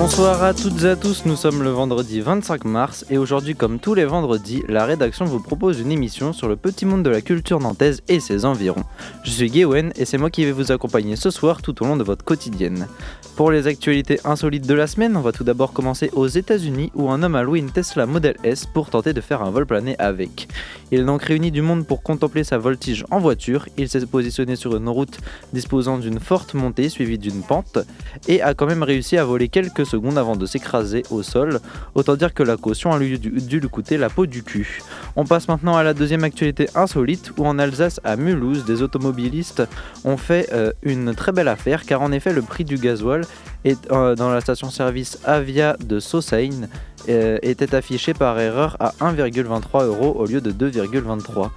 Bonsoir 0.00 0.44
à 0.44 0.54
toutes 0.54 0.84
et 0.84 0.90
à 0.90 0.94
tous, 0.94 1.24
nous 1.24 1.34
sommes 1.34 1.64
le 1.64 1.70
vendredi 1.70 2.20
25 2.20 2.64
mars 2.66 3.04
et 3.10 3.18
aujourd'hui 3.18 3.56
comme 3.56 3.80
tous 3.80 3.94
les 3.94 4.04
vendredis, 4.04 4.62
la 4.68 4.84
rédaction 4.84 5.24
vous 5.24 5.40
propose 5.40 5.80
une 5.80 5.90
émission 5.90 6.32
sur 6.32 6.46
le 6.46 6.54
petit 6.54 6.86
monde 6.86 7.02
de 7.02 7.10
la 7.10 7.20
culture 7.20 7.58
nantaise 7.58 8.00
et 8.06 8.20
ses 8.20 8.44
environs. 8.44 8.84
Je 9.24 9.30
suis 9.30 9.50
Gwen 9.50 9.92
et 9.96 10.04
c'est 10.04 10.16
moi 10.16 10.30
qui 10.30 10.44
vais 10.44 10.52
vous 10.52 10.70
accompagner 10.70 11.16
ce 11.16 11.30
soir 11.30 11.62
tout 11.62 11.82
au 11.82 11.84
long 11.84 11.96
de 11.96 12.04
votre 12.04 12.24
quotidienne. 12.24 12.86
Pour 13.34 13.50
les 13.50 13.66
actualités 13.66 14.20
insolites 14.24 14.68
de 14.68 14.74
la 14.74 14.86
semaine, 14.86 15.16
on 15.16 15.20
va 15.20 15.32
tout 15.32 15.44
d'abord 15.44 15.72
commencer 15.72 16.10
aux 16.12 16.28
États-Unis 16.28 16.92
où 16.94 17.10
un 17.10 17.22
homme 17.24 17.34
a 17.34 17.42
loué 17.42 17.58
une 17.58 17.70
Tesla 17.70 18.06
Model 18.06 18.36
S 18.44 18.66
pour 18.66 18.90
tenter 18.90 19.12
de 19.12 19.20
faire 19.20 19.42
un 19.42 19.50
vol 19.50 19.66
plané 19.66 19.96
avec. 19.98 20.48
Il 20.92 21.00
a 21.00 21.04
donc 21.04 21.22
réuni 21.22 21.50
du 21.50 21.60
monde 21.60 21.86
pour 21.86 22.02
contempler 22.02 22.44
sa 22.44 22.56
voltige 22.56 23.04
en 23.10 23.18
voiture, 23.18 23.68
il 23.76 23.88
s'est 23.88 24.06
positionné 24.06 24.54
sur 24.54 24.76
une 24.76 24.88
route 24.88 25.18
disposant 25.52 25.98
d'une 25.98 26.20
forte 26.20 26.54
montée 26.54 26.88
suivie 26.88 27.18
d'une 27.18 27.42
pente 27.42 27.78
et 28.26 28.42
a 28.42 28.54
quand 28.54 28.66
même 28.66 28.82
réussi 28.82 29.16
à 29.18 29.24
voler 29.24 29.48
quelques 29.48 29.87
secondes 29.88 30.18
avant 30.18 30.36
de 30.36 30.46
s'écraser 30.46 31.02
au 31.10 31.22
sol. 31.22 31.60
Autant 31.94 32.16
dire 32.16 32.34
que 32.34 32.42
la 32.42 32.56
caution 32.56 32.92
a 32.92 32.98
dû, 32.98 33.16
lui 33.16 33.68
coûter 33.68 33.96
la 33.96 34.08
peau 34.08 34.26
du 34.26 34.42
cul. 34.42 34.82
On 35.16 35.24
passe 35.24 35.48
maintenant 35.48 35.76
à 35.76 35.82
la 35.82 35.94
deuxième 35.94 36.24
actualité 36.24 36.68
insolite 36.74 37.32
où 37.36 37.46
en 37.46 37.58
Alsace, 37.58 38.00
à 38.04 38.16
Mulhouse, 38.16 38.64
des 38.64 38.82
automobilistes 38.82 39.62
ont 40.04 40.16
fait 40.16 40.48
euh, 40.52 40.72
une 40.82 41.14
très 41.14 41.32
belle 41.32 41.48
affaire 41.48 41.84
car 41.84 42.02
en 42.02 42.12
effet 42.12 42.32
le 42.32 42.42
prix 42.42 42.64
du 42.64 42.76
gasoil 42.76 43.22
est, 43.64 43.90
euh, 43.90 44.14
dans 44.14 44.30
la 44.30 44.40
station-service 44.40 45.18
Avia 45.24 45.76
de 45.78 46.00
Saussaigne 46.00 46.68
euh, 47.08 47.38
était 47.42 47.74
affiché 47.74 48.14
par 48.14 48.38
erreur 48.38 48.76
à 48.80 48.92
1,23 49.00 49.84
euros 49.84 50.14
au 50.18 50.26
lieu 50.26 50.40
de 50.40 50.52
2,23. 50.52 51.50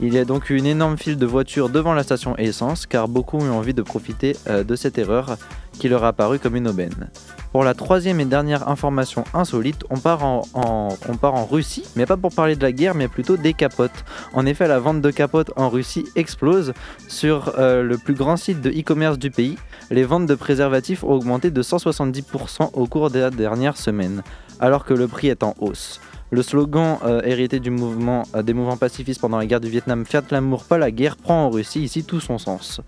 Il 0.00 0.12
y 0.12 0.18
a 0.18 0.26
donc 0.26 0.50
une 0.50 0.66
énorme 0.66 0.98
file 0.98 1.16
de 1.16 1.24
voitures 1.24 1.70
devant 1.70 1.94
la 1.94 2.02
station 2.02 2.36
essence 2.36 2.86
car 2.86 3.08
beaucoup 3.08 3.38
ont 3.38 3.46
eu 3.46 3.50
envie 3.50 3.72
de 3.72 3.80
profiter 3.80 4.36
de 4.46 4.76
cette 4.76 4.98
erreur 4.98 5.38
qui 5.78 5.88
leur 5.88 6.04
a 6.04 6.08
apparu 6.08 6.38
comme 6.38 6.56
une 6.56 6.68
aubaine. 6.68 7.08
Pour 7.56 7.64
la 7.64 7.72
troisième 7.72 8.20
et 8.20 8.26
dernière 8.26 8.68
information 8.68 9.24
insolite, 9.32 9.82
on 9.88 9.98
part 9.98 10.22
en, 10.22 11.46
Russie, 11.50 11.84
mais 11.96 12.04
pas 12.04 12.18
pour 12.18 12.34
parler 12.34 12.54
de 12.54 12.60
la 12.60 12.70
guerre, 12.70 12.94
mais 12.94 13.08
plutôt 13.08 13.38
des 13.38 13.54
capotes. 13.54 14.04
En 14.34 14.44
effet, 14.44 14.68
la 14.68 14.78
vente 14.78 15.00
de 15.00 15.10
capotes 15.10 15.52
en 15.56 15.70
Russie 15.70 16.04
explose. 16.16 16.74
Sur 17.08 17.54
euh, 17.58 17.82
le 17.82 17.96
plus 17.96 18.12
grand 18.12 18.36
site 18.36 18.60
de 18.60 18.68
e-commerce 18.68 19.18
du 19.18 19.30
pays, 19.30 19.56
les 19.90 20.04
ventes 20.04 20.26
de 20.26 20.34
préservatifs 20.34 21.02
ont 21.02 21.12
augmenté 21.12 21.50
de 21.50 21.62
170% 21.62 22.72
au 22.74 22.86
cours 22.86 23.08
des 23.08 23.30
dernières 23.30 23.78
semaines, 23.78 24.22
alors 24.60 24.84
que 24.84 24.92
le 24.92 25.08
prix 25.08 25.28
est 25.28 25.42
en 25.42 25.54
hausse. 25.58 25.98
Le 26.30 26.42
slogan 26.42 26.98
euh, 27.06 27.22
hérité 27.24 27.56
euh, 27.56 28.42
des 28.42 28.52
mouvements 28.52 28.76
pacifistes 28.76 29.22
pendant 29.22 29.38
la 29.38 29.46
guerre 29.46 29.60
du 29.60 29.70
Vietnam, 29.70 30.04
Fiat 30.04 30.24
l'amour, 30.30 30.64
pas 30.64 30.76
la 30.76 30.90
guerre, 30.90 31.16
prend 31.16 31.46
en 31.46 31.48
Russie 31.48 31.80
ici 31.80 32.04
tout 32.04 32.20
son 32.20 32.36
sens. 32.36 32.82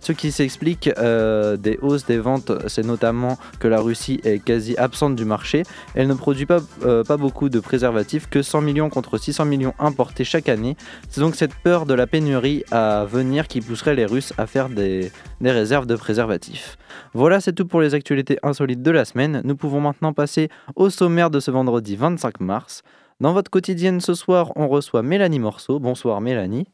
Ce 0.00 0.12
qui 0.12 0.30
s'explique 0.30 0.88
euh, 0.98 1.56
des 1.56 1.78
hausses 1.82 2.06
des 2.06 2.18
ventes, 2.18 2.52
c'est 2.68 2.84
notamment 2.84 3.36
que 3.58 3.68
la 3.68 3.80
Russie 3.80 4.20
est 4.24 4.42
quasi 4.42 4.76
absente 4.76 5.16
du 5.16 5.24
marché. 5.24 5.64
Elle 5.94 6.06
ne 6.06 6.14
produit 6.14 6.46
pas, 6.46 6.60
euh, 6.84 7.02
beaucoup 7.18 7.48
de 7.48 7.58
préservatifs, 7.60 8.28
que 8.28 8.42
100 8.42 8.60
millions 8.60 8.90
contre 8.90 9.18
600 9.18 9.44
millions 9.44 9.74
importés 9.78 10.24
chaque 10.24 10.48
année. 10.48 10.76
C'est 11.08 11.20
donc 11.20 11.34
cette 11.34 11.54
peur 11.54 11.84
de 11.84 11.94
la 11.94 12.06
pénurie 12.06 12.64
à 12.70 13.04
venir 13.04 13.48
qui 13.48 13.60
pousserait 13.60 13.96
les 13.96 14.06
Russes 14.06 14.32
à 14.38 14.46
faire 14.46 14.68
des, 14.68 15.10
des 15.40 15.50
réserves 15.50 15.86
de 15.86 15.96
préservatifs. 15.96 16.78
Voilà, 17.12 17.40
c'est 17.40 17.52
tout 17.52 17.66
pour 17.66 17.80
les 17.80 17.94
actualités 17.94 18.38
insolites 18.42 18.82
de 18.82 18.90
la 18.90 19.04
semaine. 19.04 19.42
Nous 19.44 19.56
pouvons 19.56 19.80
maintenant 19.80 20.12
passer 20.12 20.48
au 20.76 20.90
sommaire 20.90 21.30
de 21.30 21.40
ce 21.40 21.50
vendredi 21.50 21.96
25 21.96 22.40
mars. 22.40 22.82
Dans 23.20 23.32
votre 23.32 23.50
quotidienne 23.50 24.00
ce 24.00 24.14
soir, 24.14 24.52
on 24.54 24.68
reçoit 24.68 25.02
Mélanie 25.02 25.40
Morceau. 25.40 25.80
Bonsoir 25.80 26.20
Mélanie. 26.20 26.68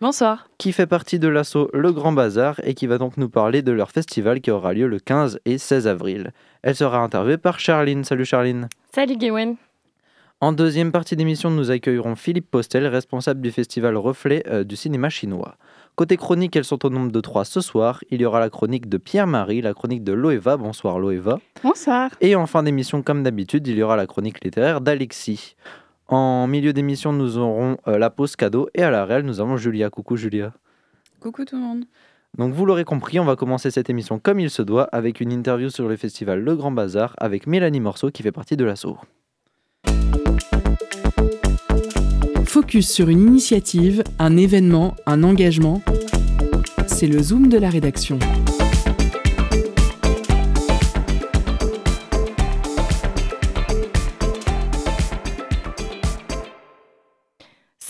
Bonsoir. 0.00 0.48
Qui 0.58 0.72
fait 0.72 0.86
partie 0.86 1.18
de 1.18 1.26
l'assaut 1.26 1.70
Le 1.74 1.90
Grand 1.90 2.12
Bazar 2.12 2.60
et 2.62 2.74
qui 2.74 2.86
va 2.86 2.98
donc 2.98 3.16
nous 3.16 3.28
parler 3.28 3.62
de 3.62 3.72
leur 3.72 3.90
festival 3.90 4.40
qui 4.40 4.52
aura 4.52 4.72
lieu 4.72 4.86
le 4.86 5.00
15 5.00 5.40
et 5.44 5.58
16 5.58 5.88
avril. 5.88 6.32
Elle 6.62 6.76
sera 6.76 6.98
interviewée 6.98 7.36
par 7.36 7.58
Charline. 7.58 8.04
Salut 8.04 8.24
Charline. 8.24 8.68
Salut 8.94 9.16
Gwen. 9.16 9.56
En 10.40 10.52
deuxième 10.52 10.92
partie 10.92 11.16
d'émission, 11.16 11.50
nous 11.50 11.72
accueillerons 11.72 12.14
Philippe 12.14 12.48
Postel, 12.48 12.86
responsable 12.86 13.40
du 13.40 13.50
festival 13.50 13.96
Reflet 13.96 14.44
euh, 14.46 14.62
du 14.62 14.76
cinéma 14.76 15.08
chinois. 15.08 15.56
Côté 15.96 16.16
chronique, 16.16 16.54
elles 16.54 16.64
sont 16.64 16.86
au 16.86 16.90
nombre 16.90 17.10
de 17.10 17.20
trois 17.20 17.44
ce 17.44 17.60
soir. 17.60 18.04
Il 18.12 18.20
y 18.20 18.24
aura 18.24 18.38
la 18.38 18.50
chronique 18.50 18.88
de 18.88 18.98
Pierre-Marie, 18.98 19.62
la 19.62 19.74
chronique 19.74 20.04
de 20.04 20.12
Loeva. 20.12 20.56
Bonsoir 20.56 21.00
Loeva. 21.00 21.40
Bonsoir. 21.64 22.12
Et 22.20 22.36
en 22.36 22.46
fin 22.46 22.62
d'émission, 22.62 23.02
comme 23.02 23.24
d'habitude, 23.24 23.66
il 23.66 23.76
y 23.76 23.82
aura 23.82 23.96
la 23.96 24.06
chronique 24.06 24.44
littéraire 24.44 24.80
d'Alexis. 24.80 25.56
En 26.08 26.46
milieu 26.46 26.72
d'émission, 26.72 27.12
nous 27.12 27.36
aurons 27.36 27.76
euh, 27.86 27.98
la 27.98 28.08
pause 28.08 28.34
cadeau 28.34 28.68
et 28.74 28.82
à 28.82 28.90
la 28.90 29.04
réelle, 29.04 29.26
nous 29.26 29.40
avons 29.40 29.58
Julia. 29.58 29.90
Coucou 29.90 30.16
Julia. 30.16 30.54
Coucou 31.20 31.44
tout 31.44 31.56
le 31.56 31.62
monde. 31.62 31.84
Donc 32.38 32.54
vous 32.54 32.64
l'aurez 32.64 32.84
compris, 32.84 33.20
on 33.20 33.24
va 33.24 33.36
commencer 33.36 33.70
cette 33.70 33.90
émission 33.90 34.18
comme 34.18 34.40
il 34.40 34.48
se 34.48 34.62
doit 34.62 34.84
avec 34.84 35.20
une 35.20 35.32
interview 35.32 35.68
sur 35.70 35.88
le 35.88 35.96
festival 35.96 36.40
Le 36.40 36.56
Grand 36.56 36.70
Bazar 36.70 37.14
avec 37.18 37.46
Mélanie 37.46 37.80
Morceau 37.80 38.10
qui 38.10 38.22
fait 38.22 38.32
partie 38.32 38.56
de 38.56 38.64
l'assaut. 38.64 38.98
Focus 42.44 42.90
sur 42.90 43.10
une 43.10 43.20
initiative, 43.20 44.02
un 44.18 44.36
événement, 44.36 44.96
un 45.04 45.22
engagement. 45.22 45.82
C'est 46.86 47.06
le 47.06 47.22
zoom 47.22 47.48
de 47.48 47.58
la 47.58 47.68
rédaction. 47.68 48.18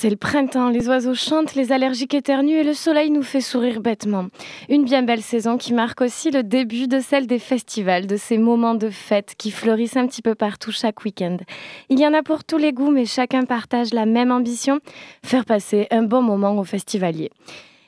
C'est 0.00 0.10
le 0.10 0.16
printemps, 0.16 0.68
les 0.68 0.88
oiseaux 0.88 1.16
chantent, 1.16 1.56
les 1.56 1.72
allergiques 1.72 2.14
éternuent 2.14 2.60
et 2.60 2.62
le 2.62 2.72
soleil 2.72 3.10
nous 3.10 3.24
fait 3.24 3.40
sourire 3.40 3.80
bêtement. 3.80 4.28
Une 4.68 4.84
bien 4.84 5.02
belle 5.02 5.22
saison 5.22 5.58
qui 5.58 5.74
marque 5.74 6.02
aussi 6.02 6.30
le 6.30 6.44
début 6.44 6.86
de 6.86 7.00
celle 7.00 7.26
des 7.26 7.40
festivals, 7.40 8.06
de 8.06 8.16
ces 8.16 8.38
moments 8.38 8.76
de 8.76 8.90
fête 8.90 9.34
qui 9.36 9.50
fleurissent 9.50 9.96
un 9.96 10.06
petit 10.06 10.22
peu 10.22 10.36
partout 10.36 10.70
chaque 10.70 11.04
week-end. 11.04 11.38
Il 11.88 11.98
y 11.98 12.06
en 12.06 12.14
a 12.14 12.22
pour 12.22 12.44
tous 12.44 12.58
les 12.58 12.72
goûts, 12.72 12.92
mais 12.92 13.06
chacun 13.06 13.44
partage 13.44 13.92
la 13.92 14.06
même 14.06 14.30
ambition, 14.30 14.78
faire 15.24 15.44
passer 15.44 15.88
un 15.90 16.04
bon 16.04 16.22
moment 16.22 16.56
aux 16.56 16.64
festivaliers. 16.64 17.32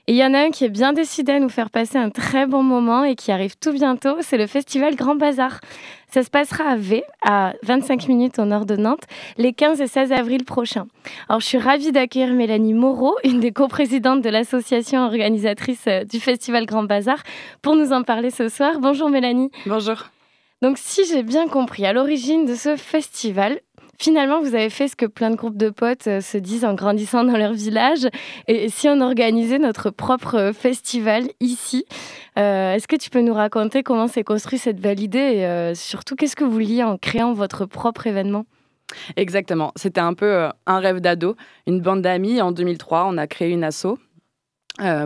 Et 0.07 0.13
il 0.13 0.17
y 0.17 0.25
en 0.25 0.35
a 0.35 0.39
un 0.39 0.51
qui 0.51 0.65
est 0.65 0.71
bien 0.71 0.93
décidé 0.93 1.33
à 1.33 1.41
nous 1.41 1.49
faire 1.49 1.71
passer 1.71 1.99
un 1.99 2.11
très 2.11 2.47
bon 2.47 2.63
moment 2.63 3.05
et 3.05 3.15
qui 3.15 3.33
arrive 3.33 3.57
tout 3.57 3.73
bientôt, 3.73 4.17
c'est 4.21 4.39
le 4.39 4.47
festival 4.47 4.97
Grand 4.97 5.15
Bazar. 5.15 5.61
Ça 6.13 6.25
se 6.25 6.31
passera 6.31 6.65
à 6.65 6.77
V, 6.77 7.05
à 7.25 7.53
25 7.63 8.09
minutes 8.09 8.39
au 8.41 8.45
nord 8.45 8.67
de 8.67 8.75
Nantes, 8.75 9.05
les 9.39 9.53
15 9.53 9.81
et 9.81 9.87
16 9.87 10.11
avril 10.11 10.45
prochains. 10.45 10.87
Alors 11.29 11.41
je 11.41 11.47
suis 11.47 11.59
ravie 11.59 11.93
d'accueillir 11.93 12.35
Mélanie 12.35 12.75
Moreau, 12.75 13.17
une 13.23 13.39
des 13.39 13.53
coprésidentes 13.53 14.23
de 14.23 14.29
l'association 14.29 15.05
organisatrice 15.05 15.85
euh, 15.87 16.05
du 16.05 16.19
festival 16.19 16.67
Grand 16.67 16.83
Bazar, 16.83 17.23
pour 17.63 17.77
nous 17.77 17.93
en 17.93 18.03
parler 18.03 18.31
ce 18.31 18.49
soir. 18.49 18.81
Bonjour 18.81 19.09
Mélanie. 19.09 19.51
Bonjour. 19.67 20.07
Donc 20.63 20.77
si 20.79 21.07
j'ai 21.07 21.23
bien 21.23 21.49
compris, 21.49 21.87
à 21.87 21.93
l'origine 21.93 22.45
de 22.45 22.55
ce 22.55 22.77
festival, 22.77 23.61
Finalement, 24.01 24.41
vous 24.41 24.55
avez 24.55 24.71
fait 24.71 24.89
ce 24.89 24.97
que 24.97 25.05
plein 25.05 25.29
de 25.29 25.37
groupes 25.37 25.59
de 25.59 25.69
potes 25.69 26.07
euh, 26.07 26.23
se 26.23 26.39
disent 26.39 26.65
en 26.65 26.73
grandissant 26.73 27.23
dans 27.23 27.37
leur 27.37 27.53
village. 27.53 28.09
Et 28.49 28.71
si 28.71 28.89
on 28.89 28.99
organisait 29.03 29.59
notre 29.59 29.91
propre 29.91 30.37
euh, 30.37 30.53
festival 30.55 31.25
ici, 31.39 31.85
euh, 32.39 32.73
est-ce 32.73 32.89
que 32.89 32.97
tu 32.97 33.11
peux 33.11 33.21
nous 33.21 33.35
raconter 33.35 33.83
comment 33.83 34.09
s'est 34.09 34.23
construit 34.23 34.59
cette 34.59 34.81
belle 34.81 35.01
idée 35.01 35.19
et 35.19 35.75
surtout 35.75 36.17
qu'est-ce 36.17 36.35
que 36.35 36.45
vous 36.45 36.59
liez 36.59 36.83
en 36.83 36.97
créant 36.97 37.35
votre 37.35 37.67
propre 37.67 38.07
événement? 38.07 38.47
Exactement. 39.17 39.71
C'était 39.77 40.01
un 40.01 40.15
peu 40.15 40.49
un 40.67 40.79
rêve 40.79 41.01
d'ado. 41.01 41.37
Une 41.67 41.83
bande 41.83 42.01
d'amis. 42.01 42.41
En 42.41 42.53
2003, 42.53 43.05
on 43.07 43.19
a 43.19 43.27
créé 43.27 43.51
une 43.51 43.65
asso 43.65 43.99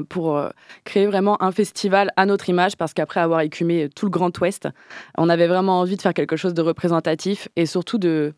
pour 0.08 0.40
créer 0.84 1.06
vraiment 1.06 1.42
un 1.42 1.50
festival 1.50 2.12
à 2.16 2.26
notre 2.26 2.48
image, 2.48 2.76
parce 2.76 2.94
qu'après 2.94 3.18
avoir 3.18 3.40
écumé 3.40 3.88
tout 3.88 4.06
le 4.06 4.10
Grand 4.10 4.38
Ouest, 4.38 4.68
on 5.18 5.28
avait 5.28 5.48
vraiment 5.48 5.80
envie 5.80 5.96
de 5.96 6.02
faire 6.02 6.14
quelque 6.14 6.36
chose 6.36 6.54
de 6.54 6.62
représentatif 6.62 7.48
et 7.56 7.66
surtout 7.66 7.98
de, 7.98 8.34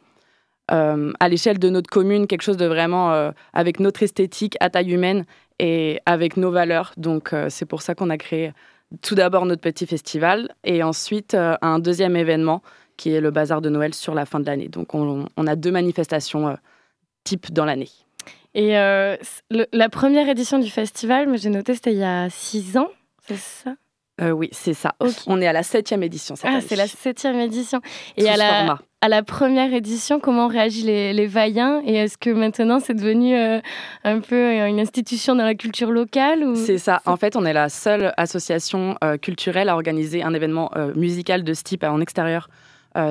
euh, 0.73 1.13
à 1.21 1.29
l'échelle 1.29 1.59
de 1.59 1.69
notre 1.69 1.89
commune, 1.89 2.27
quelque 2.27 2.43
chose 2.43 2.57
de 2.57 2.67
vraiment 2.67 3.13
euh, 3.13 3.31
avec 3.53 3.79
notre 3.79 4.03
esthétique 4.03 4.57
à 4.61 4.69
taille 4.69 4.93
humaine 4.93 5.25
et 5.59 6.01
avec 6.07 6.37
nos 6.37 6.51
valeurs. 6.51 6.93
Donc 6.97 7.33
euh, 7.33 7.47
c'est 7.51 7.67
pour 7.67 7.83
ça 7.83 7.95
qu'on 7.95 8.11
a 8.11 8.19
créé 8.19 8.53
tout 9.03 9.15
d'abord 9.15 9.47
notre 9.47 9.61
petit 9.61 9.87
festival 9.87 10.55
et 10.65 10.83
ensuite 10.83 11.35
un 11.35 11.79
deuxième 11.81 12.17
événement 12.17 12.63
qui 12.97 13.13
est 13.13 13.21
le 13.21 13.31
bazar 13.31 13.61
de 13.61 13.69
Noël 13.69 13.95
sur 13.95 14.15
la 14.15 14.27
fin 14.27 14.41
de 14.41 14.47
l'année. 14.47 14.69
Donc 14.69 14.95
on, 14.95 15.27
a 15.47 15.57
deux 15.57 15.73
manifestations 15.73 16.57
type 17.25 17.53
dans 17.53 17.65
l'année. 17.65 17.91
Et 18.55 18.75
la 18.75 19.89
première 19.91 20.29
édition 20.29 20.61
du 20.61 20.71
festival, 20.71 21.37
j'ai 21.37 21.51
noté, 21.51 21.75
c'était 21.75 21.93
il 21.93 21.99
y 21.99 22.05
a 22.05 22.31
six 22.31 22.77
ans, 22.77 22.89
c'est 23.27 23.37
ça? 23.37 23.75
Euh, 24.21 24.31
oui, 24.31 24.49
c'est 24.53 24.75
ça. 24.75 24.95
On 25.27 25.41
est 25.41 25.47
à 25.47 25.53
la 25.53 25.63
septième 25.63 26.03
édition 26.03 26.37
cette 26.37 26.51
ah, 26.51 26.61
c'est 26.67 26.77
la 26.77 26.87
septième 26.87 27.39
édition. 27.39 27.81
Et 28.17 28.29
à 28.29 28.37
la, 28.37 28.79
à 29.03 29.09
la 29.09 29.23
première 29.23 29.75
édition, 29.75 30.21
comment 30.21 30.49
réagissent 30.49 30.87
les, 30.87 31.13
les 31.13 31.27
vaillants 31.27 31.83
Et 31.85 31.97
est-ce 31.97 32.17
que 32.17 32.31
maintenant 32.31 32.81
c'est 32.81 32.95
devenu 32.95 33.37
euh, 33.37 33.61
un 34.05 34.21
peu 34.21 34.37
euh, 34.37 34.67
une 34.67 34.81
institution 34.81 35.35
dans 35.35 35.45
la 35.45 35.55
culture 35.55 35.91
locale 35.91 36.45
ou... 36.45 36.57
C'est 36.57 36.79
ça. 36.79 37.03
En 37.05 37.17
fait, 37.17 37.37
on 37.37 37.45
est 37.45 37.53
la 37.53 37.69
seule 37.69 38.15
association 38.17 38.97
culturelle 39.21 39.69
à 39.69 39.75
organiser 39.75 40.23
un 40.23 40.33
événement 40.33 40.71
musical 40.95 41.45
de 41.45 41.53
ce 41.53 41.62
type 41.62 41.85
en 41.85 42.01
extérieur 42.01 42.49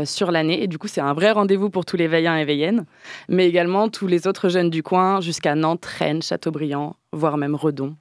sur 0.03 0.31
l'année. 0.31 0.63
Et 0.63 0.67
du 0.67 0.79
coup, 0.79 0.87
c'est 0.87 1.01
un 1.01 1.13
vrai 1.13 1.31
rendez-vous 1.31 1.69
pour 1.69 1.85
tous 1.85 1.97
les 1.97 2.07
veillants 2.07 2.35
et 2.35 2.45
veillennes, 2.45 2.85
mais 3.29 3.47
également 3.47 3.87
tous 3.89 4.07
les 4.07 4.25
autres 4.27 4.49
jeunes 4.49 4.71
du 4.71 4.81
coin 4.81 5.21
jusqu'à 5.21 5.53
Nantes, 5.53 5.85
Rennes, 5.85 6.23
Châteaubriand, 6.23 6.95
voire 7.11 7.37
même 7.37 7.55
Redon. 7.55 7.95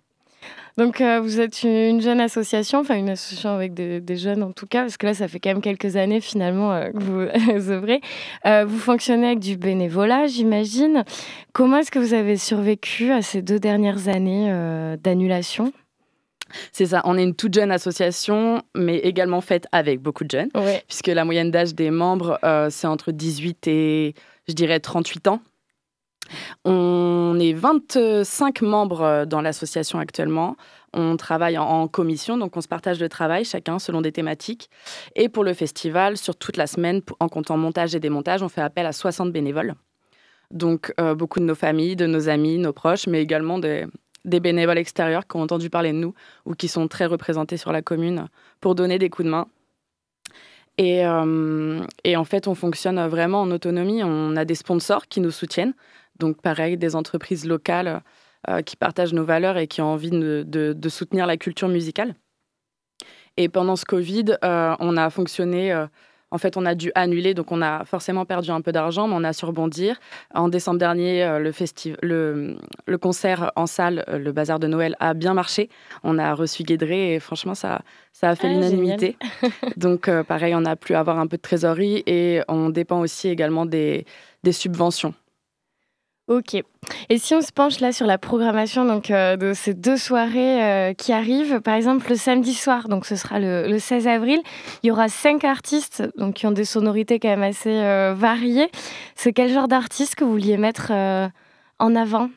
Donc, 0.76 1.00
euh, 1.00 1.20
vous 1.20 1.40
êtes 1.40 1.62
une 1.62 2.00
jeune 2.00 2.20
association, 2.20 2.80
enfin 2.80 2.96
une 2.96 3.10
association 3.10 3.50
avec 3.50 3.74
des, 3.74 4.16
jeunes 4.16 4.42
en 4.42 4.50
tout 4.50 4.66
cas, 4.66 4.80
parce 4.80 4.96
que 4.96 5.06
là, 5.06 5.14
ça 5.14 5.28
fait 5.28 5.38
quand 5.38 5.50
même 5.50 5.62
quelques 5.62 5.96
années 5.96 6.20
finalement 6.20 6.72
euh, 6.72 6.90
que 6.90 6.98
vous 6.98 7.70
œuvrez. 7.70 8.00
Euh, 8.44 8.64
vous 8.66 8.78
fonctionnez 8.78 9.26
avec 9.26 9.38
du 9.38 9.56
bénévolat, 9.56 10.26
j'imagine. 10.26 11.04
Comment 11.52 11.78
est-ce 11.78 11.92
que 11.92 12.00
vous 12.00 12.14
avez 12.14 12.36
survécu 12.36 13.12
à 13.12 13.22
ces 13.22 13.40
deux 13.40 13.60
dernières 13.60 14.08
années 14.08 14.52
d'annulation? 15.00 15.72
C'est 16.72 16.86
ça, 16.86 17.02
on 17.04 17.16
est 17.16 17.22
une 17.22 17.34
toute 17.34 17.54
jeune 17.54 17.70
association, 17.70 18.62
mais 18.76 18.98
également 18.98 19.40
faite 19.40 19.66
avec 19.70 20.00
beaucoup 20.00 20.24
de 20.24 20.30
jeunes, 20.30 20.50
puisque 20.88 21.08
la 21.08 21.24
moyenne 21.24 21.50
d'âge 21.50 21.74
des 21.74 21.90
membres, 21.90 22.38
c'est 22.70 22.86
entre 22.86 23.12
18 23.12 23.68
et, 23.68 24.14
je 24.48 24.54
dirais, 24.54 24.80
38 24.80 25.28
ans. 25.28 25.40
On 26.64 27.36
est 27.38 27.52
25 27.52 28.62
membres 28.62 29.02
euh, 29.02 29.24
dans 29.26 29.40
l'association 29.40 29.98
actuellement. 29.98 30.56
On 30.92 31.16
travaille 31.16 31.58
en, 31.58 31.88
commission, 31.88 32.38
donc 32.38 32.56
on 32.56 32.60
se 32.60 32.68
partage 32.68 33.00
le 33.00 33.08
travail, 33.08 33.44
chacun 33.44 33.78
selon 33.78 34.00
des 34.00 34.12
thématiques. 34.12 34.70
Et 35.16 35.28
pour 35.28 35.42
le 35.42 35.52
festival, 35.52 36.16
sur 36.16 36.36
toute 36.36 36.56
la 36.56 36.68
semaine, 36.68 37.02
en 37.18 37.28
comptant 37.28 37.56
montage 37.56 37.94
et 37.96 38.00
démontage, 38.00 38.42
on 38.42 38.48
fait 38.48 38.60
appel 38.60 38.86
à 38.86 38.92
60 38.92 39.32
bénévoles. 39.32 39.74
Donc 40.52 40.94
euh, 41.00 41.14
beaucoup 41.16 41.40
de 41.40 41.44
nos 41.44 41.56
familles, 41.56 41.96
de 41.96 42.06
nos 42.06 42.28
amis, 42.28 42.58
nos 42.58 42.72
proches, 42.72 43.08
mais 43.08 43.20
également 43.20 43.58
des, 43.58 43.86
bénévoles 44.24 44.78
extérieurs 44.78 45.26
qui 45.26 45.36
ont 45.36 45.42
entendu 45.42 45.68
parler 45.68 45.92
de 45.92 45.98
nous 45.98 46.14
ou 46.46 46.54
qui 46.54 46.68
sont 46.68 46.86
très 46.86 47.06
représentés 47.06 47.56
sur 47.56 47.72
la 47.72 47.82
commune 47.82 48.28
pour 48.60 48.76
donner 48.76 48.98
des 48.98 49.10
coups 49.10 49.26
de 49.26 49.30
main. 49.30 49.48
Et, 50.78 51.06
euh, 51.06 51.80
et, 52.02 52.16
en 52.16 52.24
fait, 52.24 52.48
on 52.48 52.54
fonctionne 52.56 53.00
vraiment 53.06 53.42
en 53.42 53.50
autonomie. 53.52 54.02
On 54.02 54.34
a 54.34 54.44
des 54.44 54.56
sponsors 54.56 55.06
qui 55.06 55.20
nous 55.20 55.30
soutiennent. 55.30 55.74
Donc 56.18 56.40
pareil, 56.40 56.76
des 56.76 56.96
entreprises 56.96 57.46
locales 57.46 58.02
euh, 58.50 58.60
qui 58.60 58.76
partagent 58.76 59.14
nos 59.14 59.24
valeurs 59.24 59.56
et 59.56 59.66
qui 59.66 59.80
ont 59.80 59.86
envie 59.86 60.10
de, 60.10 60.88
soutenir 60.88 61.26
la 61.26 61.38
culture 61.38 61.68
musicale. 61.68 62.14
Et 63.38 63.48
pendant 63.48 63.74
ce 63.74 63.86
Covid, 63.86 64.36
euh, 64.44 64.76
on 64.80 64.98
a 64.98 65.08
fonctionné 65.08 65.72
euh, 65.72 65.86
en 66.30 66.36
fait, 66.36 66.56
on 66.56 66.66
a 66.66 66.74
dû 66.74 66.90
annuler, 66.94 67.32
donc 67.32 67.52
on 67.52 67.62
a 67.62 67.84
forcément 67.84 68.24
perdu 68.24 68.50
un 68.50 68.60
peu 68.60 68.72
d'argent, 68.72 69.06
mais 69.06 69.14
on 69.16 69.22
a 69.22 69.32
su 69.32 69.44
rebondir. 69.44 70.00
En 70.34 70.48
décembre 70.48 70.78
dernier, 70.78 71.24
le, 71.38 72.56
le, 72.86 72.98
concert 72.98 73.52
en 73.54 73.66
salle, 73.66 74.04
le 74.08 74.32
bazar 74.32 74.58
de 74.58 74.66
Noël, 74.66 74.96
a 74.98 75.14
bien 75.14 75.32
marché. 75.32 75.70
On 76.02 76.18
a 76.18 76.34
reçu 76.34 76.64
Guédré 76.64 77.14
et 77.14 77.20
franchement, 77.20 77.54
ça, 77.54 77.82
ça 78.12 78.30
a 78.30 78.34
fait 78.34 78.48
ah, 78.48 78.52
l'unanimité. 78.52 79.16
donc, 79.76 80.10
pareil, 80.22 80.56
on 80.56 80.64
a 80.64 80.74
pu 80.74 80.96
avoir 80.96 81.20
un 81.20 81.28
peu 81.28 81.36
de 81.36 81.42
trésorerie 81.42 82.02
et 82.06 82.42
on 82.48 82.68
dépend 82.68 82.98
aussi 82.98 83.28
également 83.28 83.64
des, 83.64 84.04
des 84.42 84.52
subventions. 84.52 85.14
Ok. 86.26 86.54
Et 87.10 87.18
si 87.18 87.34
on 87.34 87.42
se 87.42 87.52
penche 87.52 87.80
là 87.80 87.92
sur 87.92 88.06
la 88.06 88.16
programmation 88.16 88.86
donc, 88.86 89.10
euh, 89.10 89.36
de 89.36 89.52
ces 89.52 89.74
deux 89.74 89.98
soirées 89.98 90.62
euh, 90.62 90.94
qui 90.94 91.12
arrivent, 91.12 91.60
par 91.60 91.74
exemple 91.74 92.08
le 92.08 92.16
samedi 92.16 92.54
soir, 92.54 92.88
donc 92.88 93.04
ce 93.04 93.14
sera 93.14 93.38
le, 93.38 93.78
16 93.78 94.08
avril, 94.08 94.40
il 94.82 94.86
y 94.86 94.90
aura 94.90 95.08
cinq 95.08 95.44
artistes 95.44 96.02
donc, 96.16 96.34
qui 96.36 96.46
ont 96.46 96.50
des 96.50 96.64
sonorités 96.64 97.18
quand 97.18 97.28
même 97.28 97.42
assez 97.42 97.76
euh, 97.76 98.14
variées. 98.16 98.70
C'est 99.14 99.34
quel 99.34 99.52
genre 99.52 99.68
d'artistes 99.68 100.14
que 100.14 100.24
vous 100.24 100.32
vouliez 100.32 100.56
mettre 100.56 100.92
en 101.78 101.94
avant? 101.94 102.30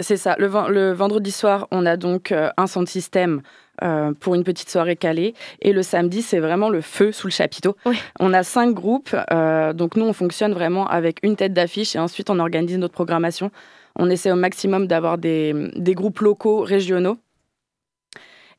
C'est 0.00 0.18
ça. 0.18 0.36
Le, 0.38 0.92
vendredi 0.92 1.30
soir, 1.30 1.66
on 1.70 1.86
a 1.86 1.96
donc 1.96 2.30
un 2.32 2.66
son 2.66 2.84
système 2.84 3.40
euh, 3.82 4.12
pour 4.18 4.34
une 4.34 4.44
petite 4.44 4.70
soirée 4.70 4.96
calée. 4.96 5.34
Et 5.60 5.72
le 5.72 5.82
samedi, 5.82 6.22
c'est 6.22 6.38
vraiment 6.38 6.68
le 6.68 6.80
feu 6.80 7.12
sous 7.12 7.26
le 7.26 7.32
chapiteau. 7.32 7.76
On 8.20 8.32
a 8.32 8.42
cinq 8.42 8.72
groupes, 8.72 9.14
euh, 9.32 9.72
donc 9.72 9.96
nous, 9.96 10.04
on 10.04 10.12
fonctionne 10.12 10.52
vraiment 10.52 10.86
avec 10.86 11.18
une 11.22 11.36
tête 11.36 11.52
d'affiche 11.52 11.94
et 11.96 11.98
ensuite 11.98 12.30
on 12.30 12.38
organise 12.38 12.78
notre 12.78 12.94
programmation. 12.94 13.50
On 13.98 14.10
essaie 14.10 14.30
au 14.30 14.36
maximum 14.36 14.86
d'avoir 14.86 15.18
des, 15.18 15.70
groupes 15.76 16.20
locaux, 16.20 16.60
régionaux. 16.60 17.18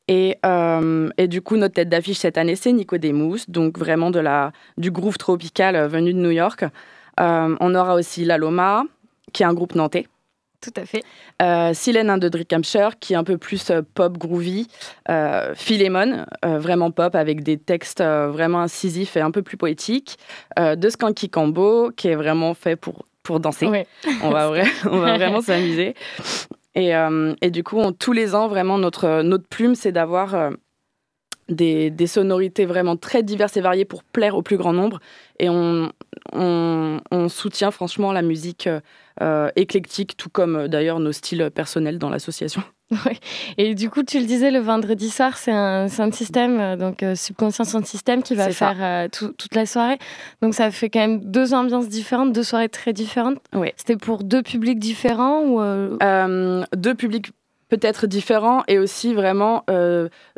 Et, 0.08 0.38
euh, 0.46 1.10
et, 1.18 1.28
du 1.28 1.42
coup, 1.42 1.56
notre 1.56 1.74
tête 1.74 1.88
d'affiche 1.88 2.18
cette 2.18 2.38
année, 2.38 2.56
c'est 2.56 2.72
Nico 2.72 2.96
Demous, 2.96 3.40
donc 3.46 3.78
vraiment 3.78 4.10
de 4.10 4.20
la, 4.20 4.52
du 4.78 4.90
groove 4.90 5.18
tropical 5.18 5.86
venu 5.86 6.14
de 6.14 6.18
New 6.18 6.30
York. 6.30 6.64
on 7.18 7.74
aura 7.74 7.94
aussi 7.94 8.24
La 8.24 8.38
Loma, 8.38 8.84
qui 9.32 9.42
est 9.42 9.46
un 9.46 9.54
groupe 9.54 9.74
nantais. 9.74 10.06
Tout 10.60 10.72
à 10.76 10.84
fait. 10.84 11.04
Euh, 11.40 11.72
Silène 11.72 12.18
de 12.18 12.28
Drickhamshire, 12.28 12.98
qui 12.98 13.12
est 13.12 13.16
un 13.16 13.22
peu 13.22 13.38
plus 13.38 13.70
euh, 13.70 13.82
pop 13.94 14.18
groovy. 14.18 14.66
Euh, 15.08 15.54
Philemon, 15.54 16.24
euh, 16.44 16.58
vraiment 16.58 16.90
pop, 16.90 17.14
avec 17.14 17.44
des 17.44 17.58
textes 17.58 18.02
vraiment 18.02 18.60
incisifs 18.60 19.16
et 19.16 19.20
un 19.20 19.30
peu 19.30 19.42
plus 19.42 19.56
poétiques. 19.56 20.18
de 20.58 20.88
Skanky 20.88 21.30
Cambo, 21.30 21.92
qui 21.96 22.08
est 22.08 22.16
vraiment 22.16 22.54
fait 22.54 22.74
pour, 22.74 23.06
pour 23.22 23.38
danser. 23.38 23.66
On, 24.22 24.30
va 24.30 24.50
on 24.90 24.98
va 24.98 25.16
vraiment 25.16 25.40
s'amuser. 25.40 25.94
Et, 26.74 26.92
et, 27.42 27.50
du 27.50 27.62
coup, 27.62 27.80
tous 27.92 28.12
les 28.12 28.34
ans, 28.34 28.48
vraiment, 28.48 28.78
notre, 28.78 29.22
notre 29.22 29.46
plume, 29.48 29.74
c'est 29.74 29.92
d'avoir 29.92 30.50
des, 31.48 31.90
des, 31.90 32.06
sonorités 32.06 32.66
vraiment 32.66 32.96
très 32.96 33.22
diverses 33.22 33.56
et 33.56 33.60
variées 33.60 33.84
pour 33.84 34.04
plaire 34.04 34.36
au 34.36 34.42
plus 34.42 34.56
grand 34.56 34.72
nombre. 34.72 35.00
Et 35.38 35.48
on, 35.48 35.92
on, 36.32 37.00
on 37.10 37.28
soutient 37.28 37.70
franchement 37.70 38.12
la 38.12 38.22
musique 38.22 38.68
euh, 39.20 39.50
éclectique, 39.56 40.16
tout 40.16 40.28
comme 40.28 40.54
euh, 40.54 40.68
d'ailleurs 40.68 41.00
nos 41.00 41.10
styles 41.10 41.50
personnels 41.52 41.98
dans 41.98 42.08
l'association. 42.08 42.62
Et 43.58 43.74
du 43.74 43.90
coup, 43.90 44.04
tu 44.04 44.20
le 44.20 44.26
disais, 44.26 44.52
le 44.52 44.60
vendredi 44.60 45.10
soir, 45.10 45.36
c'est 45.36 45.50
un, 45.50 45.86
un, 45.86 46.12
système, 46.12 46.60
euh, 46.60 46.76
donc 46.76 47.04
subconscient 47.16 47.64
sound 47.64 47.84
système, 47.84 48.22
qui 48.22 48.36
va 48.36 48.50
faire 48.50 49.10
toute 49.10 49.54
la 49.54 49.66
soirée. 49.66 49.98
Donc 50.40 50.54
ça 50.54 50.70
fait 50.70 50.88
quand 50.88 51.00
même 51.00 51.20
deux 51.20 51.52
ambiances 51.52 51.88
différentes, 51.88 52.32
deux 52.32 52.44
soirées 52.44 52.68
très 52.68 52.92
différentes. 52.92 53.38
C'était 53.76 53.96
pour 53.96 54.22
deux 54.22 54.42
publics 54.42 54.78
différents 54.78 55.42
ou 55.42 55.60
Deux 56.76 56.94
publics 56.94 57.30
peut-être 57.68 58.06
différents 58.06 58.62
et 58.68 58.78
aussi 58.78 59.14
vraiment 59.14 59.64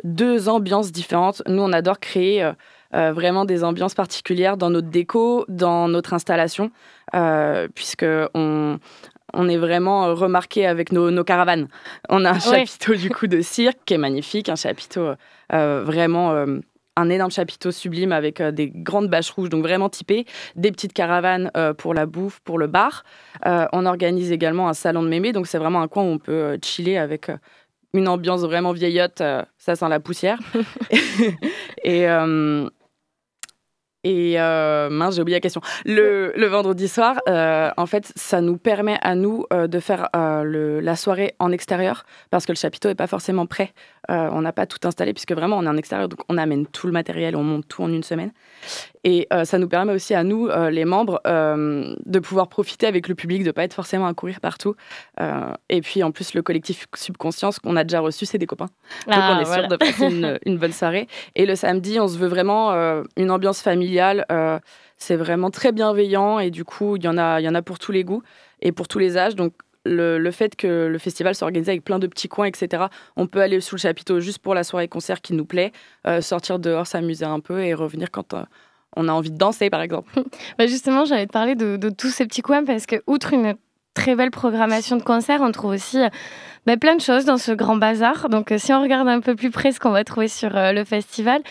deux 0.03 0.49
ambiances 0.49 0.91
différentes. 0.91 1.41
Nous, 1.47 1.61
on 1.61 1.71
adore 1.71 1.99
créer 1.99 2.51
vraiment 2.91 3.45
des 3.45 3.63
ambiances 3.63 3.93
particulières 3.93 4.57
dans 4.57 4.69
notre 4.69 4.89
déco, 4.89 5.45
dans 5.47 5.87
notre 5.87 6.13
installation. 6.13 6.71
Euh, 7.13 7.67
puisque 7.73 8.05
on, 8.33 8.79
on 9.33 9.49
est 9.49 9.57
vraiment 9.57 10.13
remarqué 10.15 10.65
avec 10.65 10.91
nos, 10.91 11.23
caravanes. 11.23 11.67
On 12.09 12.23
a 12.25 12.31
un 12.31 12.39
chapiteau 12.39 12.95
du 12.95 13.09
coup 13.09 13.27
de 13.27 13.41
cirque 13.41 13.79
qui 13.85 13.93
est 13.93 13.97
magnifique, 13.97 14.49
un 14.49 14.55
chapiteau 14.55 15.11
euh, 15.53 15.83
vraiment 15.83 16.31
euh, 16.31 16.59
un 16.97 17.09
énorme 17.09 17.31
chapiteau 17.31 17.71
sublime 17.71 18.11
avec 18.11 18.41
des 18.41 18.69
grandes 18.69 19.09
bâches 19.09 19.31
rouges, 19.31 19.49
donc 19.49 19.63
vraiment 19.63 19.89
typées, 19.89 20.25
des 20.55 20.71
petites 20.71 20.93
caravanes 20.93 21.51
pour 21.77 21.93
la 21.93 22.05
bouffe, 22.05 22.39
pour 22.41 22.59
le 22.59 22.67
bar. 22.67 23.03
on 23.45 23.85
organise 23.85 24.31
également 24.31 24.67
un 24.67 24.73
salon 24.73 25.01
de 25.03 25.07
mémé, 25.07 25.31
donc 25.31 25.47
c'est 25.47 25.57
vraiment 25.57 25.81
un 25.81 25.87
coin 25.87 26.03
où 26.03 26.07
on 26.07 26.19
peut 26.19 26.59
chiller 26.63 26.97
avec 26.97 27.31
une 27.93 28.07
ambiance 28.07 28.41
vraiment 28.41 28.73
vieillotte, 28.73 29.23
ça 29.57 29.75
sent 29.75 29.89
la 29.89 29.99
poussière. 29.99 30.39
et, 31.83 32.07
et 34.03 34.39
euh, 34.39 34.89
mince, 34.89 35.15
j'ai 35.15 35.21
oublié 35.21 35.37
la 35.37 35.41
question. 35.41 35.61
Le, 35.85 36.33
le 36.35 36.47
vendredi 36.47 36.87
soir, 36.87 37.19
euh, 37.29 37.69
en 37.77 37.85
fait, 37.85 38.11
ça 38.15 38.41
nous 38.41 38.57
permet 38.57 38.97
à 39.01 39.13
nous 39.13 39.45
euh, 39.53 39.67
de 39.67 39.79
faire 39.79 40.09
le, 40.13 40.79
la 40.79 40.95
soirée 40.95 41.35
en 41.39 41.51
extérieur 41.51 42.05
parce 42.31 42.45
que 42.45 42.51
le 42.51 42.57
chapiteau 42.57 42.89
n'est 42.89 42.95
pas 42.95 43.07
forcément 43.07 43.45
prêt. 43.45 43.73
On 44.11 44.41
n'a 44.41 44.51
pas 44.51 44.65
tout 44.65 44.79
installé 44.87 45.13
puisque 45.13 45.31
vraiment 45.31 45.57
on 45.57 45.63
est 45.63 45.69
en 45.69 45.77
extérieur, 45.77 46.09
donc 46.09 46.19
on 46.29 46.37
amène 46.37 46.65
tout 46.65 46.87
le 46.87 46.93
matériel, 46.93 47.35
on 47.35 47.43
monte 47.43 47.67
tout 47.67 47.83
en 47.83 47.89
une 47.89 48.03
semaine. 48.03 48.31
Et 49.03 49.27
ça 49.43 49.57
nous 49.57 49.67
permet 49.67 49.93
aussi 49.93 50.13
à 50.13 50.23
nous, 50.23 50.49
les 50.69 50.85
membres, 50.85 51.21
de 51.25 52.19
pouvoir 52.19 52.47
profiter 52.47 52.85
avec 52.87 53.07
le 53.07 53.15
public, 53.15 53.41
de 53.41 53.47
ne 53.47 53.51
pas 53.51 53.63
être 53.63 53.73
forcément 53.73 54.07
à 54.07 54.13
courir 54.13 54.39
partout. 54.39 54.75
et 55.69 55.81
puis 55.81 56.03
en 56.03 56.11
plus, 56.11 56.33
le 56.33 56.41
collectif 56.41 56.87
Subconscience 56.95 57.59
qu'on 57.59 57.75
a 57.75 57.83
déjà 57.83 57.99
reçu, 57.99 58.25
c'est 58.25 58.37
des 58.37 58.45
copains. 58.45 58.69
Donc 59.07 59.17
on 59.17 59.37
ah, 59.37 59.41
est 59.41 59.45
sûr 59.45 59.67
de 59.67 59.75
passer 59.75 60.05
une, 60.05 60.39
une, 60.45 60.57
bonne 60.57 60.73
soirée. 60.73 61.07
Et 61.35 61.45
le 61.45 61.55
samedi, 61.55 61.99
on 61.99 62.07
se 62.07 62.17
veut 62.17 62.27
vraiment 62.27 62.71
une 63.17 63.31
ambiance 63.31 63.61
familiale 63.61 64.25
euh, 64.31 64.59
c'est 64.97 65.15
vraiment 65.15 65.49
très 65.49 65.71
bienveillant 65.71 66.37
et 66.39 66.51
du 66.51 66.63
coup, 66.63 66.95
il 66.95 67.03
y, 67.03 67.07
en 67.07 67.17
a, 67.17 67.41
il 67.41 67.43
y 67.43 67.49
en 67.49 67.55
a 67.55 67.63
pour 67.63 67.79
tous 67.79 67.91
les 67.91 68.03
goûts 68.03 68.21
et 68.61 68.71
pour 68.71 68.87
tous 68.87 68.99
les 68.99 69.17
âges. 69.17 69.35
Donc, 69.35 69.53
le, 69.85 70.31
fait 70.31 70.55
que 70.55 70.87
le 70.87 70.97
festival 70.97 71.35
soit 71.35 71.45
organisé 71.45 71.71
avec 71.71 71.83
plein 71.83 71.99
de 71.99 72.07
petits 72.07 72.27
coins, 72.27 72.47
etc., 72.47 72.85
on 73.15 73.27
peut 73.27 73.41
aller 73.41 73.59
sous 73.61 73.75
le 73.75 73.81
chapiteau 73.81 74.19
juste 74.19 74.39
pour 74.39 74.53
la 74.53 74.63
soirée 74.63 74.87
concert 74.87 75.21
qui 75.21 75.33
nous 75.33 75.45
plaît, 75.45 75.71
euh, 76.07 76.21
sortir 76.21 76.59
dehors, 76.59 76.87
s'amuser 76.87 77.25
un 77.25 77.39
peu 77.39 77.63
et 77.63 77.73
revenir 77.73 78.11
quand 78.11 78.33
euh, 78.33 78.43
on 78.95 79.07
a 79.07 79.11
envie 79.11 79.31
de 79.31 79.37
danser, 79.37 79.69
par 79.69 79.81
exemple. 79.81 80.11
bah 80.57 80.67
justement, 80.67 81.05
j'allais 81.05 81.27
te 81.27 81.31
parler 81.31 81.55
de, 81.55 81.89
tous 81.89 82.09
ces 82.09 82.25
petits 82.25 82.41
coins 82.41 82.63
parce 82.63 82.85
que, 82.85 82.97
outre 83.07 83.33
une 83.33 83.55
très 83.93 84.15
belle 84.15 84.31
programmation 84.31 84.95
de 84.95 85.03
concerts. 85.03 85.41
On 85.41 85.51
trouve 85.51 85.71
aussi 85.71 85.97
bah, 86.65 86.77
plein 86.77 86.95
de 86.95 87.01
choses 87.01 87.25
dans 87.25 87.37
ce 87.37 87.51
grand 87.51 87.75
bazar. 87.75 88.29
Donc 88.29 88.53
si 88.57 88.71
on 88.71 88.81
regarde 88.81 89.09
un 89.09 89.19
peu 89.19 89.35
plus 89.35 89.51
près 89.51 89.73
ce 89.73 89.81
qu'on 89.81 89.91
va 89.91 90.05
trouver 90.05 90.29
sur 90.29 90.51
le 90.53 90.83
festival, 90.85 91.41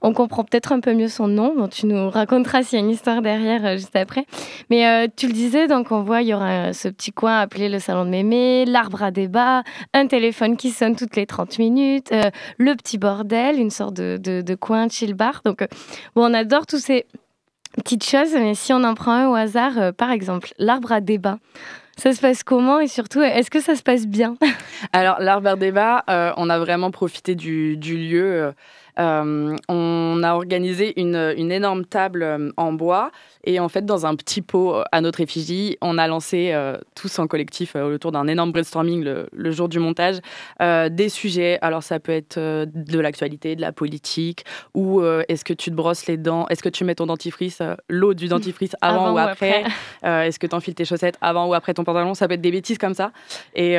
on 0.00 0.12
comprend 0.12 0.44
peut-être 0.44 0.72
un 0.72 0.80
peu 0.80 0.94
mieux 0.94 1.08
son 1.08 1.28
nom. 1.28 1.54
Bon, 1.56 1.68
tu 1.68 1.86
nous 1.86 2.10
raconteras 2.10 2.62
s'il 2.62 2.78
y 2.78 2.82
a 2.82 2.84
une 2.84 2.90
histoire 2.90 3.22
derrière 3.22 3.64
euh, 3.64 3.76
juste 3.76 3.96
après. 3.96 4.26
Mais 4.70 4.86
euh, 4.86 5.08
tu 5.14 5.26
le 5.26 5.32
disais, 5.32 5.66
donc 5.66 5.90
on 5.90 6.02
voit, 6.02 6.22
il 6.22 6.28
y 6.28 6.34
aura 6.34 6.72
ce 6.72 6.88
petit 6.88 7.12
coin 7.12 7.38
appelé 7.40 7.68
le 7.68 7.78
salon 7.78 8.04
de 8.04 8.10
mémé, 8.10 8.64
l'arbre 8.64 9.02
à 9.02 9.10
débat, 9.10 9.62
un 9.94 10.06
téléphone 10.06 10.56
qui 10.56 10.70
sonne 10.70 10.96
toutes 10.96 11.16
les 11.16 11.26
30 11.26 11.58
minutes, 11.58 12.12
euh, 12.12 12.30
le 12.58 12.74
petit 12.74 12.98
bordel, 12.98 13.58
une 13.58 13.70
sorte 13.70 13.94
de, 13.94 14.16
de, 14.18 14.54
coin 14.54 14.88
chill 14.88 15.14
bar. 15.14 15.42
Donc, 15.44 15.66
bon, 16.14 16.30
on 16.30 16.34
adore 16.34 16.66
tous 16.66 16.78
ces 16.78 17.06
petites 17.76 18.04
choses, 18.04 18.34
mais 18.34 18.54
si 18.54 18.72
on 18.72 18.84
en 18.84 18.94
prend 18.94 19.12
un 19.12 19.28
au 19.28 19.34
hasard, 19.34 19.92
par 19.94 20.10
exemple, 20.10 20.52
l'arbre 20.58 20.92
à 20.92 21.00
débat. 21.00 21.38
Ça 21.96 22.12
se 22.12 22.20
passe 22.20 22.44
comment 22.44 22.78
et 22.78 22.86
surtout, 22.86 23.22
est-ce 23.22 23.50
que 23.50 23.60
ça 23.60 23.74
se 23.74 23.82
passe 23.82 24.06
bien? 24.06 24.36
Alors, 24.92 25.18
l'arbre 25.18 25.48
à 25.48 25.56
débat, 25.56 26.04
on 26.36 26.48
a 26.48 26.58
vraiment 26.58 26.92
profité 26.92 27.34
du, 27.34 27.76
du 27.76 27.96
lieu. 27.96 28.52
Euh, 28.98 29.56
on 29.68 30.22
a 30.24 30.34
organisé 30.34 31.00
une, 31.00 31.52
énorme 31.52 31.84
table 31.84 32.22
euh, 32.22 32.50
en 32.56 32.72
bois 32.72 33.10
et 33.48 33.60
en 33.60 33.70
fait, 33.70 33.86
dans 33.86 34.04
un 34.04 34.14
petit 34.14 34.42
pot 34.42 34.74
euh, 34.74 34.82
à 34.92 35.00
notre 35.00 35.22
effigie, 35.22 35.78
on 35.80 35.96
a 35.96 36.06
lancé 36.06 36.54
tous 36.94 37.18
en 37.18 37.26
collectif 37.26 37.74
autour 37.76 38.12
d'un 38.12 38.26
énorme 38.26 38.52
brainstorming 38.52 39.02
le, 39.32 39.50
jour 39.50 39.70
du 39.70 39.78
montage 39.78 40.18
des 40.60 41.08
sujets. 41.08 41.58
Alors, 41.62 41.82
ça 41.82 41.98
peut 41.98 42.12
être 42.12 42.38
de 42.38 43.00
l'actualité, 43.00 43.56
de 43.56 43.62
la 43.62 43.72
politique, 43.72 44.44
ou 44.74 45.02
est-ce 45.02 45.44
que 45.44 45.54
tu 45.54 45.70
te 45.70 45.74
brosses 45.74 46.06
les 46.06 46.16
dents, 46.16 46.46
est-ce 46.48 46.62
que 46.62 46.68
tu 46.68 46.84
mets 46.84 46.94
ton 46.94 47.06
dentifrice, 47.06 47.62
l'eau 47.88 48.12
du 48.12 48.28
dentifrice 48.28 48.76
avant, 48.80 49.12
ou 49.12 49.18
après, 49.18 49.64
est-ce 50.02 50.38
que 50.38 50.46
tu 50.46 50.54
enfiles 50.54 50.74
tes 50.74 50.84
chaussettes 50.84 51.16
avant 51.20 51.48
ou 51.48 51.54
après 51.54 51.72
ton 51.72 51.84
pantalon? 51.84 52.14
Ça 52.14 52.28
peut 52.28 52.34
être 52.34 52.40
des 52.40 52.50
bêtises 52.50 52.78
comme 52.78 52.94
ça. 52.94 53.12
Et, 53.54 53.76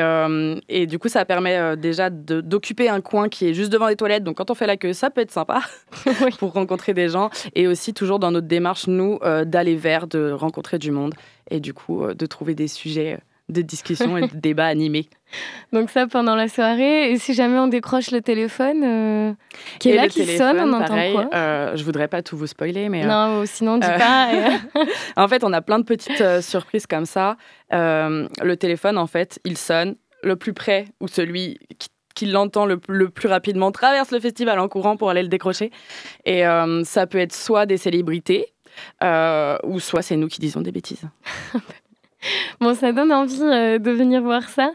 et 0.68 0.86
du 0.86 0.98
coup, 0.98 1.08
ça 1.08 1.24
permet 1.24 1.76
déjà 1.76 2.10
d'occuper 2.10 2.88
un 2.88 3.00
coin 3.00 3.28
qui 3.28 3.46
est 3.46 3.54
juste 3.54 3.72
devant 3.72 3.86
les 3.86 3.96
toilettes. 3.96 4.24
Donc, 4.24 4.36
quand 4.38 4.50
on 4.50 4.54
fait 4.54 4.66
la 4.66 4.76
queue, 4.76 4.92
ça 4.92 5.10
peut 5.10 5.20
être 5.20 5.30
sympa 5.30 5.60
pour 6.38 6.52
rencontrer 6.52 6.94
des 6.94 7.08
gens. 7.08 7.30
Et 7.54 7.66
aussi, 7.66 7.94
toujours 7.94 8.18
dans 8.18 8.30
notre 8.30 8.48
démarche, 8.48 8.86
nous, 8.86 9.18
euh, 9.22 9.44
d'aller 9.60 9.76
vers, 9.76 10.06
de 10.06 10.30
rencontrer 10.32 10.78
du 10.78 10.90
monde 10.90 11.14
et 11.50 11.60
du 11.60 11.74
coup, 11.74 12.02
euh, 12.02 12.14
de 12.14 12.26
trouver 12.26 12.54
des 12.54 12.68
sujets 12.68 13.18
de 13.50 13.62
discussion 13.62 14.16
et 14.16 14.22
de 14.22 14.34
débats 14.34 14.66
animés. 14.66 15.10
Donc 15.72 15.90
ça 15.90 16.06
pendant 16.06 16.34
la 16.36 16.48
soirée. 16.48 17.10
Et 17.10 17.18
si 17.18 17.34
jamais 17.34 17.58
on 17.58 17.66
décroche 17.66 18.10
le 18.10 18.22
téléphone, 18.22 18.82
euh, 18.84 19.32
qui 19.80 19.90
est 19.90 19.96
là, 19.96 20.08
qui 20.08 20.24
sonne, 20.24 20.60
on 20.60 20.72
entend 20.72 21.12
quoi? 21.12 21.28
euh, 21.34 21.76
Je 21.76 21.84
voudrais 21.84 22.08
pas 22.08 22.22
tout 22.22 22.36
vous 22.36 22.46
spoiler, 22.46 22.88
mais... 22.88 23.04
Non, 23.04 23.44
sinon 23.44 23.78
dis 23.78 23.86
pas. 23.86 24.30
en 25.16 25.28
fait, 25.28 25.44
on 25.44 25.52
a 25.52 25.60
plein 25.60 25.78
de 25.80 25.84
petites 25.84 26.40
surprises 26.40 26.86
comme 26.86 27.06
ça. 27.06 27.36
le 27.70 28.54
téléphone, 28.54 28.96
en 28.96 29.06
fait, 29.06 29.40
il 29.44 29.58
sonne. 29.58 29.96
Le 30.22 30.36
plus 30.36 30.52
près, 30.52 30.84
ou 31.00 31.08
celui 31.08 31.58
qui 31.78 31.88
qui 32.14 32.26
l'entend 32.26 32.66
le, 32.66 32.78
plus 32.78 33.28
rapidement 33.28 33.72
traverse 33.72 34.10
le 34.10 34.20
festival 34.20 34.58
en 34.58 34.68
courant 34.68 34.96
pour 34.96 35.10
aller 35.10 35.22
le 35.22 35.28
décrocher. 35.28 35.70
Et 36.24 36.46
euh, 36.46 36.84
ça 36.84 37.06
peut 37.06 37.18
être 37.18 37.34
soit 37.34 37.66
des 37.66 37.76
célébrités, 37.76 38.52
euh, 39.02 39.56
ou 39.64 39.80
soit 39.80 40.02
c'est 40.02 40.16
nous 40.16 40.28
qui 40.28 40.40
disons 40.40 40.60
des 40.60 40.72
bêtises. 40.72 41.04
Bon, 42.60 42.74
ça 42.74 42.92
donne 42.92 43.12
envie 43.12 43.40
euh, 43.42 43.78
de 43.78 43.90
venir 43.90 44.20
voir 44.20 44.48
ça. 44.48 44.72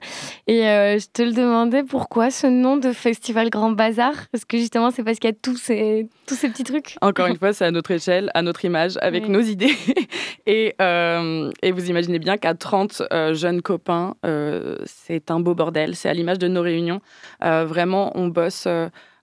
Et 0.47 0.67
euh, 0.67 0.97
je 0.97 1.05
te 1.11 1.21
le 1.21 1.31
demandais, 1.31 1.83
pourquoi 1.83 2.31
ce 2.31 2.47
nom 2.47 2.77
de 2.77 2.91
Festival 2.91 3.49
Grand 3.51 3.71
Bazar? 3.71 4.13
Parce 4.31 4.45
que 4.45 4.57
justement, 4.57 4.89
c'est 4.89 5.03
parce 5.03 5.19
qu'il 5.19 5.29
y 5.29 5.33
a 5.33 5.37
tous 5.39 5.57
ces, 5.57 6.07
tous 6.25 6.33
ces 6.33 6.49
petits 6.49 6.63
trucs. 6.63 6.97
Encore 7.01 7.27
une 7.27 7.37
fois, 7.39 7.53
c'est 7.53 7.65
à 7.65 7.71
notre 7.71 7.91
échelle, 7.91 8.31
à 8.33 8.41
notre 8.41 8.65
image, 8.65 8.97
avec 9.01 9.27
nos 9.27 9.41
idées. 9.41 9.75
et, 10.47 10.73
euh, 10.81 11.51
et, 11.61 11.71
vous 11.71 11.89
imaginez 11.89 12.17
bien 12.17 12.37
qu'à 12.37 12.55
30 12.55 13.03
jeunes 13.33 13.61
copains, 13.61 14.15
c'est 14.85 15.29
un 15.29 15.39
beau 15.39 15.53
bordel. 15.53 15.95
C'est 15.95 16.09
à 16.09 16.13
l'image 16.13 16.39
de 16.39 16.47
nos 16.47 16.61
réunions. 16.61 17.01
vraiment, 17.41 18.11
on 18.15 18.27
bosse 18.27 18.67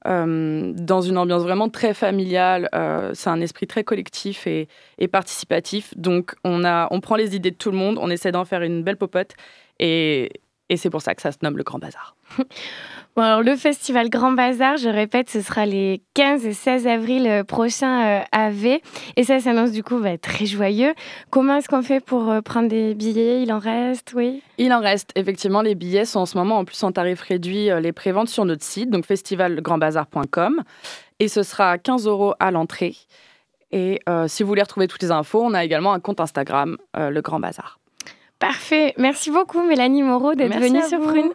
euh, 0.06 0.73
dans 0.75 1.00
une 1.00 1.18
ambiance 1.18 1.42
vraiment 1.42 1.68
très 1.68 1.94
familiale. 1.94 2.68
Euh, 2.75 3.12
c'est 3.14 3.30
un 3.30 3.40
esprit 3.40 3.66
très 3.66 3.85
collectif 3.85 4.47
et, 4.47 4.68
participatif. 5.11 5.97
Donc, 5.97 6.35
on, 6.44 6.64
a, 6.64 6.88
on 6.90 7.00
prend 7.00 7.16
les 7.16 7.37
idées 7.37 7.50
de 7.50 7.56
tout 7.56 7.71
le 7.71 7.76
monde, 7.76 7.99
on 8.00 8.11
essaie 8.11 8.32
d'en 8.32 8.44
faire 8.44 8.62
une 8.62 8.82
belle 8.82 8.97
popote. 8.97 9.32
Et, 9.78 10.30
et 10.73 10.79
c'est 10.79 10.88
pour 10.88 11.02
ça 11.02 11.14
que 11.14 11.21
ça 11.21 11.33
se 11.33 11.38
nomme 11.43 11.59
le 11.59 11.64
Grand 11.64 11.79
Bazar. 11.79 12.17
Bon, 13.14 13.21
alors, 13.21 13.43
le 13.43 13.57
festival 13.57 14.09
Grand 14.09 14.33
Bazar, 14.33 14.79
je 14.79 14.88
répète, 14.88 15.29
ce 15.29 15.43
sera 15.43 15.67
les 15.67 16.00
15 16.14 16.47
et 16.47 16.55
16 16.55 16.87
avril 16.87 17.26
euh, 17.26 17.45
prochains 17.45 18.07
euh, 18.07 18.25
à 18.33 18.49
V. 18.49 18.81
Et 19.17 19.25
ça 19.25 19.38
s'annonce 19.38 19.71
du 19.71 19.83
coup 19.83 19.99
bah, 19.99 20.17
très 20.17 20.47
joyeux. 20.47 20.95
Comment 21.29 21.57
est-ce 21.57 21.69
qu'on 21.69 21.83
fait 21.83 22.00
pour 22.00 22.31
euh, 22.31 22.41
prendre 22.41 22.71
des 22.71 22.95
billets? 22.95 23.43
Il 23.43 23.52
en 23.52 23.59
reste, 23.59 24.14
oui? 24.17 24.43
Il 24.57 24.73
en 24.73 24.81
reste. 24.81 25.11
Effectivement, 25.14 25.61
les 25.61 25.75
billets 25.75 26.07
sont 26.07 26.21
en 26.21 26.26
ce 26.26 26.38
moment 26.38 26.57
en 26.57 26.64
plus 26.64 26.83
en 26.85 26.91
tarif 26.91 27.21
réduit, 27.21 27.69
les 27.83 27.93
préventes 27.93 28.31
sur 28.31 28.47
notre 28.47 28.64
site, 28.64 28.88
donc 28.88 29.05
festivalgrandbazar.com. 29.05 30.62
Et 31.21 31.29
ce 31.29 31.43
sera 31.43 31.76
15 31.76 32.07
euros 32.07 32.33
à 32.41 32.50
l'entrée. 32.50 32.97
Et 33.73 34.00
si 34.26 34.43
vous 34.43 34.49
voulez 34.49 34.62
retrouver 34.62 34.88
toutes 34.88 35.02
les 35.02 35.11
infos, 35.11 35.43
on 35.43 35.52
a 35.52 35.67
également 35.67 35.93
un 35.93 36.00
compte 36.00 36.21
Instagram, 36.21 36.79
le 36.97 37.21
Grand 37.21 37.41
Bazar. 37.41 37.79
Parfait. 38.42 38.92
Merci 38.99 39.30
beaucoup, 39.30 39.62
Mélanie 39.62 40.02
Moreau, 40.02 40.34
d'être 40.34 40.58
venue 40.58 40.82
sur 40.82 41.00
Prune. 41.00 41.30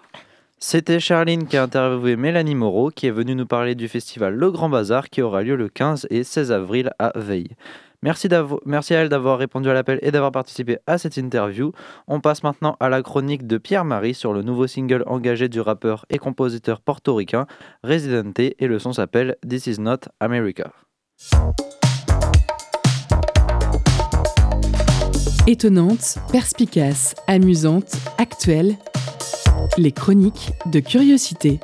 C'était 0.60 1.00
Charline 1.00 1.48
qui 1.48 1.56
a 1.56 1.64
interviewé 1.64 2.18
Mélanie 2.18 2.54
Moreau, 2.54 2.90
qui 2.90 3.08
est 3.08 3.12
venue 3.12 3.34
nous 3.34 3.46
parler 3.46 3.76
du 3.76 3.88
festival 3.88 4.34
Le 4.36 4.52
Grand 4.52 4.68
Bazar 4.68 5.10
qui 5.10 5.22
aura 5.22 5.42
lieu 5.42 5.56
le 5.56 5.70
15 5.70 6.08
et 6.10 6.26
16 6.26 6.52
avril 6.52 6.92
à 7.00 7.14
Veille. 7.16 7.56
Merci, 8.04 8.28
Merci 8.66 8.94
à 8.94 9.00
elle 9.00 9.08
d'avoir 9.08 9.40
répondu 9.40 9.70
à 9.70 9.74
l'appel 9.74 10.00
et 10.02 10.12
d'avoir 10.12 10.34
participé 10.34 10.80
à 10.86 10.98
cette 10.98 11.16
interview. 11.16 11.72
On 12.10 12.20
passe 12.20 12.44
maintenant 12.44 12.76
à 12.82 12.90
la 12.90 13.02
chronique 13.02 13.48
de 13.48 13.58
Pierre-Marie 13.58 14.14
sur 14.14 14.34
le 14.34 14.42
nouveau 14.42 14.68
single 14.68 15.06
engagé 15.08 15.48
du 15.48 15.62
rappeur 15.62 16.06
et 16.10 16.18
compositeur 16.18 16.82
portoricain 16.82 17.48
Residente 17.86 18.40
et 18.40 18.68
le 18.68 18.80
son 18.80 18.92
s'appelle 18.92 19.38
This 19.48 19.68
Is 19.68 19.80
Not 19.80 20.10
America. 20.20 20.74
Étonnante, 25.48 26.18
perspicace, 26.32 27.16
amusante, 27.28 27.96
actuelle, 28.18 28.76
les 29.78 29.92
chroniques 29.92 30.52
de 30.72 30.80
curiosité. 30.80 31.60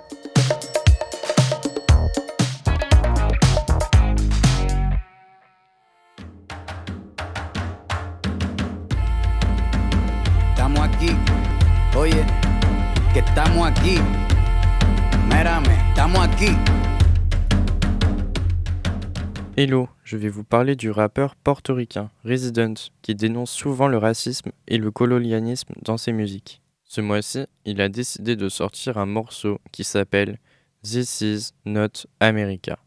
Hello, 19.56 19.88
je 20.04 20.18
vais 20.18 20.30
vous 20.30 20.44
parler 20.44 20.76
du 20.76 20.90
rappeur 20.90 21.36
portoricain 21.36 22.10
Resident 22.26 22.74
qui 23.04 23.14
dénonce 23.14 23.52
souvent 23.52 23.88
le 23.88 24.00
racisme 24.00 24.52
et 24.68 24.80
le 24.80 24.90
colonialisme 24.90 25.76
dans 25.84 25.98
ses 25.98 26.12
musiques. 26.12 26.64
Ce 26.84 27.02
mois-ci, 27.02 27.46
il 27.64 27.80
a 27.80 27.88
décidé 27.88 28.36
de 28.36 28.50
sortir 28.50 28.98
un 28.98 29.06
morceau 29.06 29.60
qui 29.72 29.84
s'appelle 29.84 30.40
This 30.82 31.22
Is 31.22 31.52
Not 31.66 32.08
America. 32.20 32.80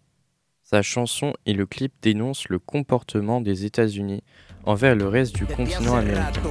Sa 0.64 0.82
chanson 0.82 1.34
et 1.46 1.52
le 1.52 1.66
clip 1.66 1.92
dénoncent 2.02 2.48
le 2.48 2.58
comportement 2.58 3.40
des 3.40 3.64
États-Unis 3.64 4.24
envers 4.64 4.96
le 4.96 5.06
reste 5.06 5.36
du 5.36 5.46
continent 5.46 5.94
américain. 5.94 6.42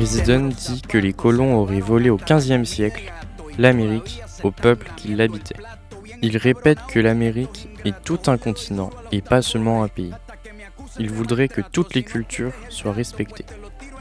Resident 0.00 0.48
dit 0.48 0.82
que 0.82 0.98
les 0.98 1.12
colons 1.12 1.54
auraient 1.54 1.78
volé 1.78 2.10
au 2.10 2.16
XVe 2.16 2.64
siècle 2.64 3.12
l'Amérique 3.56 4.20
au 4.42 4.50
peuple 4.50 4.90
qui 4.96 5.14
l'habitait. 5.14 5.54
Il 6.22 6.36
répète 6.36 6.78
que 6.88 6.98
l'Amérique 6.98 7.68
est 7.84 8.02
tout 8.04 8.18
un 8.26 8.38
continent 8.38 8.90
et 9.12 9.20
pas 9.20 9.42
seulement 9.42 9.82
un 9.82 9.88
pays. 9.88 10.12
Il 10.98 11.10
voudrait 11.10 11.48
que 11.48 11.60
toutes 11.60 11.94
les 11.94 12.04
cultures 12.04 12.54
soient 12.70 12.92
respectées. 12.92 13.44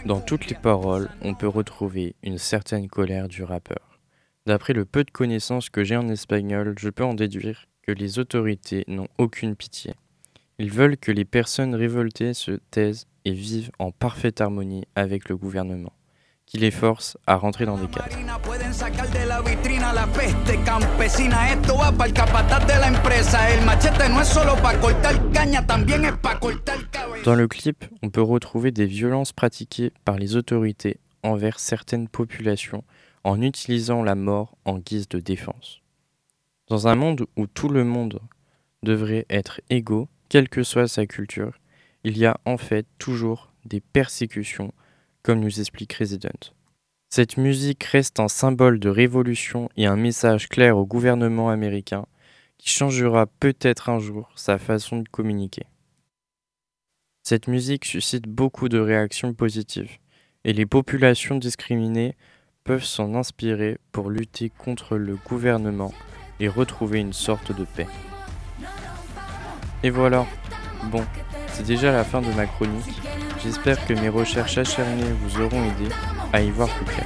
Dans 0.05 0.21
toutes 0.21 0.47
les 0.47 0.55
paroles, 0.55 1.09
on 1.21 1.33
peut 1.33 1.47
retrouver 1.47 2.15
une 2.23 2.37
certaine 2.37 2.87
colère 2.87 3.27
du 3.27 3.43
rappeur. 3.43 3.99
D'après 4.45 4.73
le 4.73 4.85
peu 4.85 5.03
de 5.03 5.11
connaissances 5.11 5.69
que 5.69 5.83
j'ai 5.83 5.97
en 5.97 6.07
espagnol, 6.09 6.75
je 6.77 6.89
peux 6.89 7.03
en 7.03 7.15
déduire 7.15 7.65
que 7.81 7.91
les 7.91 8.19
autorités 8.19 8.83
n'ont 8.87 9.07
aucune 9.17 9.55
pitié. 9.55 9.93
Ils 10.59 10.71
veulent 10.71 10.97
que 10.97 11.11
les 11.11 11.25
personnes 11.25 11.75
révoltées 11.75 12.33
se 12.33 12.59
taisent 12.71 13.07
et 13.25 13.33
vivent 13.33 13.71
en 13.79 13.91
parfaite 13.91 14.39
harmonie 14.39 14.85
avec 14.95 15.27
le 15.27 15.35
gouvernement 15.35 15.94
qui 16.45 16.57
les 16.57 16.71
force 16.71 17.17
à 17.27 17.35
rentrer 17.35 17.65
dans 17.65 17.77
des 17.77 17.87
cases. 17.87 18.11
Dans 27.23 27.35
le 27.35 27.47
clip, 27.47 27.85
on 28.01 28.09
peut 28.09 28.21
retrouver 28.21 28.71
des 28.71 28.85
violences 28.85 29.33
pratiquées 29.33 29.91
par 30.03 30.17
les 30.17 30.35
autorités 30.35 30.99
envers 31.23 31.59
certaines 31.59 32.07
populations 32.07 32.83
en 33.23 33.41
utilisant 33.41 34.03
la 34.03 34.15
mort 34.15 34.55
en 34.65 34.77
guise 34.77 35.09
de 35.09 35.19
défense. 35.19 35.81
Dans 36.67 36.87
un 36.87 36.95
monde 36.95 37.25
où 37.35 37.47
tout 37.47 37.69
le 37.69 37.83
monde 37.83 38.19
devrait 38.83 39.25
être 39.29 39.61
égaux, 39.69 40.07
quelle 40.29 40.49
que 40.49 40.63
soit 40.63 40.87
sa 40.87 41.07
culture, 41.07 41.59
il 42.03 42.17
y 42.17 42.25
a 42.25 42.37
en 42.45 42.57
fait 42.57 42.85
toujours 42.99 43.51
des 43.65 43.81
persécutions 43.81 44.73
comme 45.25 45.39
nous 45.39 45.59
explique 45.59 45.93
Resident. 45.93 46.53
Cette 47.09 47.37
musique 47.37 47.83
reste 47.83 48.19
un 48.19 48.27
symbole 48.27 48.79
de 48.79 48.89
révolution 48.89 49.69
et 49.75 49.87
un 49.87 49.95
message 49.95 50.47
clair 50.47 50.77
au 50.77 50.85
gouvernement 50.85 51.49
américain 51.49 52.05
qui 52.59 52.69
changera 52.69 53.25
peut-être 53.25 53.89
un 53.89 53.97
jour 53.97 54.29
sa 54.35 54.59
façon 54.59 54.99
de 54.99 55.09
communiquer. 55.09 55.63
Cette 57.23 57.47
musique 57.47 57.85
suscite 57.85 58.27
beaucoup 58.27 58.69
de 58.69 58.77
réactions 58.77 59.33
positives 59.33 59.97
et 60.43 60.53
les 60.53 60.67
populations 60.67 61.39
discriminées 61.39 62.15
peuvent 62.63 62.85
s'en 62.85 63.15
inspirer 63.15 63.79
pour 63.91 64.11
lutter 64.11 64.51
contre 64.51 64.95
le 64.95 65.15
gouvernement 65.15 65.93
et 66.39 66.47
retrouver 66.47 66.99
une 66.99 67.13
sorte 67.13 67.51
de 67.51 67.65
paix. 67.65 67.87
Et 69.81 69.89
voilà, 69.89 70.27
bon, 70.91 71.03
c'est 71.47 71.65
déjà 71.65 71.91
la 71.91 72.03
fin 72.03 72.21
de 72.21 72.31
ma 72.33 72.45
chronique. 72.45 73.01
J'espère 73.45 73.85
que 73.85 73.93
mes 73.93 74.09
recherches 74.09 74.57
acharnées 74.57 75.13
vous 75.21 75.39
auront 75.39 75.63
aidé 75.65 75.87
à 76.33 76.41
y 76.41 76.49
voir 76.49 76.67
plus 76.67 76.85
clair. 76.85 77.05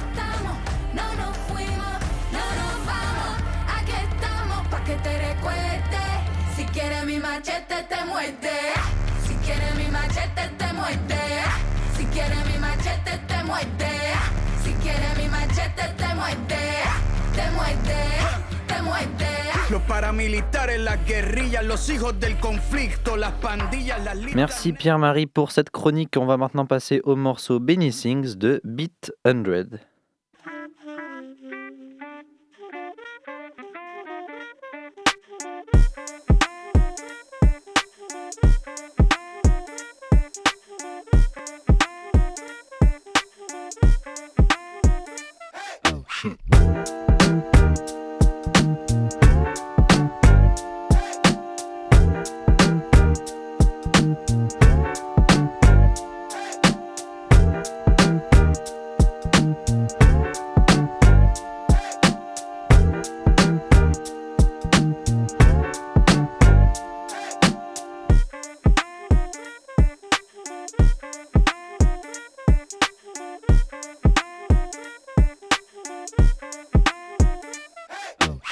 Merci 24.34 24.72
Pierre-Marie 24.72 25.26
pour 25.26 25.52
cette 25.52 25.70
chronique. 25.70 26.16
On 26.16 26.26
va 26.26 26.36
maintenant 26.36 26.66
passer 26.66 27.00
au 27.04 27.14
morceau 27.14 27.60
Benny 27.60 27.92
Sings 27.92 28.34
de 28.34 28.60
Beat 28.64 29.12
100. 29.24 29.89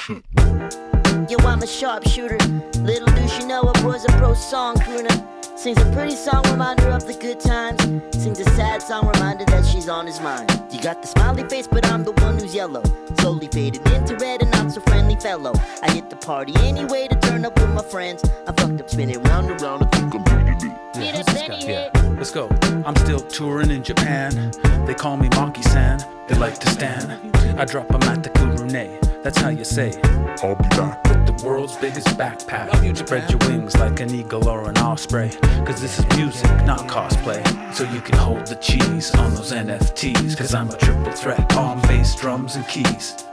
Yo, 0.09 1.37
I'm 1.45 1.61
a 1.61 1.67
sharpshooter. 1.67 2.37
Little 2.79 3.05
do 3.05 3.27
she 3.27 3.45
know 3.45 3.61
I 3.61 3.85
was 3.85 4.05
a 4.05 4.07
pro 4.13 4.33
song 4.33 4.75
crooner. 4.77 5.23
Sings 5.55 5.79
a 5.79 5.85
pretty 5.91 6.15
song 6.15 6.43
reminder 6.49 6.89
of 6.89 7.05
the 7.05 7.13
good 7.13 7.39
times. 7.39 7.79
Sings 8.17 8.39
a 8.39 8.45
sad 8.55 8.81
song 8.81 9.07
reminder 9.07 9.45
that 9.45 9.63
she's 9.67 9.87
on 9.87 10.07
his 10.07 10.19
mind. 10.19 10.49
You 10.71 10.81
got 10.81 11.03
the 11.03 11.07
smiley 11.07 11.43
face, 11.43 11.67
but 11.67 11.85
I'm 11.91 12.03
the 12.03 12.13
one 12.13 12.39
who's 12.39 12.55
yellow. 12.55 12.81
Slowly 13.19 13.49
faded 13.49 13.87
into 13.91 14.15
red 14.15 14.41
and 14.41 14.49
not 14.49 14.71
so 14.71 14.81
friendly 14.81 15.15
fellow. 15.15 15.53
I 15.83 15.91
hit 15.91 16.09
the 16.09 16.15
party 16.15 16.53
anyway 16.61 17.07
to 17.07 17.15
turn 17.19 17.45
up 17.45 17.59
with 17.59 17.69
my 17.69 17.83
friends. 17.83 18.23
I 18.47 18.51
fucked 18.53 18.81
up 18.81 18.89
spinning 18.89 19.21
round 19.21 19.51
and 19.51 19.61
round. 19.61 19.83
I 19.83 19.87
think 19.89 20.15
I'm 20.15 20.23
beating 20.23 20.71
it. 20.71 20.77
Yeah, 20.95 21.17
who's 21.17 21.25
this 21.27 21.47
guy? 21.47 21.59
Yeah, 21.59 22.15
let's 22.17 22.31
go. 22.31 22.49
I'm 22.83 22.95
still 22.95 23.19
touring 23.19 23.69
in 23.69 23.83
Japan. 23.83 24.53
They 24.87 24.95
call 24.95 25.17
me 25.17 25.29
Monkey 25.35 25.61
San. 25.61 26.03
They 26.27 26.35
like 26.35 26.57
to 26.61 26.69
stand. 26.69 27.11
I 27.59 27.65
drop 27.65 27.89
them 27.89 28.01
at 28.03 28.23
the 28.23 28.31
Kurune. 28.31 29.08
That's 29.21 29.37
how 29.37 29.49
you 29.49 29.65
say. 29.65 29.99
I'll 30.41 30.55
be 30.55 30.69
back. 30.69 31.03
With 31.03 31.25
the 31.27 31.45
world's 31.45 31.75
biggest 31.75 32.07
backpack. 32.17 32.85
You 32.85 32.95
spread 32.95 33.29
your 33.29 33.39
wings 33.49 33.75
like 33.75 33.99
an 33.99 34.13
eagle 34.15 34.47
or 34.47 34.69
an 34.69 34.77
osprey. 34.77 35.29
Cause 35.65 35.81
this 35.81 35.99
is 35.99 36.17
music, 36.17 36.49
not 36.65 36.87
cosplay. 36.87 37.43
So 37.73 37.83
you 37.91 37.99
can 37.99 38.17
hold 38.17 38.47
the 38.47 38.55
cheese 38.55 39.13
on 39.15 39.35
those 39.35 39.51
NFTs. 39.51 40.37
Cause 40.37 40.53
I'm 40.53 40.69
a 40.69 40.77
triple 40.77 41.11
threat. 41.11 41.53
All 41.57 41.75
bass, 41.81 42.15
drums, 42.15 42.55
and 42.55 42.65
keys. 42.69 43.25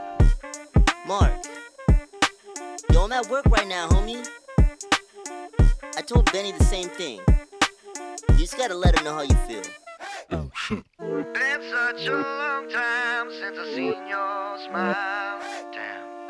Mark, 1.07 1.31
you 2.91 2.99
on 2.99 3.09
that 3.11 3.29
work 3.29 3.45
right 3.45 3.67
now, 3.67 3.87
homie? 3.87 4.27
I 5.95 6.01
told 6.01 6.29
Benny 6.33 6.51
the 6.51 6.65
same 6.65 6.89
thing. 6.89 7.21
You 8.31 8.37
just 8.37 8.57
gotta 8.57 8.75
let 8.75 8.97
him 8.97 9.05
know 9.05 9.13
how 9.13 9.21
you 9.21 9.35
feel. 9.47 9.63
Oh 10.31 10.51
shit. 10.53 10.83
Been 10.99 11.61
such 11.71 12.07
a 12.07 12.11
long 12.11 12.69
time 12.69 13.31
since 13.31 13.57
I 13.57 13.73
seen 13.73 14.07
your 14.09 14.57
smile. 14.67 15.46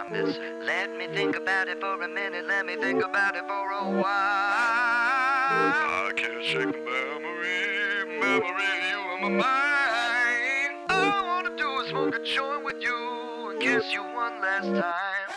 Damn, 0.09 0.15
I 0.15 0.21
miss 0.25 0.37
it. 0.37 0.41
Let 0.65 0.95
me 0.97 1.07
think 1.07 1.35
about 1.35 1.67
it 1.67 1.79
for 1.79 2.01
a 2.01 2.07
minute. 2.07 2.45
Let 2.47 2.65
me 2.65 2.75
think 2.77 3.03
about 3.03 3.35
it 3.35 3.43
for 3.47 3.71
a 3.71 3.83
while. 3.89 4.03
I 4.05 6.11
can't 6.15 6.43
shake 6.43 6.71
the 6.71 6.79
memory, 6.79 8.05
memory 8.19 8.41
of 8.41 8.89
you 8.89 8.99
in 9.15 9.21
my 9.21 9.29
mind. 9.29 10.73
All 10.89 11.11
I 11.11 11.23
wanna 11.25 11.55
do 11.57 11.79
is 11.81 11.89
smoke 11.89 12.15
a 12.15 12.19
joint 12.23 12.63
with 12.63 12.81
you 12.81 13.49
and 13.51 13.59
kiss 13.61 13.91
you 13.91 14.03
one 14.03 14.41
last 14.41 14.67
time. 14.67 15.29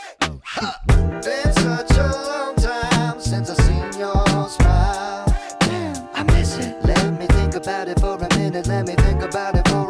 Oh, 0.63 0.75
Been 1.23 1.53
such 1.53 1.97
a 1.97 2.09
long 2.29 2.55
time 2.57 3.21
since 3.21 3.51
I've 3.51 3.59
seen 3.67 3.93
your 4.01 4.49
smile. 4.49 5.27
Damn, 5.61 6.09
I 6.15 6.23
miss 6.25 6.57
it. 6.59 6.77
Let 6.85 7.13
me 7.19 7.27
think 7.27 7.55
about 7.55 7.89
it 7.89 7.99
for 8.01 8.15
a 8.17 8.29
minute. 8.39 8.67
Let 8.67 8.87
me 8.87 8.95
think 8.95 9.23
about 9.23 9.55
it 9.57 9.67
for 9.69 9.90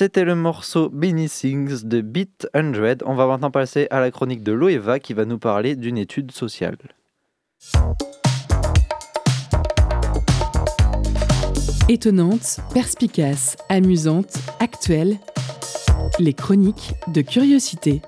C'était 0.00 0.24
le 0.24 0.36
morceau 0.36 0.90
Benny 0.90 1.28
Sings 1.28 1.82
de 1.82 2.00
Beat 2.00 2.46
100. 2.54 3.02
On 3.04 3.16
va 3.16 3.26
maintenant 3.26 3.50
passer 3.50 3.88
à 3.90 3.98
la 3.98 4.12
chronique 4.12 4.44
de 4.44 4.52
Loeva 4.52 5.00
qui 5.00 5.12
va 5.12 5.24
nous 5.24 5.40
parler 5.40 5.74
d'une 5.74 5.98
étude 5.98 6.30
sociale. 6.30 6.76
Étonnante, 11.88 12.60
perspicace, 12.72 13.56
amusante, 13.68 14.38
actuelle, 14.60 15.18
les 16.20 16.32
chroniques 16.32 16.92
de 17.08 17.20
curiosité. 17.20 18.00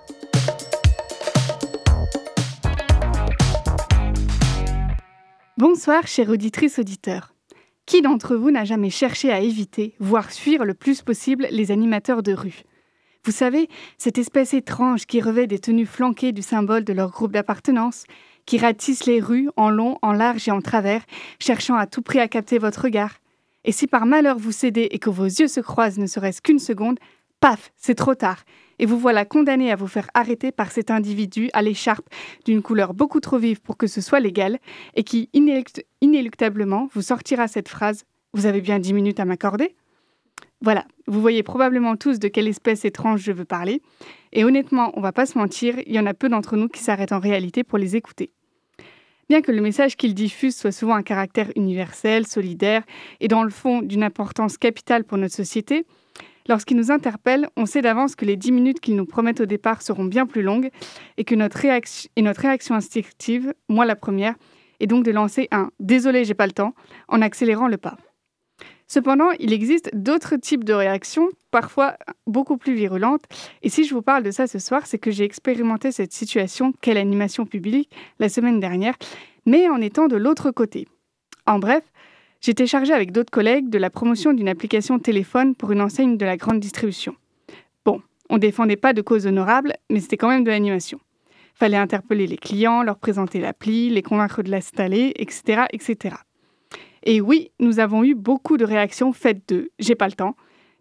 Bonsoir, 5.59 6.07
chère 6.07 6.29
auditrice 6.29 6.79
auditeur. 6.79 7.35
Qui 7.91 8.03
d'entre 8.03 8.37
vous 8.37 8.53
n'a 8.53 8.65
jamais 8.65 8.89
cherché 8.89 9.33
à 9.33 9.41
éviter, 9.41 9.97
voire 9.99 10.31
fuir 10.31 10.65
le 10.65 10.75
plus 10.75 11.03
possible 11.03 11.49
les 11.51 11.73
animateurs 11.73 12.23
de 12.23 12.33
rue? 12.33 12.63
Vous 13.25 13.33
savez, 13.33 13.69
cette 13.99 14.17
espèce 14.17 14.55
étrange 14.55 15.07
qui 15.07 15.21
revêt 15.21 15.49
des 15.49 15.59
tenues 15.59 15.87
flanquées 15.87 16.31
du 16.31 16.41
symbole 16.41 16.85
de 16.85 16.93
leur 16.93 17.11
groupe 17.11 17.33
d'appartenance, 17.33 18.05
qui 18.47 18.59
ratisse 18.59 19.07
les 19.07 19.19
rues 19.19 19.51
en 19.57 19.71
long, 19.71 19.99
en 20.03 20.13
large 20.13 20.47
et 20.47 20.53
en 20.53 20.61
travers, 20.61 21.03
cherchant 21.41 21.75
à 21.75 21.89
tout 21.89 22.01
prix 22.01 22.21
à 22.21 22.29
capter 22.29 22.59
votre 22.59 22.85
regard. 22.85 23.17
Et 23.65 23.73
si 23.73 23.89
par 23.89 24.07
malheur 24.07 24.39
vous 24.39 24.53
cédez 24.53 24.87
et 24.93 25.01
que 25.01 25.11
vos 25.11 25.25
yeux 25.25 25.49
se 25.49 25.59
croisent 25.59 25.99
ne 25.99 26.07
serait-ce 26.07 26.43
qu'une 26.43 26.61
seconde, 26.61 27.01
paf, 27.41 27.73
c'est 27.75 27.97
trop 27.97 28.15
tard. 28.15 28.45
Et 28.81 28.87
vous 28.87 28.99
voilà 28.99 29.27
condamné 29.27 29.71
à 29.71 29.77
vous 29.77 29.87
faire 29.87 30.09
arrêter 30.15 30.53
par 30.53 30.73
cet 30.73 30.91
individu 30.91 31.51
à 31.53 31.61
l'écharpe 31.61 32.09
d'une 32.47 32.63
couleur 32.63 32.95
beaucoup 32.95 33.21
trop 33.21 33.37
vive 33.37 33.61
pour 33.61 33.77
que 33.77 33.87
ce 33.87 34.01
soit 34.01 34.21
légal 34.21 34.59
et 34.95 35.05
qui 35.05 35.29
inéluct- 35.35 35.85
inéluctablement 36.01 36.89
vous 36.95 37.03
sortira 37.03 37.47
cette 37.47 37.69
phrase 37.69 38.07
Vous 38.33 38.47
avez 38.47 38.63
bien 38.63 38.79
dix 38.79 38.95
minutes 38.95 39.21
à 39.21 39.27
m'accorder? 39.27 39.77
Voilà, 40.63 40.87
vous 41.07 41.21
voyez 41.21 41.43
probablement 41.43 41.97
tous 41.97 42.19
de 42.19 42.29
quelle 42.29 42.49
espèce 42.49 42.87
étrange 42.87 43.21
je 43.21 43.33
veux 43.33 43.45
parler. 43.45 43.83
Et 44.33 44.45
honnêtement, 44.45 44.93
on 44.97 45.03
va 45.03 45.13
pas 45.13 45.27
se 45.27 45.37
mentir, 45.37 45.75
il 45.87 45.93
y 45.93 46.01
en 46.01 46.07
a 46.07 46.15
peu 46.15 46.31
d'entre 46.31 46.57
nous 46.57 46.69
qui 46.69 46.83
s'arrêtent 46.83 47.13
en 47.13 47.21
réalité 47.21 47.65
pour 47.65 47.77
les 47.77 47.97
écouter. 47.97 48.31
Bien 49.29 49.43
que 49.43 49.53
le 49.53 49.61
message 49.61 49.97
qu'il 49.97 50.15
diffuse 50.15 50.57
soit 50.57 50.73
souvent 50.73 50.95
un 50.95 51.03
caractère 51.03 51.51
universel, 51.55 52.27
solidaire 52.27 52.83
et 53.21 53.29
dans 53.29 53.43
le 53.43 53.51
fond 53.51 53.83
d'une 53.83 54.03
importance 54.03 54.57
capitale 54.57 55.05
pour 55.05 55.19
notre 55.19 55.35
société, 55.35 55.85
lorsqu'il 56.49 56.77
nous 56.77 56.91
interpelle, 56.91 57.49
on 57.57 57.67
sait 57.67 57.83
d'avance 57.83 58.17
que 58.17 58.25
les 58.25 58.37
10 58.37 58.53
minutes 58.53 58.81
qu'il 58.81 58.97
nous 58.97 59.07
promet 59.07 59.41
au 59.41 59.47
départ 59.47 59.83
seront 59.83 60.05
bien 60.05 60.27
plus 60.27 60.43
longues 60.43 60.71
et 61.17 61.25
que 61.25 61.35
notre, 61.35 61.59
réaction, 61.59 62.11
notre 62.19 62.43
réaction 62.43 62.75
instinctive, 62.75 63.55
moi 63.69 63.85
la 63.85 63.97
première, 63.97 64.35
et 64.81 64.87
donc 64.87 65.05
de 65.05 65.11
lancer 65.11 65.49
un 65.51 65.71
Désolé, 65.79 66.25
j'ai 66.25 66.35
pas 66.35 66.47
le 66.47 66.53
temps 66.53 66.75
en 67.09 67.23
accélérant 67.23 67.69
le 67.69 67.77
pas. 67.77 67.97
Cependant, 68.89 69.31
il 69.39 69.53
existe 69.53 69.91
d'autres 69.95 70.35
types 70.35 70.65
de 70.65 70.73
réactions, 70.73 71.29
parfois 71.53 71.97
beaucoup 72.27 72.57
plus 72.57 72.75
virulentes. 72.75 73.23
Et 73.63 73.69
si 73.69 73.85
je 73.85 73.95
vous 73.95 74.03
parle 74.03 74.25
de 74.25 74.33
ça 74.33 74.49
ce 74.49 74.59
soir, 74.59 74.85
c'est 74.85 74.99
que 74.99 75.13
j'ai 75.13 75.23
expérimenté 75.23 75.93
cette 75.93 76.13
situation, 76.13 76.73
quelle 76.81 76.97
animation 76.97 77.47
publique, 77.47 77.89
la 78.19 78.29
semaine 78.29 78.59
dernière, 78.59 78.97
mais 79.47 79.69
en 79.69 79.81
étant 79.81 80.09
de 80.09 80.17
l'autre 80.17 80.51
côté. 80.51 80.89
En 81.47 81.61
bref, 81.61 81.85
j'étais 82.41 82.67
chargée 82.67 82.93
avec 82.93 83.13
d'autres 83.13 83.31
collègues 83.31 83.69
de 83.69 83.79
la 83.79 83.91
promotion 83.91 84.33
d'une 84.33 84.49
application 84.49 84.99
téléphone 84.99 85.55
pour 85.55 85.73
une 85.73 85.81
enseigne 85.81 86.17
de 86.17 86.25
la 86.25 86.37
grande 86.37 86.61
distribution. 86.61 87.15
Bon, 87.85 88.03
on 88.29 88.39
défendait 88.39 88.77
pas 88.77 88.93
de 88.93 89.03
cause 89.03 89.27
honorable, 89.27 89.75
mais 89.91 90.01
c'était 90.01 90.17
quand 90.17 90.29
même 90.29 90.45
de 90.45 90.51
l'animation. 90.51 91.01
Fallait 91.55 91.77
interpeller 91.77 92.27
les 92.27 92.39
clients, 92.39 92.83
leur 92.83 92.99
présenter 92.99 93.41
l'appli, 93.41 93.91
les 93.91 94.03
convaincre 94.03 94.43
de 94.43 94.51
l'installer, 94.51 95.13
etc., 95.17 95.65
etc. 95.73 96.17
Et 97.03 97.21
oui, 97.21 97.51
nous 97.61 97.81
avons 97.81 98.05
eu 98.05 98.15
beaucoup 98.15 98.57
de 98.57 98.65
réactions 98.65 99.13
faites 99.13 99.49
de 99.49 99.71
j'ai 99.79 99.95
pas 99.95 100.07
le 100.07 100.13
temps, 100.13 100.37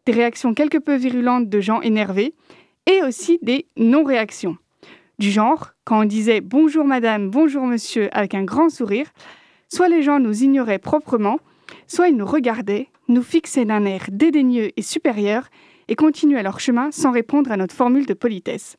des 0.06 0.12
réactions 0.12 0.54
quelque 0.54 0.78
peu 0.78 0.96
virulentes 0.96 1.50
de 1.50 1.60
gens 1.60 1.82
énervés, 1.82 2.34
et 2.86 3.04
aussi 3.04 3.40
des 3.42 3.68
non-réactions. 3.78 4.58
Du 5.20 5.32
genre, 5.32 5.72
quand 5.84 6.02
on 6.02 6.06
disait 6.06 6.42
bonjour 6.42 6.86
madame, 6.86 7.30
bonjour 7.30 7.66
monsieur 7.66 8.10
avec 8.12 8.34
un 8.34 8.44
grand 8.44 8.70
sourire, 8.70 9.08
soit 9.68 9.90
les 9.90 10.02
gens 10.02 10.20
nous 10.20 10.44
ignoraient 10.44 10.80
proprement, 10.80 11.40
soit 11.88 12.10
ils 12.10 12.16
nous 12.16 12.26
regardaient, 12.26 12.88
nous 13.08 13.24
fixaient 13.24 13.66
d'un 13.66 13.86
air 13.86 14.06
dédaigneux 14.12 14.72
et 14.76 14.82
supérieur, 14.82 15.50
et 15.90 15.96
continuaient 15.96 16.44
leur 16.44 16.60
chemin 16.60 16.92
sans 16.92 17.12
répondre 17.12 17.52
à 17.52 17.58
notre 17.58 17.76
formule 17.76 18.06
de 18.06 18.14
politesse. 18.14 18.78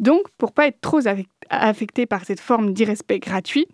Donc, 0.00 0.22
pour 0.36 0.52
pas 0.52 0.66
être 0.66 0.80
trop 0.80 1.00
affecté 1.48 2.06
par 2.06 2.24
cette 2.24 2.40
forme 2.40 2.72
d'irrespect 2.72 3.20
gratuit, 3.20 3.66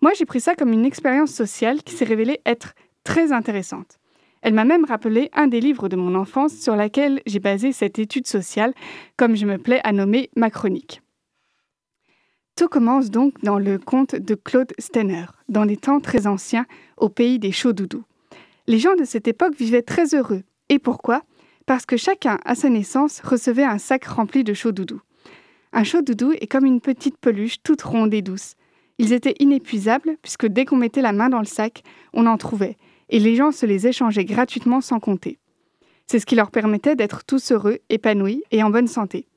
moi, 0.00 0.12
j'ai 0.16 0.24
pris 0.26 0.40
ça 0.40 0.54
comme 0.54 0.72
une 0.72 0.84
expérience 0.84 1.32
sociale 1.32 1.82
qui 1.82 1.94
s'est 1.94 2.04
révélée 2.04 2.40
être 2.46 2.74
très 3.04 3.32
intéressante. 3.32 3.98
Elle 4.42 4.54
m'a 4.54 4.64
même 4.64 4.84
rappelé 4.84 5.30
un 5.32 5.48
des 5.48 5.60
livres 5.60 5.88
de 5.88 5.96
mon 5.96 6.14
enfance 6.14 6.54
sur 6.54 6.76
laquelle 6.76 7.20
j'ai 7.26 7.40
basé 7.40 7.72
cette 7.72 7.98
étude 7.98 8.26
sociale, 8.26 8.72
comme 9.16 9.34
je 9.34 9.46
me 9.46 9.58
plais 9.58 9.80
à 9.82 9.92
nommer 9.92 10.30
ma 10.36 10.50
chronique. 10.50 11.02
Tout 12.58 12.66
commence 12.66 13.12
donc 13.12 13.34
dans 13.44 13.60
le 13.60 13.78
conte 13.78 14.16
de 14.16 14.34
Claude 14.34 14.72
Stenner, 14.80 15.26
dans 15.48 15.64
des 15.64 15.76
temps 15.76 16.00
très 16.00 16.26
anciens, 16.26 16.66
au 16.96 17.08
pays 17.08 17.38
des 17.38 17.52
chauds 17.52 17.72
doudous. 17.72 18.02
Les 18.66 18.80
gens 18.80 18.96
de 18.96 19.04
cette 19.04 19.28
époque 19.28 19.54
vivaient 19.56 19.82
très 19.82 20.12
heureux. 20.12 20.42
Et 20.68 20.80
pourquoi? 20.80 21.22
Parce 21.66 21.86
que 21.86 21.96
chacun, 21.96 22.40
à 22.44 22.56
sa 22.56 22.68
naissance, 22.68 23.20
recevait 23.20 23.62
un 23.62 23.78
sac 23.78 24.06
rempli 24.06 24.42
de 24.42 24.54
chauds 24.54 24.72
doudous. 24.72 25.00
Un 25.72 25.84
chaud 25.84 26.02
doudou 26.02 26.32
est 26.32 26.48
comme 26.48 26.64
une 26.64 26.80
petite 26.80 27.16
peluche 27.18 27.62
toute 27.62 27.82
ronde 27.82 28.12
et 28.12 28.22
douce. 28.22 28.54
Ils 28.98 29.12
étaient 29.12 29.36
inépuisables 29.38 30.16
puisque 30.20 30.48
dès 30.48 30.64
qu'on 30.64 30.78
mettait 30.78 31.00
la 31.00 31.12
main 31.12 31.28
dans 31.28 31.38
le 31.38 31.44
sac, 31.44 31.84
on 32.12 32.26
en 32.26 32.38
trouvait, 32.38 32.76
et 33.08 33.20
les 33.20 33.36
gens 33.36 33.52
se 33.52 33.66
les 33.66 33.86
échangeaient 33.86 34.24
gratuitement 34.24 34.80
sans 34.80 34.98
compter. 34.98 35.38
C'est 36.08 36.18
ce 36.18 36.26
qui 36.26 36.34
leur 36.34 36.50
permettait 36.50 36.96
d'être 36.96 37.22
tous 37.24 37.52
heureux, 37.52 37.78
épanouis 37.88 38.42
et 38.50 38.64
en 38.64 38.70
bonne 38.70 38.88
santé. 38.88 39.28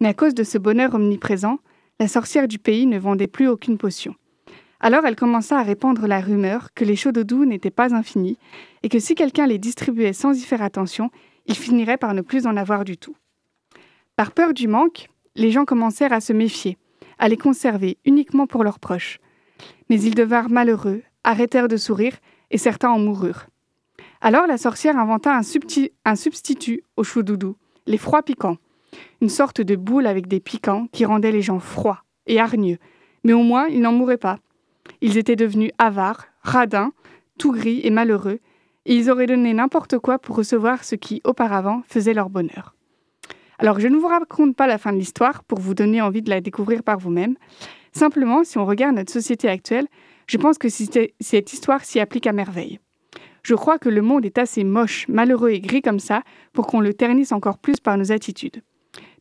Mais 0.00 0.08
à 0.08 0.14
cause 0.14 0.32
de 0.32 0.44
ce 0.44 0.56
bonheur 0.56 0.94
omniprésent, 0.94 1.58
la 2.00 2.08
sorcière 2.08 2.48
du 2.48 2.58
pays 2.58 2.86
ne 2.86 2.98
vendait 2.98 3.26
plus 3.26 3.48
aucune 3.48 3.78
potion. 3.78 4.14
Alors 4.80 5.06
elle 5.06 5.16
commença 5.16 5.58
à 5.58 5.62
répandre 5.62 6.06
la 6.06 6.20
rumeur 6.20 6.74
que 6.74 6.84
les 6.84 6.96
chauds 6.96 7.12
doudous 7.12 7.44
n'étaient 7.44 7.70
pas 7.70 7.94
infinis 7.94 8.38
et 8.82 8.88
que 8.88 8.98
si 8.98 9.14
quelqu'un 9.14 9.46
les 9.46 9.58
distribuait 9.58 10.12
sans 10.12 10.38
y 10.38 10.42
faire 10.42 10.62
attention, 10.62 11.10
il 11.46 11.54
finirait 11.54 11.96
par 11.96 12.14
ne 12.14 12.20
plus 12.20 12.46
en 12.46 12.56
avoir 12.56 12.84
du 12.84 12.96
tout. 12.96 13.16
Par 14.16 14.32
peur 14.32 14.52
du 14.52 14.68
manque, 14.68 15.08
les 15.36 15.50
gens 15.50 15.64
commencèrent 15.64 16.12
à 16.12 16.20
se 16.20 16.32
méfier 16.32 16.78
à 17.18 17.28
les 17.28 17.36
conserver 17.36 17.98
uniquement 18.04 18.46
pour 18.46 18.64
leurs 18.64 18.78
proches. 18.78 19.20
Mais 19.88 20.00
ils 20.00 20.14
devinrent 20.14 20.50
malheureux, 20.50 21.02
arrêtèrent 21.22 21.68
de 21.68 21.76
sourire, 21.76 22.16
et 22.50 22.58
certains 22.58 22.90
en 22.90 22.98
moururent. 22.98 23.46
Alors 24.20 24.46
la 24.46 24.58
sorcière 24.58 24.98
inventa 24.98 25.36
un, 25.36 25.42
substitut 26.14 26.82
au 26.96 27.04
chou 27.04 27.22
doudou, 27.22 27.56
les 27.86 27.98
froids 27.98 28.22
piquants, 28.22 28.56
une 29.20 29.28
sorte 29.28 29.60
de 29.60 29.76
boule 29.76 30.06
avec 30.06 30.26
des 30.26 30.40
piquants 30.40 30.86
qui 30.92 31.04
rendaient 31.04 31.32
les 31.32 31.42
gens 31.42 31.60
froids 31.60 32.04
et 32.26 32.40
hargneux, 32.40 32.78
mais 33.22 33.32
au 33.32 33.42
moins 33.42 33.66
ils 33.66 33.80
n'en 33.80 33.92
mouraient 33.92 34.16
pas. 34.16 34.38
Ils 35.00 35.16
étaient 35.16 35.36
devenus 35.36 35.72
avares, 35.78 36.26
radins, 36.42 36.92
tout 37.38 37.52
gris 37.52 37.80
et 37.84 37.90
malheureux, 37.90 38.40
et 38.86 38.94
ils 38.94 39.10
auraient 39.10 39.26
donné 39.26 39.54
n'importe 39.54 39.98
quoi 39.98 40.18
pour 40.18 40.36
recevoir 40.36 40.84
ce 40.84 40.94
qui, 40.94 41.22
auparavant, 41.24 41.82
faisait 41.86 42.14
leur 42.14 42.28
bonheur. 42.28 42.74
Alors, 43.58 43.80
je 43.80 43.88
ne 43.88 43.96
vous 43.96 44.08
raconte 44.08 44.56
pas 44.56 44.66
la 44.66 44.78
fin 44.78 44.92
de 44.92 44.98
l'histoire 44.98 45.44
pour 45.44 45.58
vous 45.60 45.74
donner 45.74 46.02
envie 46.02 46.22
de 46.22 46.30
la 46.30 46.40
découvrir 46.40 46.82
par 46.82 46.98
vous-même. 46.98 47.36
Simplement, 47.92 48.44
si 48.44 48.58
on 48.58 48.66
regarde 48.66 48.96
notre 48.96 49.12
société 49.12 49.48
actuelle, 49.48 49.86
je 50.26 50.36
pense 50.36 50.58
que 50.58 50.68
cette 50.68 51.52
histoire 51.52 51.84
s'y 51.84 52.00
applique 52.00 52.26
à 52.26 52.32
merveille. 52.32 52.80
Je 53.42 53.54
crois 53.54 53.78
que 53.78 53.88
le 53.88 54.02
monde 54.02 54.24
est 54.24 54.38
assez 54.38 54.64
moche, 54.64 55.06
malheureux 55.08 55.50
et 55.50 55.60
gris 55.60 55.82
comme 55.82 56.00
ça 56.00 56.22
pour 56.52 56.66
qu'on 56.66 56.80
le 56.80 56.94
ternisse 56.94 57.32
encore 57.32 57.58
plus 57.58 57.78
par 57.78 57.96
nos 57.96 58.10
attitudes. 58.10 58.62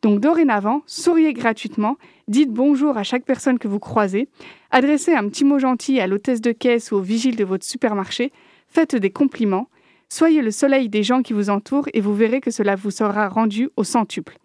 Donc 0.03 0.19
dorénavant, 0.19 0.83
souriez 0.85 1.33
gratuitement, 1.33 1.97
dites 2.27 2.51
bonjour 2.51 2.97
à 2.97 3.03
chaque 3.03 3.25
personne 3.25 3.57
que 3.57 3.67
vous 3.67 3.79
croisez, 3.79 4.27
adressez 4.69 5.13
un 5.13 5.27
petit 5.29 5.45
mot 5.45 5.57
gentil 5.57 5.99
à 5.99 6.07
l'hôtesse 6.07 6.41
de 6.41 6.51
caisse 6.51 6.91
ou 6.91 6.97
au 6.97 7.01
vigile 7.01 7.35
de 7.35 7.45
votre 7.45 7.65
supermarché, 7.65 8.31
faites 8.67 8.95
des 8.95 9.09
compliments, 9.09 9.69
Soyez 10.15 10.43
le 10.43 10.51
soleil 10.51 10.89
des 10.89 11.01
gens 11.01 11.23
qui 11.23 11.33
vous 11.33 11.49
entourent 11.49 11.87
et 11.91 11.99
vous 11.99 12.13
verrez 12.13 12.39
que 12.39 12.51
cela 12.51 12.75
vous 12.75 12.91
sera 12.91 13.29
rendu 13.29 13.71
au 13.77 13.83
centuple. 13.83 14.37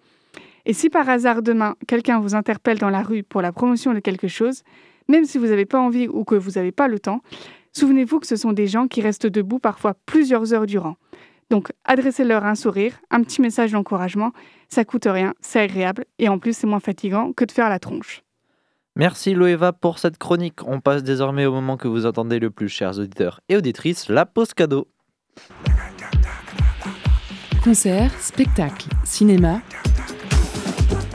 Et 0.64 0.72
si 0.72 0.88
par 0.88 1.06
hasard 1.10 1.42
demain 1.42 1.76
quelqu'un 1.86 2.20
vous 2.20 2.34
interpelle 2.34 2.78
dans 2.78 2.88
la 2.88 3.02
rue 3.02 3.22
pour 3.22 3.42
la 3.42 3.52
promotion 3.52 3.92
de 3.92 3.98
quelque 3.98 4.28
chose, 4.28 4.62
même 5.10 5.26
si 5.26 5.36
vous 5.36 5.48
n'avez 5.48 5.66
pas 5.66 5.78
envie 5.78 6.08
ou 6.08 6.24
que 6.24 6.36
vous 6.36 6.52
n'avez 6.52 6.72
pas 6.72 6.88
le 6.88 6.98
temps, 6.98 7.20
souvenez-vous 7.74 8.18
que 8.18 8.26
ce 8.26 8.36
sont 8.36 8.54
des 8.54 8.66
gens 8.66 8.88
qui 8.88 9.02
restent 9.02 9.26
debout 9.26 9.58
parfois 9.58 9.92
plusieurs 10.06 10.54
heures 10.54 10.64
durant. 10.64 10.96
Donc 11.50 11.70
adressez-leur 11.84 12.46
un 12.46 12.54
sourire, 12.54 12.98
un 13.10 13.22
petit 13.22 13.42
message 13.42 13.72
d'encouragement, 13.72 14.32
ça 14.68 14.84
coûte 14.84 15.06
rien, 15.06 15.34
c'est 15.40 15.60
agréable 15.60 16.04
et 16.18 16.28
en 16.28 16.38
plus 16.38 16.56
c'est 16.56 16.66
moins 16.66 16.80
fatigant 16.80 17.32
que 17.32 17.44
de 17.44 17.52
faire 17.52 17.68
la 17.68 17.78
tronche. 17.78 18.22
Merci 18.96 19.34
Loeva 19.34 19.72
pour 19.72 19.98
cette 19.98 20.18
chronique. 20.18 20.66
On 20.66 20.80
passe 20.80 21.04
désormais 21.04 21.46
au 21.46 21.52
moment 21.52 21.76
que 21.76 21.86
vous 21.86 22.04
entendez 22.04 22.40
le 22.40 22.50
plus, 22.50 22.68
chers 22.68 22.98
auditeurs 22.98 23.40
et 23.48 23.56
auditrices, 23.56 24.08
la 24.08 24.26
pause 24.26 24.54
cadeau. 24.54 24.88
Concert, 27.62 28.10
spectacle, 28.20 28.88
cinéma. 29.04 29.60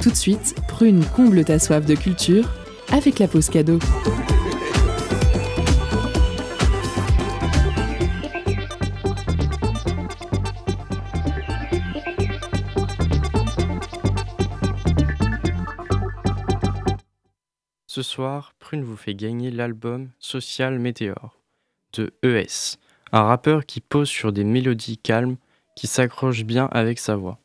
Tout 0.02 0.12
de 0.12 0.16
suite, 0.16 0.56
Prune 0.68 1.04
comble 1.16 1.44
ta 1.44 1.60
soif 1.60 1.86
de 1.86 1.96
culture 1.96 2.46
avec 2.92 3.20
la 3.20 3.28
pause 3.28 3.50
cadeau. 3.50 3.80
Ce 17.96 18.02
soir, 18.02 18.56
Prune 18.58 18.84
vous 18.84 18.98
fait 18.98 19.14
gagner 19.14 19.52
l'album 19.52 20.10
Social 20.18 20.80
Météor 20.80 21.38
de 21.96 22.12
ES, 22.24 22.80
un 23.12 23.22
rappeur 23.22 23.68
qui 23.68 23.82
pose 23.82 24.10
sur 24.10 24.34
des 24.34 24.44
mélodies 24.44 24.98
calmes 24.98 25.36
qui 25.76 25.86
s'accrochent 25.86 26.44
bien 26.44 26.66
avec 26.72 26.98
sa 26.98 27.16
voix. 27.16 27.38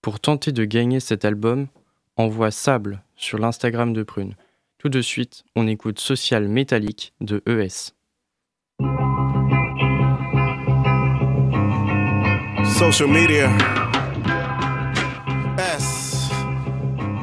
Pour 0.00 0.20
tenter 0.20 0.52
de 0.52 0.64
gagner 0.64 1.00
cet 1.00 1.26
album, 1.26 1.66
envoie 2.16 2.50
Sable 2.50 3.02
sur 3.14 3.36
l'Instagram 3.36 3.92
de 3.92 4.02
Prune. 4.02 4.36
Tout 4.78 4.88
de 4.88 5.02
suite, 5.02 5.44
on 5.54 5.66
écoute 5.66 6.00
Social 6.00 6.48
Métallique 6.48 7.12
de 7.20 7.42
ES. 7.46 7.92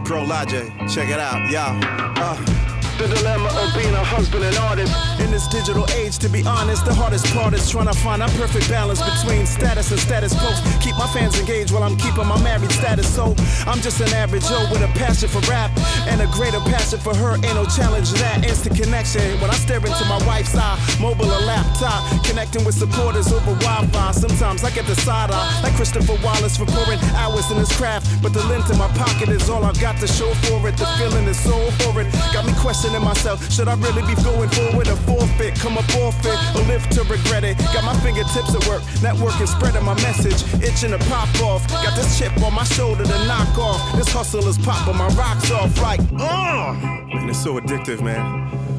Pro 0.06 0.24
Logic. 0.24 0.72
Check 0.88 1.10
it 1.10 1.20
out, 1.20 1.50
y'all. 1.50 1.80
Uh. 2.18 2.55
The 2.96 3.14
dilemma 3.14 3.52
of 3.60 3.76
being 3.76 3.94
a 3.94 4.04
husband 4.04 4.46
and 4.46 4.56
artist. 4.72 4.96
In 5.20 5.30
this 5.30 5.48
digital 5.48 5.86
age, 5.92 6.18
to 6.20 6.30
be 6.30 6.48
honest, 6.48 6.86
the 6.86 6.94
hardest 6.94 7.28
part 7.36 7.54
is 7.54 7.70
trying 7.70 7.92
to 7.92 7.94
find 7.94 8.24
a 8.24 8.28
perfect 8.40 8.70
balance 8.70 9.04
between 9.04 9.46
status 9.46 9.92
and 9.92 10.00
status 10.00 10.32
quo. 10.32 10.48
Keep 10.80 10.96
my 10.96 11.06
fans 11.12 11.38
engaged 11.38 11.74
while 11.74 11.84
I'm 11.84 11.98
keeping 11.98 12.26
my 12.26 12.42
married 12.42 12.72
status. 12.72 13.04
So 13.14 13.36
I'm 13.68 13.84
just 13.84 14.00
an 14.00 14.08
average 14.16 14.48
Joe 14.48 14.64
with 14.72 14.82
a 14.82 14.88
passion 14.96 15.28
for 15.28 15.44
rap 15.52 15.76
and 16.08 16.22
a 16.22 16.28
greater 16.32 16.62
passion 16.72 16.98
for 16.98 17.14
her. 17.14 17.36
Ain't 17.36 17.60
no 17.60 17.66
challenge 17.68 18.16
that 18.24 18.48
instant 18.48 18.80
connection. 18.80 19.28
When 19.44 19.52
I 19.52 19.60
stare 19.60 19.84
into 19.84 20.06
my 20.08 20.24
wife's 20.26 20.56
eye, 20.56 20.80
mobile 21.00 21.28
or 21.28 21.44
laptop, 21.44 22.00
connecting 22.24 22.64
with 22.64 22.80
supporters 22.80 23.28
over 23.28 23.60
Wi-Fi. 23.60 24.12
Sometimes 24.14 24.64
I 24.64 24.72
get 24.72 24.88
the 24.88 24.96
side 24.96 25.32
eye, 25.32 25.46
like 25.64 25.76
Christopher 25.76 26.16
Wallace 26.24 26.56
for 26.56 26.66
pouring 26.66 27.04
hours 27.20 27.52
in 27.52 27.58
his 27.58 27.72
craft. 27.76 28.08
But 28.24 28.32
the 28.32 28.44
lint 28.48 28.70
in 28.72 28.78
my 28.78 28.88
pocket 28.96 29.28
is 29.28 29.50
all 29.50 29.66
I've 29.66 29.80
got 29.82 30.00
to 30.00 30.08
show 30.08 30.32
for 30.48 30.64
it. 30.70 30.78
The 30.78 30.88
feeling 30.96 31.28
is 31.28 31.38
so 31.38 31.60
horrid, 31.84 32.08
got 32.32 32.46
me 32.48 32.54
questioning 32.64 32.85
myself. 32.94 33.52
Should 33.52 33.68
I 33.68 33.76
really 33.76 34.02
be 34.04 34.16
going 34.24 34.50
forward 34.50 34.88
or 34.88 34.96
forfeit? 35.08 35.56
Come 35.56 35.78
up 35.78 35.90
off 35.96 36.16
it 36.26 36.38
or 36.56 36.64
live 36.68 36.88
to 36.90 37.02
regret 37.04 37.44
it? 37.44 37.58
Got 37.74 37.84
my 37.84 37.96
fingertips 38.02 38.54
at 38.54 38.68
work, 38.68 38.82
networking, 39.02 39.48
spreading 39.48 39.84
my 39.84 39.96
message, 39.96 40.44
itching 40.62 40.92
to 40.92 41.00
pop 41.10 41.30
off. 41.42 41.68
Got 41.70 41.96
this 41.96 42.18
chip 42.18 42.36
on 42.44 42.54
my 42.54 42.64
shoulder 42.64 43.04
to 43.04 43.26
knock 43.26 43.58
off. 43.58 43.96
This 43.96 44.10
hustle 44.10 44.48
is 44.48 44.58
popping 44.58 44.98
my 44.98 45.08
rocks 45.16 45.52
off 45.52 45.82
like, 45.82 46.00
uh. 46.20 46.74
Man, 46.74 47.30
it's 47.30 47.42
so 47.42 47.60
addictive, 47.60 48.02
man. 48.02 48.22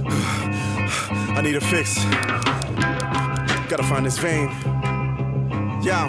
I 1.36 1.40
need 1.42 1.56
a 1.56 1.60
fix. 1.60 1.96
Gotta 3.68 3.82
find 3.82 4.06
this 4.06 4.18
vein. 4.18 4.48
Yo, 5.82 6.08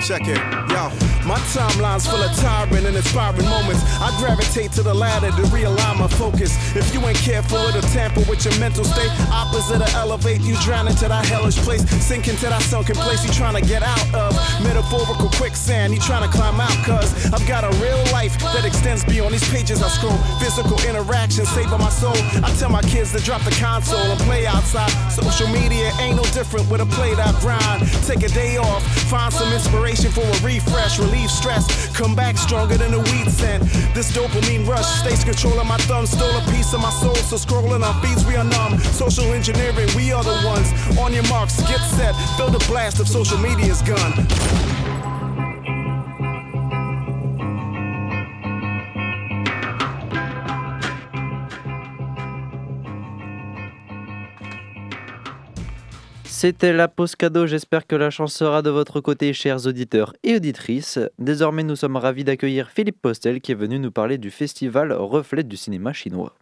check 0.00 0.22
it. 0.26 0.38
Yo, 0.70 1.13
my 1.26 1.38
timeline's 1.56 2.06
full 2.06 2.20
of 2.20 2.32
tiring 2.36 2.86
and 2.86 2.96
inspiring 2.96 3.48
moments. 3.48 3.82
I 4.00 4.14
gravitate 4.18 4.72
to 4.72 4.82
the 4.82 4.94
ladder 4.94 5.30
to 5.30 5.42
realign 5.48 5.98
my 5.98 6.08
focus. 6.08 6.52
If 6.76 6.92
you 6.92 7.00
ain't 7.06 7.18
careful, 7.18 7.58
it'll 7.58 7.82
tamper 7.92 8.20
with 8.28 8.44
your 8.44 8.58
mental 8.60 8.84
state. 8.84 9.10
Opposite 9.32 9.80
of 9.80 9.94
elevate, 9.94 10.40
you 10.42 10.56
drown 10.60 10.88
into 10.88 11.08
that 11.08 11.24
hellish 11.26 11.56
place. 11.58 11.82
Sink 12.04 12.28
into 12.28 12.46
that 12.46 12.62
sunken 12.62 12.96
place 12.96 13.24
you 13.24 13.32
trying 13.32 13.54
to 13.54 13.66
get 13.66 13.82
out 13.82 14.14
of. 14.14 14.36
Metaphorical 14.62 15.30
quicksand, 15.40 15.94
you 15.94 16.00
trying 16.00 16.28
to 16.28 16.32
climb 16.36 16.60
out. 16.60 16.76
Cause 16.84 17.32
I've 17.32 17.46
got 17.48 17.64
a 17.64 17.72
real 17.80 18.02
life 18.12 18.38
that 18.52 18.64
extends 18.64 19.04
beyond 19.04 19.32
these 19.32 19.48
pages 19.50 19.82
I 19.82 19.88
scroll. 19.88 20.18
Physical 20.38 20.76
interaction 20.88 21.46
saving 21.46 21.78
my 21.78 21.90
soul. 21.90 22.16
I 22.44 22.52
tell 22.58 22.70
my 22.70 22.82
kids 22.82 23.12
to 23.12 23.20
drop 23.20 23.42
the 23.42 23.56
console 23.56 23.98
and 23.98 24.20
play 24.20 24.46
outside. 24.46 24.90
Social 25.10 25.48
media 25.48 25.90
ain't 26.00 26.16
no 26.16 26.24
different 26.36 26.68
with 26.70 26.80
a 26.80 26.86
played 26.86 27.18
out 27.18 27.40
grind. 27.40 27.86
Take 28.06 28.22
a 28.22 28.28
day 28.28 28.56
off, 28.56 28.82
find 29.08 29.32
some 29.32 29.52
inspiration 29.52 30.10
for 30.10 30.22
a 30.22 30.36
refresh, 30.44 30.98
relieve 31.14 31.30
stress. 31.30 31.88
Come 31.96 32.14
back 32.14 32.36
stronger 32.36 32.76
than 32.76 32.92
a 32.94 32.98
weed 32.98 33.30
scent. 33.30 33.62
This 33.94 34.10
dopamine 34.12 34.66
rush 34.66 34.86
stays 35.00 35.24
controlling 35.24 35.66
my 35.66 35.76
thumb, 35.78 36.06
stole 36.06 36.36
a 36.36 36.40
piece 36.50 36.72
of 36.74 36.80
my 36.80 36.90
soul. 36.90 37.14
So 37.14 37.36
scrolling 37.36 37.82
on 37.82 38.00
feeds, 38.02 38.24
we 38.26 38.36
are 38.36 38.44
numb. 38.44 38.78
Social 38.78 39.32
engineering, 39.32 39.88
we 39.96 40.12
are 40.12 40.24
the 40.24 40.36
ones. 40.46 40.98
On 40.98 41.12
your 41.12 41.26
marks, 41.28 41.60
get 41.62 41.80
set. 41.96 42.14
Feel 42.36 42.50
the 42.50 42.64
blast 42.68 43.00
of 43.00 43.08
social 43.08 43.38
media's 43.38 43.82
gun. 43.82 44.83
C'était 56.36 56.72
la 56.72 56.88
pause 56.88 57.14
cadeau, 57.14 57.46
j'espère 57.46 57.86
que 57.86 57.94
la 57.94 58.10
chance 58.10 58.34
sera 58.34 58.60
de 58.60 58.68
votre 58.68 59.00
côté, 59.00 59.32
chers 59.32 59.68
auditeurs 59.68 60.14
et 60.24 60.34
auditrices. 60.34 60.98
Désormais, 61.20 61.62
nous 61.62 61.76
sommes 61.76 61.94
ravis 61.94 62.24
d'accueillir 62.24 62.70
Philippe 62.70 63.00
Postel 63.00 63.40
qui 63.40 63.52
est 63.52 63.54
venu 63.54 63.78
nous 63.78 63.92
parler 63.92 64.18
du 64.18 64.32
festival 64.32 64.92
Reflet 64.92 65.44
du 65.44 65.56
cinéma 65.56 65.92
chinois. 65.92 66.34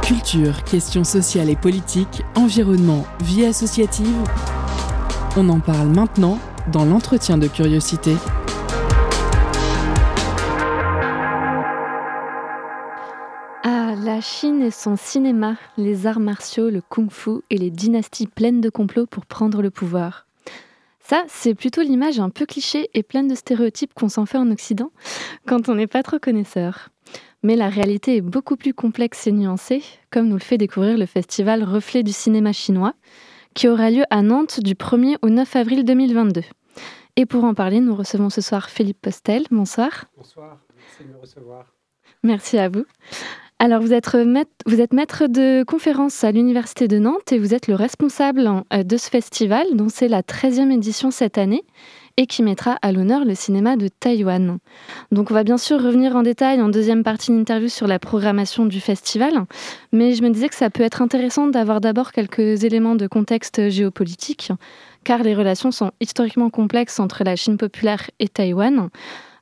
Culture, 0.00 0.64
questions 0.64 1.04
sociales 1.04 1.50
et 1.50 1.56
politiques, 1.56 2.22
environnement, 2.36 3.04
vie 3.22 3.44
associative. 3.44 4.16
On 5.36 5.46
en 5.50 5.60
parle 5.60 5.88
maintenant 5.88 6.38
dans 6.72 6.86
l'entretien 6.86 7.36
de 7.36 7.48
curiosité. 7.48 8.14
Chine 14.22 14.62
et 14.62 14.70
son 14.70 14.96
cinéma, 14.96 15.56
les 15.76 16.06
arts 16.06 16.20
martiaux, 16.20 16.70
le 16.70 16.80
kung-fu 16.80 17.40
et 17.50 17.58
les 17.58 17.70
dynasties 17.70 18.28
pleines 18.28 18.60
de 18.60 18.70
complots 18.70 19.06
pour 19.06 19.26
prendre 19.26 19.62
le 19.62 19.70
pouvoir. 19.70 20.26
Ça, 21.00 21.24
c'est 21.26 21.54
plutôt 21.54 21.82
l'image 21.82 22.20
un 22.20 22.30
peu 22.30 22.46
cliché 22.46 22.88
et 22.94 23.02
pleine 23.02 23.26
de 23.26 23.34
stéréotypes 23.34 23.92
qu'on 23.94 24.08
s'en 24.08 24.24
fait 24.24 24.38
en 24.38 24.50
Occident 24.52 24.92
quand 25.46 25.68
on 25.68 25.74
n'est 25.74 25.88
pas 25.88 26.04
trop 26.04 26.20
connaisseur. 26.20 26.90
Mais 27.42 27.56
la 27.56 27.68
réalité 27.68 28.16
est 28.16 28.20
beaucoup 28.20 28.56
plus 28.56 28.72
complexe 28.72 29.26
et 29.26 29.32
nuancée, 29.32 29.82
comme 30.10 30.28
nous 30.28 30.36
le 30.36 30.40
fait 30.40 30.58
découvrir 30.58 30.96
le 30.96 31.06
festival 31.06 31.64
Reflet 31.64 32.04
du 32.04 32.12
cinéma 32.12 32.52
chinois, 32.52 32.94
qui 33.54 33.68
aura 33.68 33.90
lieu 33.90 34.04
à 34.10 34.22
Nantes 34.22 34.60
du 34.60 34.74
1er 34.74 35.16
au 35.22 35.30
9 35.30 35.56
avril 35.56 35.84
2022. 35.84 36.42
Et 37.16 37.26
pour 37.26 37.42
en 37.42 37.54
parler, 37.54 37.80
nous 37.80 37.96
recevons 37.96 38.30
ce 38.30 38.40
soir 38.40 38.70
Philippe 38.70 39.00
Postel. 39.02 39.44
Bonsoir. 39.50 40.04
Bonsoir, 40.16 40.58
merci 40.76 41.04
de 41.04 41.12
me 41.12 41.20
recevoir. 41.20 41.66
Merci 42.22 42.56
à 42.58 42.68
vous. 42.68 42.84
Alors, 43.64 43.80
vous 43.80 43.92
êtes, 43.92 44.12
maître, 44.16 44.50
vous 44.66 44.80
êtes 44.80 44.92
maître 44.92 45.28
de 45.28 45.62
conférence 45.62 46.24
à 46.24 46.32
l'Université 46.32 46.88
de 46.88 46.98
Nantes 46.98 47.30
et 47.30 47.38
vous 47.38 47.54
êtes 47.54 47.68
le 47.68 47.76
responsable 47.76 48.50
euh, 48.72 48.82
de 48.82 48.96
ce 48.96 49.08
festival, 49.08 49.64
dont 49.74 49.88
c'est 49.88 50.08
la 50.08 50.22
13e 50.22 50.72
édition 50.72 51.12
cette 51.12 51.38
année 51.38 51.62
et 52.16 52.26
qui 52.26 52.42
mettra 52.42 52.76
à 52.82 52.90
l'honneur 52.90 53.24
le 53.24 53.36
cinéma 53.36 53.76
de 53.76 53.86
Taïwan. 53.86 54.58
Donc 55.12 55.30
on 55.30 55.34
va 55.34 55.44
bien 55.44 55.58
sûr 55.58 55.80
revenir 55.80 56.16
en 56.16 56.22
détail 56.22 56.60
en 56.60 56.70
deuxième 56.70 57.04
partie 57.04 57.30
d'interview 57.30 57.68
sur 57.68 57.86
la 57.86 58.00
programmation 58.00 58.66
du 58.66 58.80
festival, 58.80 59.44
mais 59.92 60.14
je 60.14 60.24
me 60.24 60.30
disais 60.30 60.48
que 60.48 60.56
ça 60.56 60.68
peut 60.68 60.82
être 60.82 61.00
intéressant 61.00 61.46
d'avoir 61.46 61.80
d'abord 61.80 62.10
quelques 62.10 62.64
éléments 62.64 62.96
de 62.96 63.06
contexte 63.06 63.70
géopolitique, 63.70 64.50
car 65.04 65.22
les 65.22 65.36
relations 65.36 65.70
sont 65.70 65.92
historiquement 66.00 66.50
complexes 66.50 66.98
entre 66.98 67.22
la 67.22 67.36
Chine 67.36 67.58
populaire 67.58 68.10
et 68.18 68.26
Taïwan. 68.26 68.90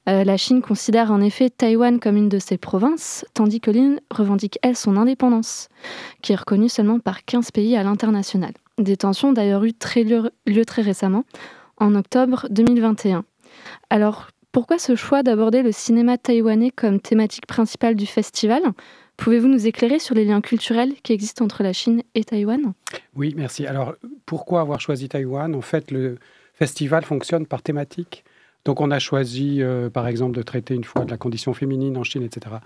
Euh, 0.08 0.24
la 0.24 0.36
Chine 0.36 0.62
considère 0.62 1.12
en 1.12 1.20
effet 1.20 1.50
Taïwan 1.50 2.00
comme 2.00 2.16
une 2.16 2.28
de 2.28 2.38
ses 2.38 2.56
provinces, 2.56 3.24
tandis 3.34 3.60
que 3.60 3.70
l'île 3.70 4.00
revendique, 4.10 4.58
elle, 4.62 4.76
son 4.76 4.96
indépendance, 4.96 5.68
qui 6.22 6.32
est 6.32 6.36
reconnue 6.36 6.68
seulement 6.68 6.98
par 6.98 7.24
15 7.24 7.50
pays 7.50 7.76
à 7.76 7.82
l'international. 7.82 8.52
Des 8.78 8.96
tensions 8.96 9.28
ont 9.28 9.32
d'ailleurs 9.32 9.64
eu 9.64 9.72
lieu, 9.96 10.30
lieu 10.46 10.64
très 10.64 10.82
récemment, 10.82 11.24
en 11.76 11.94
octobre 11.94 12.46
2021. 12.50 13.24
Alors, 13.90 14.28
pourquoi 14.52 14.78
ce 14.78 14.96
choix 14.96 15.22
d'aborder 15.22 15.62
le 15.62 15.70
cinéma 15.70 16.18
taïwanais 16.18 16.70
comme 16.70 16.98
thématique 16.98 17.46
principale 17.46 17.94
du 17.94 18.06
festival? 18.06 18.62
Pouvez-vous 19.16 19.48
nous 19.48 19.66
éclairer 19.66 19.98
sur 19.98 20.14
les 20.14 20.24
liens 20.24 20.40
culturels 20.40 20.94
qui 21.02 21.12
existent 21.12 21.44
entre 21.44 21.62
la 21.62 21.74
Chine 21.74 22.02
et 22.14 22.24
Taïwan? 22.24 22.72
Oui, 23.14 23.34
merci. 23.36 23.66
Alors, 23.66 23.94
pourquoi 24.24 24.62
avoir 24.62 24.80
choisi 24.80 25.08
Taïwan? 25.10 25.54
En 25.54 25.60
fait, 25.60 25.90
le 25.90 26.16
festival 26.54 27.04
fonctionne 27.04 27.46
par 27.46 27.62
thématique. 27.62 28.24
Donc, 28.64 28.80
on 28.80 28.90
a 28.90 28.98
choisi, 28.98 29.62
euh, 29.62 29.88
par 29.90 30.06
exemple, 30.06 30.36
de 30.36 30.42
traiter 30.42 30.74
une 30.74 30.84
fois 30.84 31.04
de 31.04 31.10
la 31.10 31.16
condition 31.16 31.54
féminine 31.54 31.96
en 31.96 32.04
Chine, 32.04 32.22
etc. 32.22 32.56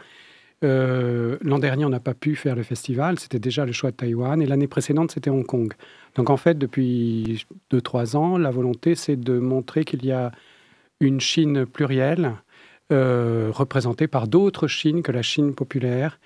Euh, 0.65 1.37
L'an 1.43 1.59
dernier, 1.59 1.85
on 1.85 1.91
n'a 1.91 2.01
pas 2.01 2.15
pu 2.15 2.37
faire 2.37 2.57
le 2.57 2.63
festival, 2.63 3.19
c'était 3.19 3.39
déjà 3.39 3.65
le 3.65 3.73
choix 3.73 3.91
de 3.91 3.97
Taïwan, 3.97 4.41
et 4.41 4.47
l'année 4.47 4.67
précédente, 4.67 5.13
c'était 5.13 5.31
Hong 5.31 5.45
Kong. 5.45 5.73
Donc 6.15 6.31
en 6.31 6.37
fait, 6.37 6.57
depuis 6.57 7.45
2-3 7.71 8.17
ans, 8.17 8.39
la 8.39 8.51
volonté, 8.51 8.95
c'est 8.95 9.17
de 9.17 9.39
montrer 9.39 9.85
qu'il 9.85 10.05
y 10.05 10.13
a 10.13 10.33
une 11.01 11.21
Chine 11.21 11.67
plurielle, 11.67 12.33
euh, 12.93 13.51
représentée 13.53 14.07
par 14.07 14.29
d'autres 14.29 14.69
Chines 14.69 15.03
que 15.03 15.13
la 15.13 15.23
Chine 15.23 15.55
populaire. 15.55 16.19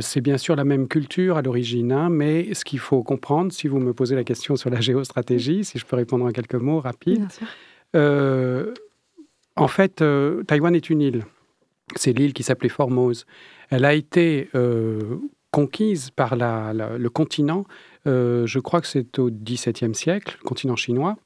C'est 0.00 0.20
bien 0.20 0.38
sûr 0.38 0.56
la 0.56 0.64
même 0.64 0.88
culture 0.88 1.36
à 1.36 1.42
l'origine, 1.42 1.92
hein, 1.92 2.08
mais 2.08 2.54
ce 2.54 2.64
qu'il 2.64 2.78
faut 2.78 3.02
comprendre, 3.02 3.52
si 3.52 3.68
vous 3.68 3.78
me 3.78 3.92
posez 3.92 4.14
la 4.14 4.24
question 4.24 4.56
sur 4.56 4.70
la 4.70 4.80
géostratégie, 4.80 5.64
si 5.64 5.78
je 5.78 5.84
peux 5.84 5.96
répondre 5.96 6.24
en 6.24 6.30
quelques 6.30 6.54
mots 6.54 6.80
rapides, 6.80 7.26
en 7.94 9.68
fait, 9.68 10.02
euh, 10.02 10.42
Taïwan 10.44 10.74
est 10.74 10.90
une 10.90 11.00
île. 11.00 11.24
C'est 11.96 12.12
l'île 12.12 12.32
qui 12.32 12.42
s'appelait 12.42 12.68
Formose. 12.68 13.26
Elle 13.70 13.84
a 13.84 13.94
été 13.94 14.48
euh, 14.54 15.18
conquise 15.50 16.10
par 16.10 16.34
le 16.36 17.08
continent, 17.08 17.64
euh, 18.06 18.46
je 18.46 18.58
crois 18.58 18.80
que 18.80 18.86
c'est 18.86 19.18
au 19.18 19.30
XVIIe 19.30 19.94
siècle, 19.94 20.36
le 20.42 20.48
continent 20.48 20.76
chinois. 20.76 21.16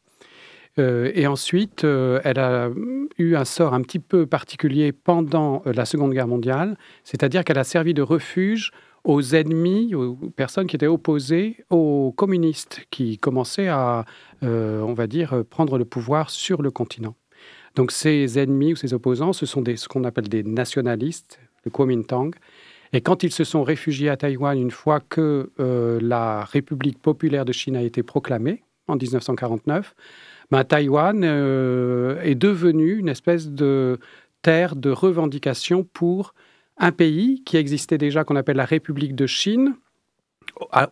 Euh, 0.78 1.10
et 1.14 1.26
ensuite, 1.26 1.84
euh, 1.84 2.20
elle 2.24 2.38
a 2.38 2.70
eu 3.18 3.34
un 3.34 3.44
sort 3.44 3.74
un 3.74 3.82
petit 3.82 3.98
peu 3.98 4.26
particulier 4.26 4.92
pendant 4.92 5.62
euh, 5.66 5.72
la 5.72 5.84
Seconde 5.84 6.12
Guerre 6.12 6.28
mondiale, 6.28 6.76
c'est-à-dire 7.04 7.44
qu'elle 7.44 7.58
a 7.58 7.64
servi 7.64 7.94
de 7.94 8.02
refuge 8.02 8.70
aux 9.08 9.34
ennemis, 9.34 9.94
aux 9.94 10.16
personnes 10.36 10.66
qui 10.66 10.76
étaient 10.76 10.86
opposées 10.86 11.64
aux 11.70 12.12
communistes, 12.14 12.86
qui 12.90 13.16
commençaient 13.16 13.68
à, 13.68 14.04
euh, 14.42 14.82
on 14.82 14.92
va 14.92 15.06
dire, 15.06 15.32
euh, 15.32 15.44
prendre 15.44 15.78
le 15.78 15.86
pouvoir 15.86 16.28
sur 16.28 16.60
le 16.60 16.70
continent. 16.70 17.16
Donc 17.74 17.90
ces 17.90 18.38
ennemis 18.38 18.74
ou 18.74 18.76
ces 18.76 18.92
opposants, 18.92 19.32
ce 19.32 19.46
sont 19.46 19.64
ce 19.64 19.88
qu'on 19.88 20.04
appelle 20.04 20.28
des 20.28 20.42
nationalistes, 20.42 21.40
le 21.64 21.70
Kuomintang. 21.70 22.32
Et 22.92 23.00
quand 23.00 23.22
ils 23.22 23.32
se 23.32 23.44
sont 23.44 23.62
réfugiés 23.62 24.10
à 24.10 24.18
Taïwan 24.18 24.58
une 24.58 24.70
fois 24.70 25.00
que 25.00 25.52
euh, 25.58 25.98
la 26.02 26.44
République 26.44 27.00
populaire 27.00 27.46
de 27.46 27.52
Chine 27.52 27.76
a 27.76 27.82
été 27.82 28.02
proclamée 28.02 28.62
en 28.88 28.96
1949, 28.96 29.94
ben, 30.50 30.64
Taïwan 30.64 31.24
est 31.24 32.34
devenu 32.34 32.96
une 32.98 33.08
espèce 33.08 33.48
de 33.48 33.98
terre 34.42 34.76
de 34.76 34.90
revendication 34.90 35.82
pour 35.82 36.34
un 36.78 36.92
pays 36.92 37.42
qui 37.44 37.56
existait 37.56 37.98
déjà, 37.98 38.24
qu'on 38.24 38.36
appelle 38.36 38.56
la 38.56 38.64
République 38.64 39.14
de 39.14 39.26
Chine, 39.26 39.74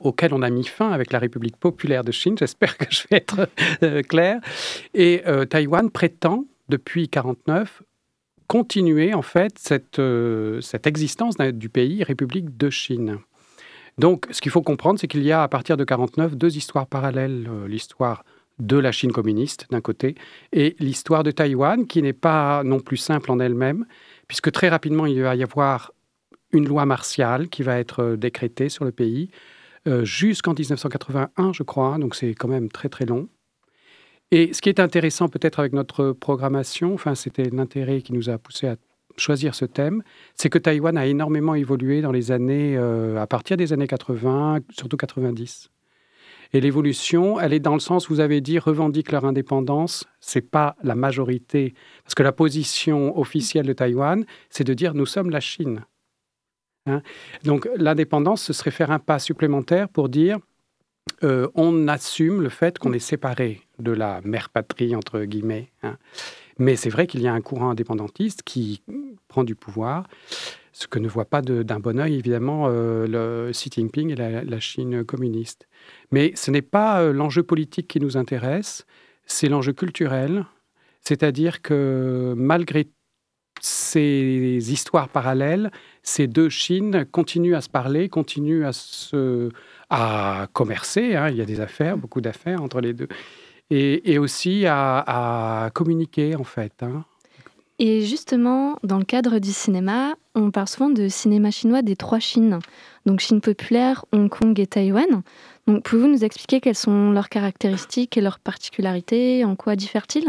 auquel 0.00 0.32
on 0.34 0.42
a 0.42 0.50
mis 0.50 0.64
fin 0.64 0.90
avec 0.90 1.12
la 1.12 1.18
République 1.18 1.56
populaire 1.56 2.04
de 2.04 2.12
Chine. 2.12 2.36
J'espère 2.38 2.76
que 2.76 2.86
je 2.90 3.02
vais 3.10 3.16
être 3.16 3.48
euh, 3.82 4.02
clair. 4.02 4.40
Et 4.94 5.22
euh, 5.26 5.44
Taïwan 5.44 5.90
prétend, 5.90 6.44
depuis 6.68 7.02
1949, 7.02 7.82
continuer 8.46 9.14
en 9.14 9.22
fait 9.22 9.58
cette, 9.58 9.98
euh, 9.98 10.60
existence 10.84 11.36
du 11.36 11.68
pays 11.68 12.04
République 12.04 12.56
de 12.56 12.70
Chine. 12.70 13.18
Donc, 13.98 14.26
ce 14.30 14.40
qu'il 14.40 14.52
faut 14.52 14.62
comprendre, 14.62 15.00
c'est 15.00 15.08
qu'il 15.08 15.22
y 15.22 15.32
a 15.32 15.42
à 15.42 15.48
partir 15.48 15.76
de 15.76 15.82
1949 15.82 16.36
deux 16.36 16.56
histoires 16.56 16.86
parallèles. 16.86 17.48
L'histoire 17.66 18.24
de 18.58 18.76
la 18.78 18.92
Chine 18.92 19.12
communiste 19.12 19.66
d'un 19.70 19.80
côté 19.80 20.14
et 20.52 20.76
l'histoire 20.78 21.22
de 21.22 21.30
Taïwan 21.30 21.86
qui 21.86 22.02
n'est 22.02 22.12
pas 22.14 22.62
non 22.64 22.80
plus 22.80 22.96
simple 22.96 23.30
en 23.30 23.38
elle-même, 23.38 23.86
puisque 24.28 24.50
très 24.52 24.68
rapidement 24.68 25.06
il 25.06 25.22
va 25.22 25.34
y 25.36 25.42
avoir 25.42 25.92
une 26.52 26.66
loi 26.66 26.86
martiale 26.86 27.48
qui 27.48 27.62
va 27.62 27.78
être 27.78 28.02
euh, 28.02 28.16
décrétée 28.16 28.68
sur 28.68 28.84
le 28.84 28.92
pays 28.92 29.30
euh, 29.86 30.04
jusqu'en 30.04 30.52
1981, 30.52 31.52
je 31.52 31.62
crois, 31.62 31.98
donc 31.98 32.14
c'est 32.14 32.34
quand 32.34 32.48
même 32.48 32.68
très 32.68 32.88
très 32.88 33.06
long. 33.06 33.28
Et 34.32 34.52
ce 34.52 34.60
qui 34.60 34.68
est 34.68 34.80
intéressant 34.80 35.28
peut-être 35.28 35.60
avec 35.60 35.72
notre 35.72 36.12
programmation, 36.12 36.94
enfin 36.94 37.14
c'était 37.14 37.48
l'intérêt 37.50 38.02
qui 38.02 38.12
nous 38.12 38.28
a 38.28 38.38
poussé 38.38 38.66
à 38.66 38.76
choisir 39.16 39.54
ce 39.54 39.64
thème, 39.64 40.02
c'est 40.34 40.50
que 40.50 40.58
Taïwan 40.58 40.98
a 40.98 41.06
énormément 41.06 41.54
évolué 41.54 42.02
dans 42.02 42.12
les 42.12 42.32
années, 42.32 42.76
euh, 42.76 43.20
à 43.20 43.26
partir 43.26 43.56
des 43.56 43.72
années 43.72 43.86
80, 43.86 44.60
surtout 44.72 44.96
90. 44.96 45.70
Et 46.52 46.60
l'évolution, 46.60 47.40
elle 47.40 47.52
est 47.52 47.60
dans 47.60 47.74
le 47.74 47.80
sens, 47.80 48.08
vous 48.08 48.20
avez 48.20 48.40
dit, 48.40 48.58
revendiquent 48.58 49.12
leur 49.12 49.24
indépendance. 49.24 50.04
C'est 50.20 50.50
pas 50.50 50.76
la 50.82 50.94
majorité, 50.94 51.74
parce 52.04 52.14
que 52.14 52.22
la 52.22 52.32
position 52.32 53.18
officielle 53.18 53.66
de 53.66 53.72
Taïwan, 53.72 54.24
c'est 54.50 54.64
de 54.64 54.74
dire 54.74 54.94
nous 54.94 55.06
sommes 55.06 55.30
la 55.30 55.40
Chine. 55.40 55.84
Hein? 56.86 57.02
Donc 57.44 57.68
l'indépendance, 57.76 58.42
ce 58.42 58.52
serait 58.52 58.70
faire 58.70 58.90
un 58.90 58.98
pas 58.98 59.18
supplémentaire 59.18 59.88
pour 59.88 60.08
dire 60.08 60.38
euh, 61.22 61.48
on 61.54 61.88
assume 61.88 62.42
le 62.42 62.48
fait 62.48 62.78
qu'on 62.78 62.92
est 62.92 62.98
séparé 62.98 63.62
de 63.78 63.92
la 63.92 64.20
mère 64.24 64.50
patrie 64.50 64.94
entre 64.94 65.20
guillemets. 65.22 65.70
hein. 65.82 65.96
Mais 66.58 66.76
c'est 66.76 66.90
vrai 66.90 67.06
qu'il 67.06 67.20
y 67.20 67.28
a 67.28 67.32
un 67.32 67.40
courant 67.40 67.70
indépendantiste 67.70 68.42
qui 68.42 68.82
prend 69.28 69.44
du 69.44 69.54
pouvoir, 69.54 70.08
ce 70.76 70.86
que 70.88 70.98
ne 70.98 71.08
voit 71.08 71.24
pas 71.24 71.40
d'un 71.40 71.80
bon 71.80 71.98
œil 71.98 72.16
évidemment 72.16 72.66
euh, 72.68 73.06
le 73.06 73.50
Xi 73.52 73.70
Jinping 73.72 74.10
et 74.10 74.14
la, 74.14 74.60
Chine 74.60 75.04
communiste. 75.04 75.68
Mais 76.10 76.32
ce 76.34 76.50
n'est 76.50 76.60
pas 76.60 77.00
euh, 77.00 77.14
l'enjeu 77.14 77.42
politique 77.42 77.88
qui 77.88 77.98
nous 77.98 78.18
intéresse, 78.18 78.84
c'est 79.24 79.48
l'enjeu 79.48 79.72
culturel, 79.72 80.44
c'est-à-dire 81.00 81.62
que 81.62 82.34
malgré 82.36 82.90
ces 83.62 84.70
histoires 84.70 85.08
parallèles, 85.08 85.70
ces 86.02 86.26
deux 86.26 86.50
Chines 86.50 87.06
continuent 87.10 87.54
à 87.54 87.62
se 87.62 87.70
parler, 87.70 88.10
continuent 88.10 88.66
à 88.66 88.72
se 88.72 89.48
à 89.88 90.46
commercer. 90.52 91.16
hein. 91.16 91.30
Il 91.30 91.36
y 91.36 91.40
a 91.40 91.46
des 91.46 91.60
affaires, 91.60 91.96
beaucoup 91.96 92.20
d'affaires 92.20 92.62
entre 92.62 92.82
les 92.82 92.92
deux, 92.92 93.08
et, 93.70 94.18
aussi 94.18 94.66
à, 94.66 95.64
à 95.64 95.70
communiquer 95.70 96.36
en 96.36 96.44
fait. 96.44 96.82
hein. 96.82 97.06
Et 97.78 98.02
justement, 98.02 98.78
dans 98.82 98.98
le 98.98 99.04
cadre 99.04 99.38
du 99.38 99.52
cinéma, 99.52 100.16
on 100.36 100.50
parle 100.50 100.68
souvent 100.68 100.90
de 100.90 101.08
cinéma 101.08 101.50
chinois 101.50 101.82
des 101.82 101.96
trois 101.96 102.18
Chines. 102.18 102.58
Donc 103.06 103.20
Chine 103.20 103.40
populaire, 103.40 104.04
Hong 104.12 104.28
Kong 104.28 104.58
et 104.60 104.66
Taïwan. 104.66 105.22
Donc 105.66 105.84
pouvez-vous 105.84 106.08
nous 106.08 106.24
expliquer 106.24 106.60
quelles 106.60 106.76
sont 106.76 107.10
leurs 107.10 107.28
caractéristiques 107.28 108.16
et 108.16 108.20
leurs 108.20 108.38
particularités? 108.38 109.44
En 109.44 109.56
quoi 109.56 109.76
diffèrent-ils? 109.76 110.28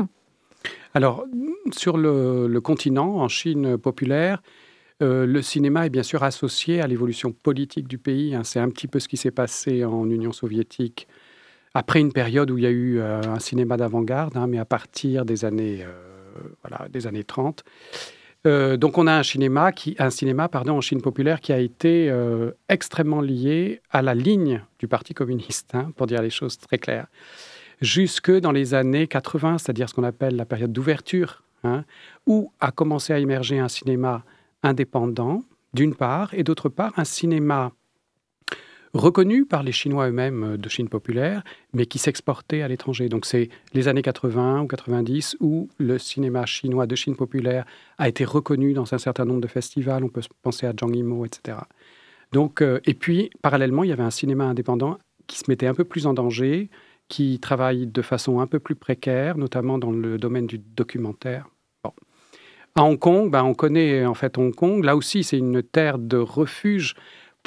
Alors, 0.93 1.25
sur 1.71 1.97
le, 1.97 2.59
continent, 2.59 3.17
en 3.17 3.27
Chine 3.27 3.77
populaire, 3.77 4.41
euh, 5.03 5.27
le 5.27 5.41
cinéma 5.41 5.85
est 5.85 5.91
bien 5.91 6.03
sûr 6.03 6.23
associé 6.23 6.81
à 6.81 6.87
l'évolution 6.87 7.31
politique 7.31 7.87
du 7.87 7.99
pays. 7.99 8.33
hein. 8.33 8.43
C'est 8.43 8.59
un 8.59 8.69
petit 8.69 8.87
peu 8.87 8.99
ce 8.99 9.07
qui 9.07 9.17
s'est 9.17 9.31
passé 9.31 9.85
en 9.85 10.09
Union 10.09 10.31
soviétique 10.31 11.07
après 11.73 11.99
une 11.99 12.11
période 12.11 12.49
où 12.49 12.57
il 12.57 12.63
y 12.63 12.67
a 12.67 12.71
eu 12.71 12.99
euh, 12.99 13.21
un 13.21 13.39
cinéma 13.39 13.77
d'avant-garde, 13.77 14.35
hein, 14.35 14.47
mais 14.47 14.57
à 14.57 14.65
partir 14.65 15.25
des 15.25 15.45
années, 15.45 15.83
euh, 15.83 15.91
voilà, 16.63 16.89
des 16.89 17.05
années 17.05 17.23
30. 17.23 17.63
Euh, 18.45 18.77
donc 18.77 18.97
on 18.97 19.07
a 19.07 19.13
un 19.13 19.23
cinéma, 19.23 19.71
qui, 19.71 19.95
un 19.99 20.09
cinéma 20.09 20.47
pardon, 20.47 20.77
en 20.77 20.81
Chine 20.81 21.01
populaire 21.01 21.41
qui 21.41 21.51
a 21.51 21.59
été 21.59 22.09
euh, 22.09 22.51
extrêmement 22.69 23.21
lié 23.21 23.81
à 23.91 24.01
la 24.01 24.13
ligne 24.13 24.61
du 24.79 24.87
Parti 24.87 25.13
communiste, 25.13 25.71
hein, 25.73 25.91
pour 25.95 26.07
dire 26.07 26.21
les 26.21 26.29
choses 26.29 26.57
très 26.57 26.77
claires, 26.77 27.07
jusque 27.81 28.31
dans 28.31 28.51
les 28.51 28.73
années 28.73 29.07
80, 29.07 29.57
c'est-à-dire 29.57 29.89
ce 29.89 29.93
qu'on 29.93 30.03
appelle 30.03 30.35
la 30.35 30.45
période 30.45 30.71
d'ouverture, 30.71 31.43
hein, 31.63 31.83
où 32.25 32.51
a 32.59 32.71
commencé 32.71 33.13
à 33.13 33.19
émerger 33.19 33.59
un 33.59 33.69
cinéma 33.69 34.23
indépendant, 34.63 35.43
d'une 35.73 35.95
part, 35.95 36.33
et 36.33 36.43
d'autre 36.43 36.69
part, 36.69 36.93
un 36.97 37.05
cinéma 37.05 37.71
reconnu 38.97 39.45
par 39.45 39.63
les 39.63 39.71
Chinois 39.71 40.09
eux-mêmes 40.09 40.43
euh, 40.43 40.57
de 40.57 40.69
Chine 40.69 40.89
populaire, 40.89 41.43
mais 41.73 41.85
qui 41.85 41.97
s'exportait 41.97 42.61
à 42.61 42.67
l'étranger. 42.67 43.09
Donc 43.09 43.25
c'est 43.25 43.49
les 43.73 43.87
années 43.87 44.01
80 44.01 44.61
ou 44.61 44.67
90 44.67 45.37
où 45.39 45.69
le 45.77 45.97
cinéma 45.97 46.45
chinois 46.45 46.87
de 46.87 46.95
Chine 46.95 47.15
populaire 47.15 47.65
a 47.97 48.07
été 48.07 48.25
reconnu 48.25 48.73
dans 48.73 48.93
un 48.93 48.97
certain 48.97 49.25
nombre 49.25 49.41
de 49.41 49.47
festivals. 49.47 50.03
On 50.03 50.09
peut 50.09 50.21
penser 50.41 50.65
à 50.67 50.73
Zhang 50.77 50.95
Yimou, 50.95 51.25
etc. 51.25 51.57
Donc, 52.31 52.61
euh, 52.61 52.79
et 52.85 52.93
puis, 52.93 53.29
parallèlement, 53.41 53.83
il 53.83 53.89
y 53.89 53.93
avait 53.93 54.03
un 54.03 54.11
cinéma 54.11 54.45
indépendant 54.45 54.97
qui 55.27 55.37
se 55.37 55.45
mettait 55.47 55.67
un 55.67 55.73
peu 55.73 55.83
plus 55.83 56.07
en 56.07 56.13
danger, 56.13 56.69
qui 57.07 57.39
travaille 57.39 57.87
de 57.87 58.01
façon 58.01 58.39
un 58.39 58.47
peu 58.47 58.59
plus 58.59 58.75
précaire, 58.75 59.37
notamment 59.37 59.77
dans 59.77 59.91
le 59.91 60.17
domaine 60.17 60.47
du 60.47 60.57
documentaire. 60.57 61.47
À 62.75 62.83
Hong 62.83 62.99
Kong, 62.99 63.31
ben, 63.31 63.43
on 63.43 63.55
connaît 63.55 64.05
en 64.05 64.13
fait 64.13 64.37
Hong 64.37 64.53
Kong. 64.53 64.83
Là 64.83 64.95
aussi, 64.95 65.23
c'est 65.23 65.39
une 65.39 65.63
terre 65.63 65.97
de 65.97 66.17
refuge 66.17 66.93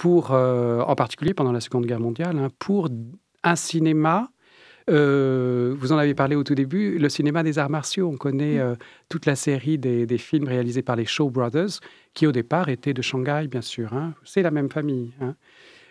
pour, 0.00 0.30
euh, 0.32 0.80
en 0.80 0.94
particulier 0.94 1.34
pendant 1.34 1.52
la 1.52 1.60
Seconde 1.60 1.84
Guerre 1.84 2.00
mondiale, 2.00 2.38
hein, 2.38 2.48
pour 2.58 2.88
un 3.42 3.54
cinéma. 3.56 4.30
euh, 4.88 5.74
vous 5.78 5.92
en 5.92 5.98
avez 5.98 6.14
parlé 6.14 6.36
au 6.36 6.42
tout 6.42 6.54
début, 6.54 6.98
le 6.98 7.10
cinéma 7.10 7.42
des 7.42 7.58
arts 7.58 7.68
martiaux. 7.68 8.08
On 8.08 8.16
connaît 8.16 8.58
euh, 8.58 8.74
toute 9.10 9.26
la 9.26 9.36
série 9.36 9.76
des, 9.76 10.06
des 10.06 10.16
films 10.16 10.48
réalisés 10.48 10.80
par 10.82 10.96
les 10.96 11.04
Shaw 11.04 11.28
Brothers, 11.28 11.80
qui 12.14 12.26
au 12.26 12.32
départ 12.32 12.70
étaient 12.70 12.94
de 12.94 13.02
Shanghai, 13.02 13.46
bien 13.46 13.60
sûr. 13.60 13.92
hein. 13.92 14.14
C'est 14.24 14.40
la 14.40 14.50
même 14.50 14.70
famille. 14.70 15.12
hein. 15.20 15.34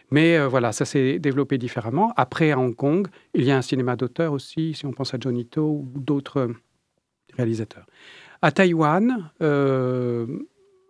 Mais 0.09 0.37
euh, 0.39 0.47
voilà, 0.47 0.71
ça 0.71 0.85
s'est 0.85 1.19
développé 1.19 1.59
différemment. 1.59 2.11
Après, 2.17 2.49
à 2.51 2.57
Hong 2.57 2.75
Kong, 2.75 3.07
il 3.35 3.43
y 3.43 3.51
a 3.51 3.57
un 3.57 3.61
cinéma 3.61 3.95
d'auteur 3.95 4.33
aussi, 4.33 4.73
si 4.73 4.87
on 4.87 4.91
pense 4.91 5.13
à 5.13 5.17
Johnny 5.19 5.45
To 5.45 5.85
ou 5.93 5.99
d'autres 5.99 6.49
réalisateurs. 7.37 7.85
À 8.41 8.51
Taïwan, 8.51 9.29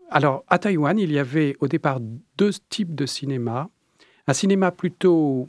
alors 0.09 0.43
à 0.47 0.59
Taïwan, 0.59 0.97
il 0.97 1.11
y 1.11 1.19
avait 1.19 1.55
au 1.59 1.67
départ 1.67 1.99
deux 2.37 2.51
types 2.69 2.95
de 2.95 3.05
cinéma. 3.05 3.69
Un 4.27 4.33
cinéma 4.33 4.71
plutôt, 4.71 5.47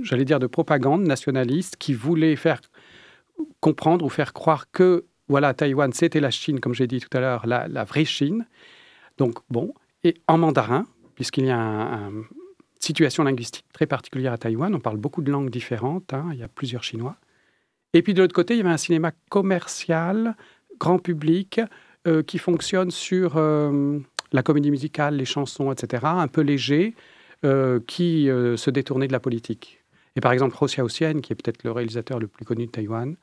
j'allais 0.00 0.24
dire, 0.24 0.38
de 0.38 0.46
propagande 0.46 1.02
nationaliste 1.02 1.76
qui 1.76 1.94
voulait 1.94 2.36
faire 2.36 2.60
comprendre 3.60 4.04
ou 4.04 4.08
faire 4.08 4.32
croire 4.32 4.70
que 4.70 5.04
voilà, 5.28 5.54
Taïwan, 5.54 5.92
c'était 5.92 6.20
la 6.20 6.30
Chine, 6.30 6.60
comme 6.60 6.74
j'ai 6.74 6.86
dit 6.86 7.00
tout 7.00 7.14
à 7.16 7.20
l'heure, 7.20 7.46
la, 7.46 7.84
vraie 7.84 8.04
Chine. 8.04 8.46
Donc, 9.18 9.38
bon, 9.50 9.74
et 10.04 10.14
en 10.28 10.38
mandarin, 10.38 10.86
puisqu'il 11.16 11.46
y 11.46 11.50
a 11.50 11.58
un- 11.58 12.08
un- 12.08 12.10
une 12.12 12.24
situation 12.78 13.24
linguistique 13.24 13.64
très 13.72 13.86
particulière 13.86 14.32
à 14.32 14.38
Taïwan, 14.38 14.72
on 14.74 14.78
parle 14.80 14.98
beaucoup 14.98 15.22
de 15.22 15.32
langues 15.32 15.50
différentes, 15.50 16.14
hein, 16.14 16.28
il 16.32 16.38
y 16.38 16.42
a 16.44 16.48
plusieurs 16.48 16.84
Chinois. 16.84 17.16
Et 17.92 18.02
puis 18.02 18.14
de 18.14 18.22
l'autre 18.22 18.34
côté, 18.34 18.54
il 18.54 18.58
y 18.58 18.60
avait 18.60 18.70
un 18.70 18.76
cinéma 18.76 19.12
commercial, 19.30 20.36
grand 20.78 20.98
public, 20.98 21.60
euh, 22.06 22.22
qui 22.22 22.38
fonctionne 22.38 22.90
sur 22.90 23.36
euh, 23.36 23.98
la 24.32 24.42
comédie 24.42 24.70
musicale, 24.70 25.16
les 25.16 25.24
chansons, 25.24 25.72
etc., 25.72 26.04
un 26.04 26.28
peu 26.28 26.40
léger, 26.40 26.94
euh, 27.44 27.80
qui 27.86 28.26
se 28.56 28.70
détournait 28.70 29.06
de 29.08 29.12
la 29.12 29.20
politique. 29.20 29.82
Et 30.16 30.20
par 30.20 30.32
exemple, 30.32 30.56
Ho 30.60 30.66
Xiaoxian, 30.66 31.20
qui 31.20 31.32
est 31.32 31.36
peut-être 31.36 31.62
le 31.64 31.72
réalisateur 31.72 32.18
le 32.18 32.26
plus 32.26 32.44
connu 32.44 32.66
de 32.66 32.70
Taïwan, 32.70 33.16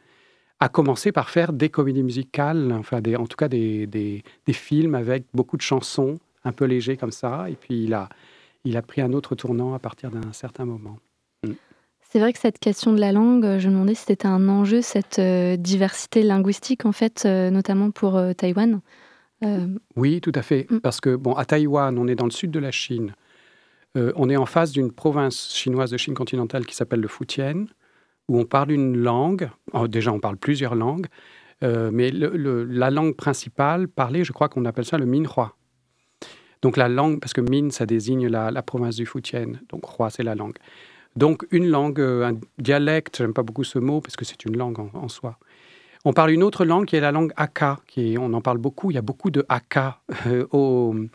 a 0.60 0.70
commencé 0.70 1.12
par 1.12 1.30
faire 1.30 1.52
des 1.52 1.70
comédies 1.70 2.04
musicales, 2.04 2.72
enfin 2.72 3.02
en 3.18 3.28
tout 3.28 3.36
cas 3.36 3.48
des, 3.50 3.88
des- 3.88 4.24
des 4.46 4.54
films 4.54 4.96
avec 4.96 5.26
beaucoup 5.34 5.58
de 5.58 5.62
chansons, 5.62 6.20
un 6.46 6.52
peu 6.52 6.66
légers 6.66 6.96
comme 6.98 7.12
ça. 7.12 7.50
Et 7.50 7.56
puis 7.56 7.84
il 7.86 7.94
a, 7.94 8.08
il 8.64 8.78
a 8.78 8.82
pris 8.82 9.02
un 9.02 9.12
autre 9.14 9.36
tournant 9.36 9.74
à 9.74 9.80
partir 9.80 10.12
d'un 10.12 10.32
certain 10.32 10.66
moment. 10.66 11.00
C'est 12.14 12.20
vrai 12.20 12.32
que 12.32 12.38
cette 12.38 12.60
question 12.60 12.94
de 12.94 13.00
la 13.00 13.12
langue, 13.12 13.44
euh, 13.44 13.58
je 13.58 13.68
me 13.70 13.74
demandais 13.74 13.96
si 13.96 14.04
c'était 14.06 14.28
un 14.28 14.48
enjeu, 14.48 14.84
cette 14.84 15.18
euh, 15.18 15.58
diversité 15.58 16.22
linguistique, 16.22 16.86
en 16.86 16.92
fait, 16.92 17.24
euh, 17.26 17.50
notamment 17.50 17.90
pour 17.90 18.22
Taïwan. 18.38 18.82
Euh, 19.44 19.66
Oui, 19.96 20.22
tout 20.22 20.32
à 20.36 20.44
fait. 20.44 20.68
Parce 20.84 21.02
que, 21.02 21.16
bon, 21.16 21.34
à 21.34 21.44
Taïwan, 21.46 21.98
on 21.98 22.08
est 22.08 22.14
dans 22.14 22.26
le 22.26 22.32
sud 22.32 22.52
de 22.52 22.60
la 22.60 22.70
Chine. 22.70 23.16
Euh, 23.98 24.12
on 24.16 24.30
est 24.30 24.38
en 24.38 24.46
face 24.46 24.72
d'une 24.72 24.92
province 24.92 25.56
chinoise 25.56 25.90
de 25.90 25.98
Chine 25.98 26.14
continentale 26.14 26.68
qui 26.68 26.76
s'appelle 26.76 27.00
le 27.00 27.08
Fujian, 27.08 27.66
où 28.30 28.40
on 28.40 28.46
parle 28.46 28.72
une 28.74 28.96
langue. 28.96 29.50
oh, 29.74 29.88
déjà, 29.88 30.12
on 30.14 30.20
parle 30.20 30.38
plusieurs 30.38 30.76
langues. 30.76 31.08
euh, 31.64 31.90
mais 31.92 32.12
le- 32.12 32.38
le- 32.38 32.64
la 32.64 32.92
langue 32.92 33.16
principale 33.16 33.88
parlée, 33.88 34.24
je 34.24 34.34
crois 34.34 34.50
qu'on 34.50 34.66
appelle 34.66 34.86
ça 34.86 35.00
le 35.00 35.08
Minhua. 35.08 35.56
Donc 36.62 36.78
la 36.78 36.90
langue, 36.90 37.20
parce 37.20 37.34
que 37.34 37.42
Min, 37.42 37.72
ça 37.72 37.88
désigne 37.88 38.28
la, 38.28 38.52
la 38.52 38.62
province 38.62 38.98
du 38.98 39.08
Fujian. 39.08 39.54
Donc 39.70 39.82
Hua, 39.98 40.12
c'est 40.12 40.24
la 40.24 40.36
langue. 40.36 40.58
Donc 41.16 41.46
une 41.52 41.68
langue, 41.68 42.00
euh, 42.00 42.26
un 42.26 42.40
dialecte, 42.58 43.18
j'aime 43.18 43.34
pas 43.34 43.44
beaucoup 43.44 43.64
ce 43.64 43.80
mot 43.80 44.02
parce 44.02 44.16
que 44.16 44.26
c'est 44.26 44.46
une 44.46 44.58
langue 44.58 44.80
en, 44.80 45.08
soi. 45.08 45.38
On 46.06 46.14
parle 46.14 46.32
une 46.32 46.44
autre 46.44 46.66
langue 46.66 46.86
qui 46.86 46.96
est 46.96 47.02
la 47.02 47.12
langue 47.12 47.32
Hakka, 47.38 47.80
qui 47.88 48.18
on 48.20 48.34
en 48.34 48.42
parle 48.42 48.58
beaucoup. 48.58 48.92
Il 48.92 48.96
y 48.96 48.98
a 48.98 49.04
beaucoup 49.04 49.30
de 49.32 49.46
Hakka 49.48 50.02
euh, 50.28 51.08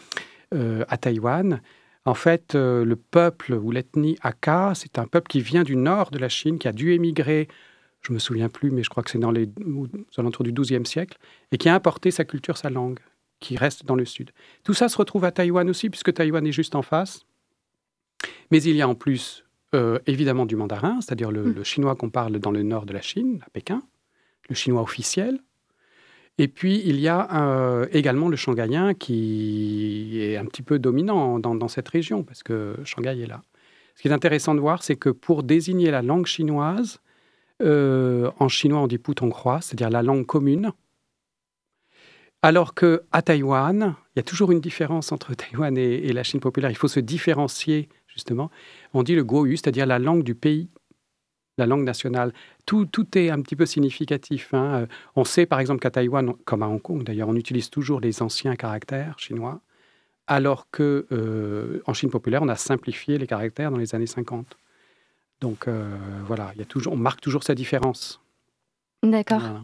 euh, 0.54 0.84
à 0.88 0.96
Taïwan. 0.96 1.60
En 2.04 2.14
fait, 2.14 2.54
le 2.54 2.94
peuple 2.94 3.52
ou 3.52 3.70
l'ethnie 3.70 4.16
Hakka, 4.22 4.72
c'est 4.74 4.98
un 4.98 5.06
peuple 5.06 5.28
qui 5.28 5.42
vient 5.42 5.62
du 5.62 5.76
nord 5.76 6.10
de 6.10 6.18
la 6.18 6.30
Chine, 6.30 6.58
qui 6.58 6.66
a 6.66 6.72
dû 6.72 6.94
émigrer, 6.94 7.48
je 8.00 8.14
me 8.14 8.18
souviens 8.18 8.48
plus, 8.48 8.70
mais 8.70 8.82
je 8.82 8.88
crois 8.88 9.02
que 9.02 9.10
c'est 9.10 9.18
dans 9.18 9.30
les 9.30 9.46
aux 9.66 9.88
alentours 10.16 10.44
du 10.44 10.52
XIIe 10.52 10.86
siècle, 10.86 11.18
et 11.52 11.58
qui 11.58 11.68
a 11.68 11.74
importé 11.74 12.10
sa 12.10 12.24
culture, 12.24 12.56
sa 12.56 12.70
langue, 12.70 12.98
qui 13.40 13.58
reste 13.58 13.84
dans 13.84 13.94
le 13.94 14.06
sud. 14.06 14.30
Tout 14.64 14.72
ça 14.72 14.88
se 14.88 14.96
retrouve 14.96 15.24
à 15.24 15.32
Taïwan 15.32 15.68
aussi, 15.68 15.90
puisque 15.90 16.14
Taïwan 16.14 16.46
est 16.46 16.52
juste 16.52 16.74
en 16.74 16.82
face. 16.82 17.26
Mais 18.50 18.62
il 18.62 18.74
y 18.74 18.80
a 18.80 18.88
en 18.88 18.94
plus, 18.94 19.44
euh, 19.74 19.98
évidemment, 20.06 20.46
du 20.46 20.56
mandarin, 20.56 21.00
c'est-à-dire 21.00 21.30
le, 21.30 21.52
le 21.52 21.64
chinois 21.64 21.94
qu'on 21.94 22.10
parle 22.10 22.38
dans 22.38 22.50
le 22.50 22.62
nord 22.62 22.86
de 22.86 22.92
la 22.92 23.02
Chine, 23.02 23.40
à 23.46 23.50
Pékin, 23.50 23.82
le 24.48 24.54
chinois 24.54 24.82
officiel. 24.82 25.40
Et 26.38 26.46
puis, 26.48 26.80
il 26.84 27.00
y 27.00 27.08
a 27.08 27.28
euh, 27.34 27.86
également 27.90 28.28
le 28.28 28.36
shanghaïen 28.36 28.94
qui 28.94 30.20
est 30.20 30.36
un 30.36 30.46
petit 30.46 30.62
peu 30.62 30.78
dominant 30.78 31.38
dans, 31.40 31.54
dans 31.54 31.68
cette 31.68 31.88
région, 31.88 32.22
parce 32.22 32.42
que 32.42 32.76
Shanghai 32.84 33.20
est 33.20 33.26
là. 33.26 33.42
Ce 33.96 34.02
qui 34.02 34.08
est 34.08 34.12
intéressant 34.12 34.54
de 34.54 34.60
voir, 34.60 34.84
c'est 34.84 34.94
que 34.94 35.10
pour 35.10 35.42
désigner 35.42 35.90
la 35.90 36.02
langue 36.02 36.26
chinoise, 36.26 37.00
euh, 37.60 38.30
en 38.38 38.48
chinois 38.48 38.80
on 38.80 38.86
dit 38.86 38.98
putonghua, 38.98 39.60
c'est-à-dire 39.60 39.90
la 39.90 40.02
langue 40.02 40.24
commune. 40.24 40.70
Alors 42.40 42.74
que 42.74 43.02
à 43.10 43.22
Taïwan, 43.22 43.96
il 44.14 44.18
y 44.18 44.20
a 44.20 44.22
toujours 44.22 44.52
une 44.52 44.60
différence 44.60 45.10
entre 45.10 45.34
Taïwan 45.34 45.76
et, 45.76 46.06
et 46.06 46.12
la 46.12 46.22
Chine 46.22 46.38
populaire. 46.38 46.70
Il 46.70 46.76
faut 46.76 46.86
se 46.86 47.00
différencier, 47.00 47.88
justement. 48.18 48.50
On 48.94 49.02
dit 49.02 49.14
le 49.14 49.24
Goyu, 49.24 49.56
c'est-à-dire 49.56 49.86
la 49.86 49.98
langue 49.98 50.22
du 50.22 50.34
pays, 50.34 50.68
la 51.56 51.66
langue 51.66 51.84
nationale. 51.84 52.32
Tout, 52.66 52.84
tout 52.86 53.16
est 53.16 53.30
un 53.30 53.40
petit 53.40 53.56
peu 53.56 53.66
significatif. 53.66 54.52
hein. 54.54 54.82
Euh, 54.82 54.86
On 55.16 55.24
sait, 55.24 55.46
par 55.46 55.60
exemple, 55.60 55.80
qu'à 55.80 55.90
Taïwan, 55.90 56.34
comme 56.44 56.62
à 56.62 56.68
Hong 56.68 56.82
Kong 56.82 57.02
d'ailleurs, 57.04 57.28
on 57.28 57.36
utilise 57.36 57.70
toujours 57.70 58.00
les 58.00 58.22
anciens 58.22 58.56
caractères 58.56 59.18
chinois, 59.18 59.60
alors 60.26 60.68
que 60.70 61.06
euh, 61.10 61.80
en 61.86 61.94
Chine 61.94 62.10
populaire, 62.10 62.42
on 62.42 62.48
a 62.48 62.56
simplifié 62.56 63.18
les 63.18 63.26
caractères 63.26 63.70
dans 63.70 63.78
les 63.78 63.94
années 63.94 64.06
50. 64.06 64.56
Donc 65.40 65.68
euh, 65.68 65.96
voilà, 66.26 66.50
il 66.54 66.58
y 66.58 66.62
a 66.62 66.66
toujours, 66.66 66.92
on 66.92 66.96
marque 66.96 67.20
toujours 67.20 67.44
sa 67.44 67.54
différence. 67.54 68.20
D'accord. 69.02 69.40
Voilà. 69.40 69.62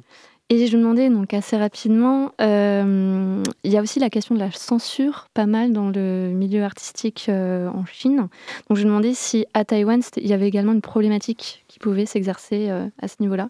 Et 0.50 0.66
je 0.66 0.76
me 0.76 0.82
demandais 0.82 1.08
donc 1.08 1.32
assez 1.32 1.56
rapidement, 1.56 2.32
euh, 2.42 3.42
il 3.64 3.72
y 3.72 3.78
a 3.78 3.82
aussi 3.82 3.98
la 3.98 4.10
question 4.10 4.34
de 4.34 4.40
la 4.40 4.52
censure, 4.52 5.28
pas 5.32 5.46
mal 5.46 5.72
dans 5.72 5.88
le 5.88 6.30
milieu 6.34 6.62
artistique 6.64 7.26
euh, 7.30 7.68
en 7.68 7.86
Chine. 7.86 8.28
Donc 8.68 8.76
je 8.76 8.82
me 8.82 8.88
demandais 8.88 9.14
si 9.14 9.46
à 9.54 9.64
Taïwan, 9.64 10.02
il 10.18 10.26
y 10.26 10.34
avait 10.34 10.46
également 10.46 10.72
une 10.72 10.82
problématique 10.82 11.64
qui 11.66 11.78
pouvait 11.78 12.04
s'exercer 12.04 12.68
euh, 12.68 12.86
à 13.00 13.08
ce 13.08 13.16
niveau-là. 13.20 13.48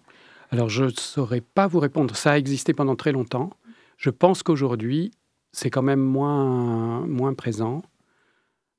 Alors, 0.51 0.69
je 0.69 0.85
ne 0.85 0.89
saurais 0.91 1.41
pas 1.41 1.67
vous 1.67 1.79
répondre. 1.79 2.15
Ça 2.15 2.31
a 2.31 2.37
existé 2.37 2.73
pendant 2.73 2.95
très 2.95 3.11
longtemps. 3.11 3.49
Je 3.97 4.09
pense 4.09 4.41
qu'aujourd'hui, 4.41 5.11
c'est 5.51 5.69
quand 5.69 5.81
même 5.81 5.99
moins, 5.99 7.05
moins 7.07 7.33
présent. 7.33 7.81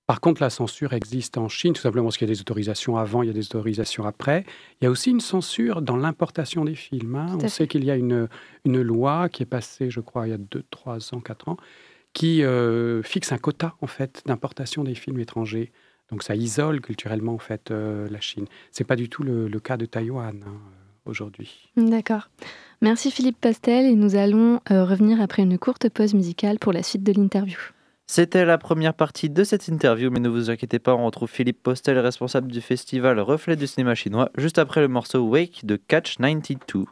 Par 0.06 0.20
contre, 0.20 0.40
la 0.40 0.50
censure 0.50 0.92
existe 0.92 1.36
en 1.36 1.48
Chine, 1.48 1.72
tout 1.72 1.80
simplement 1.82 2.06
parce 2.06 2.16
qu'il 2.16 2.28
y 2.28 2.30
a 2.30 2.34
des 2.34 2.40
autorisations 2.40 2.96
avant, 2.96 3.22
il 3.22 3.26
y 3.26 3.30
a 3.30 3.32
des 3.32 3.46
autorisations 3.46 4.06
après. 4.06 4.44
Il 4.80 4.84
y 4.84 4.86
a 4.86 4.90
aussi 4.90 5.10
une 5.10 5.20
censure 5.20 5.82
dans 5.82 5.96
l'importation 5.96 6.64
des 6.64 6.76
films. 6.76 7.16
hein. 7.16 7.36
On 7.42 7.48
sait 7.48 7.66
qu'il 7.66 7.84
y 7.84 7.90
a 7.90 7.96
une, 7.96 8.28
une 8.64 8.80
loi 8.82 9.28
qui 9.28 9.42
est 9.42 9.46
passée, 9.46 9.90
je 9.90 9.98
crois, 10.00 10.28
il 10.28 10.30
y 10.30 10.34
a 10.34 10.38
2, 10.38 10.64
3 10.70 11.12
ans, 11.14 11.20
4 11.20 11.48
ans, 11.48 11.56
qui 12.12 12.44
euh, 12.44 13.02
fixe 13.02 13.32
un 13.32 13.38
quota, 13.38 13.74
en 13.80 13.88
fait, 13.88 14.22
d'importation 14.26 14.84
des 14.84 14.94
films 14.94 15.18
étrangers. 15.18 15.72
Donc, 16.12 16.22
ça 16.22 16.36
isole 16.36 16.80
culturellement, 16.80 17.34
en 17.34 17.38
fait, 17.38 17.72
euh, 17.72 18.08
la 18.08 18.20
Chine. 18.20 18.46
C'est 18.70 18.84
pas 18.84 18.94
du 18.94 19.08
tout 19.08 19.24
le, 19.24 19.48
le 19.48 19.58
cas 19.60 19.76
de 19.76 19.86
Taïwan 19.86 20.40
hein, 20.46 20.52
aujourd'hui. 21.04 21.68
D'accord. 21.76 22.28
Merci 22.80 23.10
Philippe 23.10 23.40
Pastel 23.40 23.86
et 23.86 23.96
nous 23.96 24.14
allons 24.14 24.60
euh, 24.70 24.84
revenir 24.84 25.20
après 25.20 25.42
une 25.42 25.58
courte 25.58 25.88
pause 25.88 26.14
musicale 26.14 26.60
pour 26.60 26.72
la 26.72 26.84
suite 26.84 27.02
de 27.02 27.12
l'interview. 27.12 27.58
C'était 28.08 28.44
la 28.44 28.56
première 28.56 28.94
partie 28.94 29.28
de 29.30 29.42
cette 29.42 29.66
interview, 29.66 30.10
mais 30.10 30.20
ne 30.20 30.28
vous 30.28 30.48
inquiétez 30.48 30.78
pas, 30.78 30.94
on 30.94 31.04
retrouve 31.06 31.28
Philippe 31.28 31.62
Postel, 31.62 31.98
responsable 31.98 32.52
du 32.52 32.60
festival 32.60 33.18
Reflet 33.18 33.56
du 33.56 33.66
cinéma 33.66 33.96
chinois, 33.96 34.30
juste 34.38 34.58
après 34.58 34.80
le 34.80 34.86
morceau 34.86 35.26
Wake 35.26 35.64
de 35.64 35.74
Catch 35.74 36.18
92. 36.18 36.86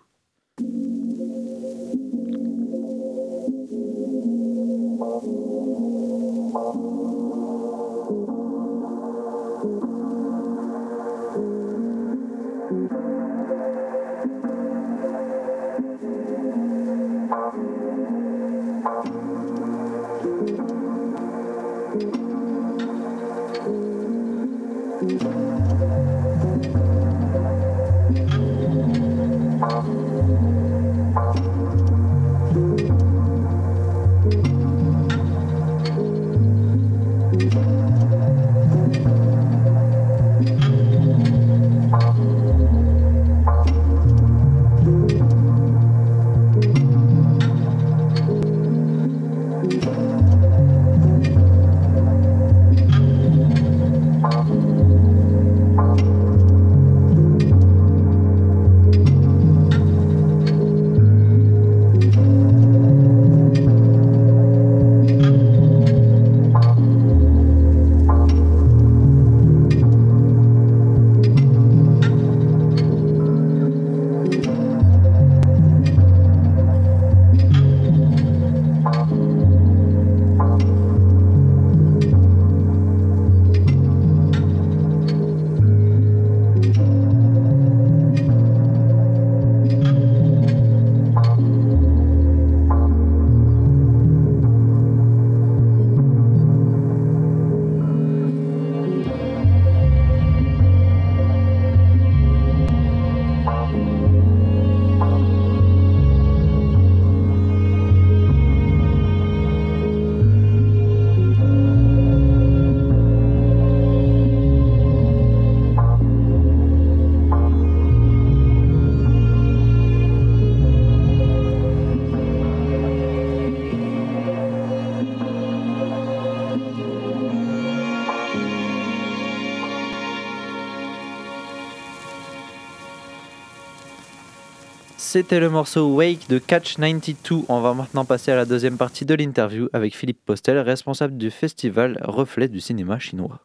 C'était 135.15 135.39
le 135.39 135.49
morceau 135.49 135.95
Wake 135.95 136.29
de 136.29 136.41
Catch 136.41 136.75
92. 136.75 137.45
On 137.49 137.61
va 137.61 137.73
maintenant 137.73 138.05
passer 138.05 138.33
à 138.33 138.35
la 138.35 138.45
deuxième 138.45 138.77
partie 138.77 139.05
de 139.05 139.15
l'interview 139.15 139.69
avec 139.73 139.95
Philippe 139.95 140.19
Postel, 140.25 140.59
responsable 140.59 141.17
du 141.17 141.31
festival 141.31 142.01
Reflet 142.03 142.49
du 142.49 142.59
cinéma 142.59 142.99
chinois. 142.99 143.39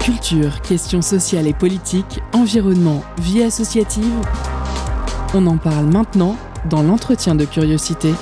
Culture, 0.00 0.62
questions 0.62 1.02
sociales 1.02 1.46
et 1.46 1.52
politiques, 1.52 2.20
environnement, 2.32 3.04
vie 3.18 3.42
associative. 3.42 4.14
On 5.34 5.46
en 5.46 5.58
parle 5.58 5.84
maintenant 5.84 6.38
dans 6.70 6.82
l'entretien 6.82 7.34
de 7.34 7.44
curiosité. 7.44 8.14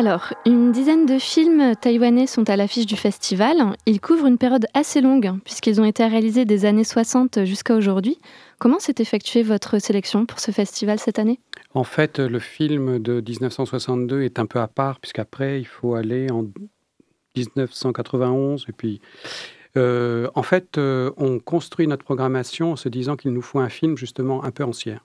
Alors, 0.00 0.32
une 0.46 0.72
dizaine 0.72 1.04
de 1.04 1.18
films 1.18 1.76
taïwanais 1.78 2.26
sont 2.26 2.48
à 2.48 2.56
l'affiche 2.56 2.86
du 2.86 2.96
festival. 2.96 3.76
Ils 3.84 4.00
couvrent 4.00 4.24
une 4.24 4.38
période 4.38 4.64
assez 4.72 5.02
longue, 5.02 5.30
puisqu'ils 5.44 5.78
ont 5.78 5.84
été 5.84 6.06
réalisés 6.06 6.46
des 6.46 6.64
années 6.64 6.84
60 6.84 7.44
jusqu'à 7.44 7.74
aujourd'hui. 7.74 8.16
Comment 8.58 8.78
s'est 8.78 8.94
effectuée 9.00 9.42
votre 9.42 9.78
sélection 9.78 10.24
pour 10.24 10.40
ce 10.40 10.52
festival 10.52 10.98
cette 10.98 11.18
année? 11.18 11.38
En 11.74 11.84
fait, 11.84 12.18
le 12.18 12.38
film 12.38 12.98
de 12.98 13.20
1962 13.20 14.22
est 14.22 14.38
un 14.38 14.46
peu 14.46 14.58
à 14.60 14.68
part, 14.68 15.00
puisqu'après, 15.00 15.60
il 15.60 15.66
faut 15.66 15.94
aller 15.94 16.30
en 16.30 16.46
1991. 17.36 18.64
Et 18.70 18.72
puis, 18.72 19.02
euh, 19.76 20.30
en 20.34 20.42
fait, 20.42 20.78
euh, 20.78 21.10
on 21.18 21.38
construit 21.38 21.86
notre 21.86 22.04
programmation 22.04 22.72
en 22.72 22.76
se 22.76 22.88
disant 22.88 23.16
qu'il 23.16 23.32
nous 23.32 23.42
faut 23.42 23.58
un 23.58 23.68
film 23.68 23.98
justement 23.98 24.44
un 24.44 24.50
peu 24.50 24.64
ancien 24.64 24.98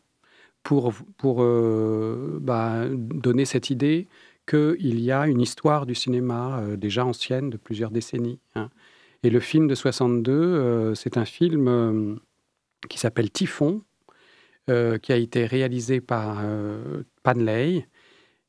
pour, 0.63 0.93
pour 1.17 1.43
euh, 1.43 2.39
bah, 2.39 2.85
donner 2.89 3.43
cette 3.43 3.69
idée 3.69 4.07
qu'il 4.47 4.99
y 4.99 5.11
a 5.11 5.27
une 5.27 5.41
histoire 5.41 5.85
du 5.85 5.95
cinéma 5.95 6.59
euh, 6.59 6.75
déjà 6.77 7.05
ancienne 7.05 7.49
de 7.49 7.57
plusieurs 7.57 7.91
décennies. 7.91 8.39
hein. 8.55 8.69
Et 9.23 9.29
le 9.31 9.39
film 9.39 9.67
de 9.67 9.73
62, 9.75 10.31
euh, 10.31 10.93
c'est 10.95 11.17
un 11.17 11.25
film 11.25 11.67
euh, 11.67 12.15
qui 12.89 12.99
s'appelle 12.99 13.31
Typhon, 13.31 13.81
qui 14.67 15.11
a 15.13 15.15
été 15.15 15.45
réalisé 15.45 16.01
par 16.01 16.43
Pan 17.23 17.33
Lei, 17.33 17.85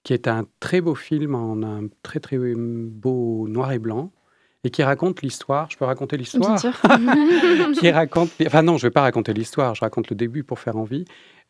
qui 0.02 0.14
est 0.14 0.28
un 0.28 0.46
très 0.60 0.80
beau 0.80 0.94
film 0.94 1.34
en 1.34 1.62
un 1.62 1.88
très 2.02 2.20
très 2.20 2.38
beau 2.38 3.46
noir 3.48 3.72
et 3.72 3.78
blanc, 3.78 4.12
et 4.64 4.70
qui 4.70 4.82
raconte 4.82 5.20
l'histoire. 5.20 5.70
Je 5.70 5.76
peux 5.76 5.84
raconter 5.84 6.16
l'histoire? 6.16 6.58
Qui 7.78 7.90
raconte. 7.90 8.30
Enfin 8.46 8.62
non, 8.62 8.78
je 8.78 8.86
ne 8.86 8.88
vais 8.88 8.92
pas 8.92 9.02
raconter 9.02 9.34
l'histoire. 9.34 9.74
Je 9.74 9.80
raconte 9.82 10.08
le 10.08 10.16
début 10.16 10.42
pour 10.42 10.58
faire 10.58 10.76
envie. 10.78 11.04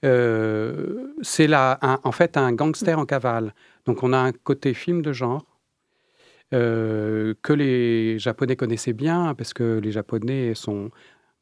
Euh, 0.04 1.12
c'est 1.22 1.46
là, 1.46 1.78
un- 1.82 2.00
en 2.04 2.12
fait, 2.12 2.36
un 2.36 2.52
gangster 2.52 2.98
en 2.98 3.06
cavale. 3.06 3.54
Donc 3.86 4.02
on 4.02 4.12
a 4.12 4.18
un 4.18 4.32
côté 4.32 4.74
film 4.74 5.02
de 5.02 5.12
genre. 5.12 5.44
euh, 6.54 7.34
que 7.42 7.52
les 7.52 8.18
Japonais 8.18 8.56
connaissaient 8.56 8.92
bien, 8.92 9.34
parce 9.34 9.52
que 9.54 9.78
les 9.82 9.90
Japonais 9.92 10.54
sont 10.54 10.90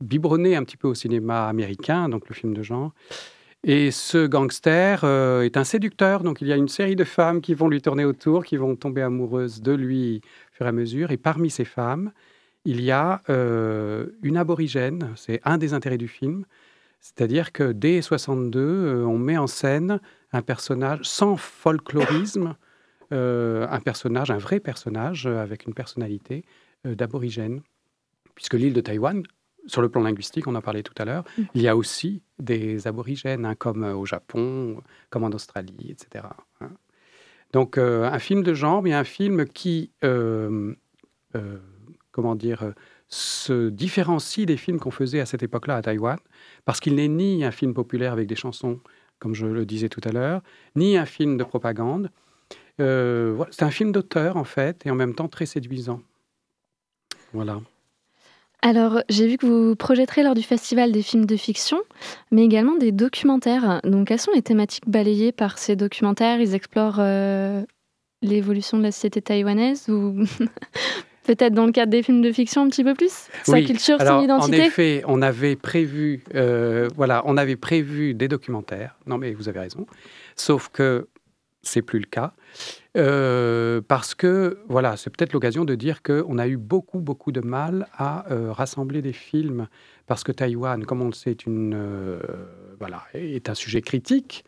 biberonnés 0.00 0.56
un 0.56 0.64
petit 0.64 0.76
peu 0.76 0.88
au 0.88 0.94
cinéma 0.94 1.48
américain, 1.48 2.08
donc 2.08 2.28
le 2.28 2.34
film 2.34 2.54
de 2.54 2.62
genre. 2.62 2.92
Et 3.64 3.90
ce 3.90 4.26
gangster 4.26 5.02
euh, 5.04 5.42
est 5.42 5.56
un 5.56 5.64
séducteur, 5.64 6.22
donc 6.22 6.40
il 6.42 6.48
y 6.48 6.52
a 6.52 6.56
une 6.56 6.68
série 6.68 6.96
de 6.96 7.04
femmes 7.04 7.40
qui 7.42 7.54
vont 7.54 7.68
lui 7.68 7.82
tourner 7.82 8.04
autour, 8.04 8.44
qui 8.44 8.56
vont 8.58 8.76
tomber 8.76 9.02
amoureuses 9.02 9.62
de 9.62 9.72
lui 9.72 10.20
au 10.52 10.56
fur 10.56 10.66
et 10.66 10.70
à 10.70 10.72
mesure. 10.72 11.10
Et 11.12 11.16
parmi 11.18 11.50
ces 11.50 11.64
femmes, 11.66 12.12
il 12.64 12.80
y 12.82 12.90
a 12.92 13.22
euh, 13.30 14.08
une 14.22 14.36
aborigène, 14.38 15.12
c'est 15.16 15.40
un 15.44 15.58
des 15.58 15.74
intérêts 15.74 15.98
du 15.98 16.08
film. 16.08 16.44
C'est-à-dire 17.04 17.52
que 17.52 17.72
dès 17.72 18.00
62, 18.00 18.60
euh, 18.60 19.04
on 19.04 19.18
met 19.18 19.36
en 19.36 19.46
scène 19.46 20.00
un 20.32 20.40
personnage 20.40 21.00
sans 21.02 21.36
folklorisme, 21.36 22.56
euh, 23.12 23.66
un 23.68 23.80
personnage, 23.80 24.30
un 24.30 24.38
vrai 24.38 24.58
personnage 24.58 25.26
euh, 25.26 25.42
avec 25.42 25.66
une 25.66 25.74
personnalité 25.74 26.46
euh, 26.86 26.94
d'aborigène. 26.94 27.60
Puisque 28.34 28.54
l'île 28.54 28.72
de 28.72 28.80
Taïwan, 28.80 29.22
sur 29.66 29.82
le 29.82 29.90
plan 29.90 30.00
linguistique, 30.00 30.46
on 30.46 30.54
en 30.54 30.62
parlait 30.62 30.82
tout 30.82 30.94
à 30.96 31.04
l'heure, 31.04 31.24
il 31.52 31.60
y 31.60 31.68
a 31.68 31.76
aussi 31.76 32.22
des 32.38 32.86
aborigènes, 32.86 33.44
hein, 33.44 33.54
comme 33.54 33.84
au 33.84 34.06
Japon, 34.06 34.82
comme 35.10 35.24
en 35.24 35.30
Australie, 35.32 35.90
etc. 35.90 36.24
hein. 36.62 36.70
Donc, 37.52 37.76
euh, 37.76 38.04
un 38.04 38.18
film 38.18 38.42
de 38.42 38.54
genre, 38.54 38.82
mais 38.82 38.94
un 38.94 39.04
film 39.04 39.44
qui, 39.46 39.92
comment 42.12 42.34
dire, 42.34 42.72
se 43.08 43.68
différencie 43.68 44.46
des 44.46 44.56
films 44.56 44.78
qu'on 44.78 44.90
faisait 44.90 45.20
à 45.20 45.26
cette 45.26 45.42
époque-là 45.42 45.76
à 45.76 45.82
Taïwan, 45.82 46.18
parce 46.64 46.80
qu'il 46.80 46.94
n'est 46.96 47.08
ni 47.08 47.44
un 47.44 47.50
film 47.50 47.74
populaire 47.74 48.12
avec 48.12 48.26
des 48.26 48.36
chansons, 48.36 48.80
comme 49.18 49.34
je 49.34 49.46
le 49.46 49.64
disais 49.66 49.88
tout 49.88 50.00
à 50.04 50.12
l'heure, 50.12 50.42
ni 50.76 50.96
un 50.96 51.06
film 51.06 51.36
de 51.36 51.44
propagande. 51.44 52.10
Euh, 52.80 53.44
c'est 53.50 53.64
un 53.64 53.70
film 53.70 53.92
d'auteur, 53.92 54.36
en 54.36 54.44
fait, 54.44 54.84
et 54.86 54.90
en 54.90 54.94
même 54.94 55.14
temps 55.14 55.28
très 55.28 55.46
séduisant. 55.46 56.00
Voilà. 57.32 57.60
Alors, 58.62 59.02
j'ai 59.10 59.26
vu 59.28 59.36
que 59.36 59.44
vous 59.44 59.76
projetterez 59.76 60.22
lors 60.22 60.34
du 60.34 60.42
festival 60.42 60.90
des 60.90 61.02
films 61.02 61.26
de 61.26 61.36
fiction, 61.36 61.82
mais 62.30 62.44
également 62.44 62.76
des 62.76 62.92
documentaires. 62.92 63.80
Donc, 63.84 64.08
quelles 64.08 64.20
sont 64.20 64.32
les 64.34 64.42
thématiques 64.42 64.88
balayées 64.88 65.32
par 65.32 65.58
ces 65.58 65.76
documentaires? 65.76 66.40
Ils 66.40 66.54
explorent 66.54 66.96
euh, 66.98 67.62
l'évolution 68.22 68.78
de 68.78 68.82
la 68.82 68.90
société 68.90 69.20
taïwanaise 69.20 69.88
ou 69.90 70.24
peut-être 71.24 71.52
dans 71.54 71.66
le 71.66 71.72
cadre 71.72 71.90
des 71.90 72.02
films 72.02 72.22
de 72.22 72.32
fiction 72.32 72.62
un 72.62 72.68
petit 72.68 72.84
peu 72.84 72.94
plus? 72.94 73.28
Sa 73.42 73.52
Oui, 73.52 73.64
culture, 73.64 74.00
alors, 74.00 74.18
son 74.18 74.24
identité? 74.24 74.60
En 74.60 74.64
effet, 74.64 75.02
on 75.06 75.22
avait 75.22 75.56
prévu, 75.56 76.22
euh, 76.34 76.88
voilà, 76.94 77.22
on 77.26 77.36
avait 77.36 77.56
prévu 77.56 78.14
des 78.14 78.28
documentaires. 78.28 78.96
Non, 79.06 79.18
mais 79.18 79.32
vous 79.32 79.48
avez 79.48 79.60
raison. 79.60 79.86
Sauf 80.36 80.68
que 80.68 81.08
c'est 81.62 81.82
plus 81.82 81.98
le 81.98 82.06
cas. 82.06 82.34
Euh, 82.96 83.80
parce 83.86 84.14
que, 84.14 84.58
voilà, 84.68 84.96
c'est 84.96 85.10
peut-être 85.10 85.32
l'occasion 85.32 85.64
de 85.64 85.74
dire 85.74 86.02
qu'on 86.02 86.38
a 86.38 86.46
eu 86.46 86.56
beaucoup, 86.56 87.00
beaucoup 87.00 87.32
de 87.32 87.40
mal 87.40 87.88
à 87.96 88.30
euh, 88.30 88.52
rassembler 88.52 89.02
des 89.02 89.14
films. 89.14 89.66
Parce 90.06 90.22
que 90.22 90.32
Taïwan, 90.32 90.84
comme 90.84 91.00
on 91.00 91.06
le 91.06 91.12
sait, 91.12 91.30
est, 91.30 91.46
une, 91.46 92.18
voilà, 92.78 93.02
est 93.14 93.48
un 93.48 93.54
sujet 93.54 93.80
critique. 93.80 94.44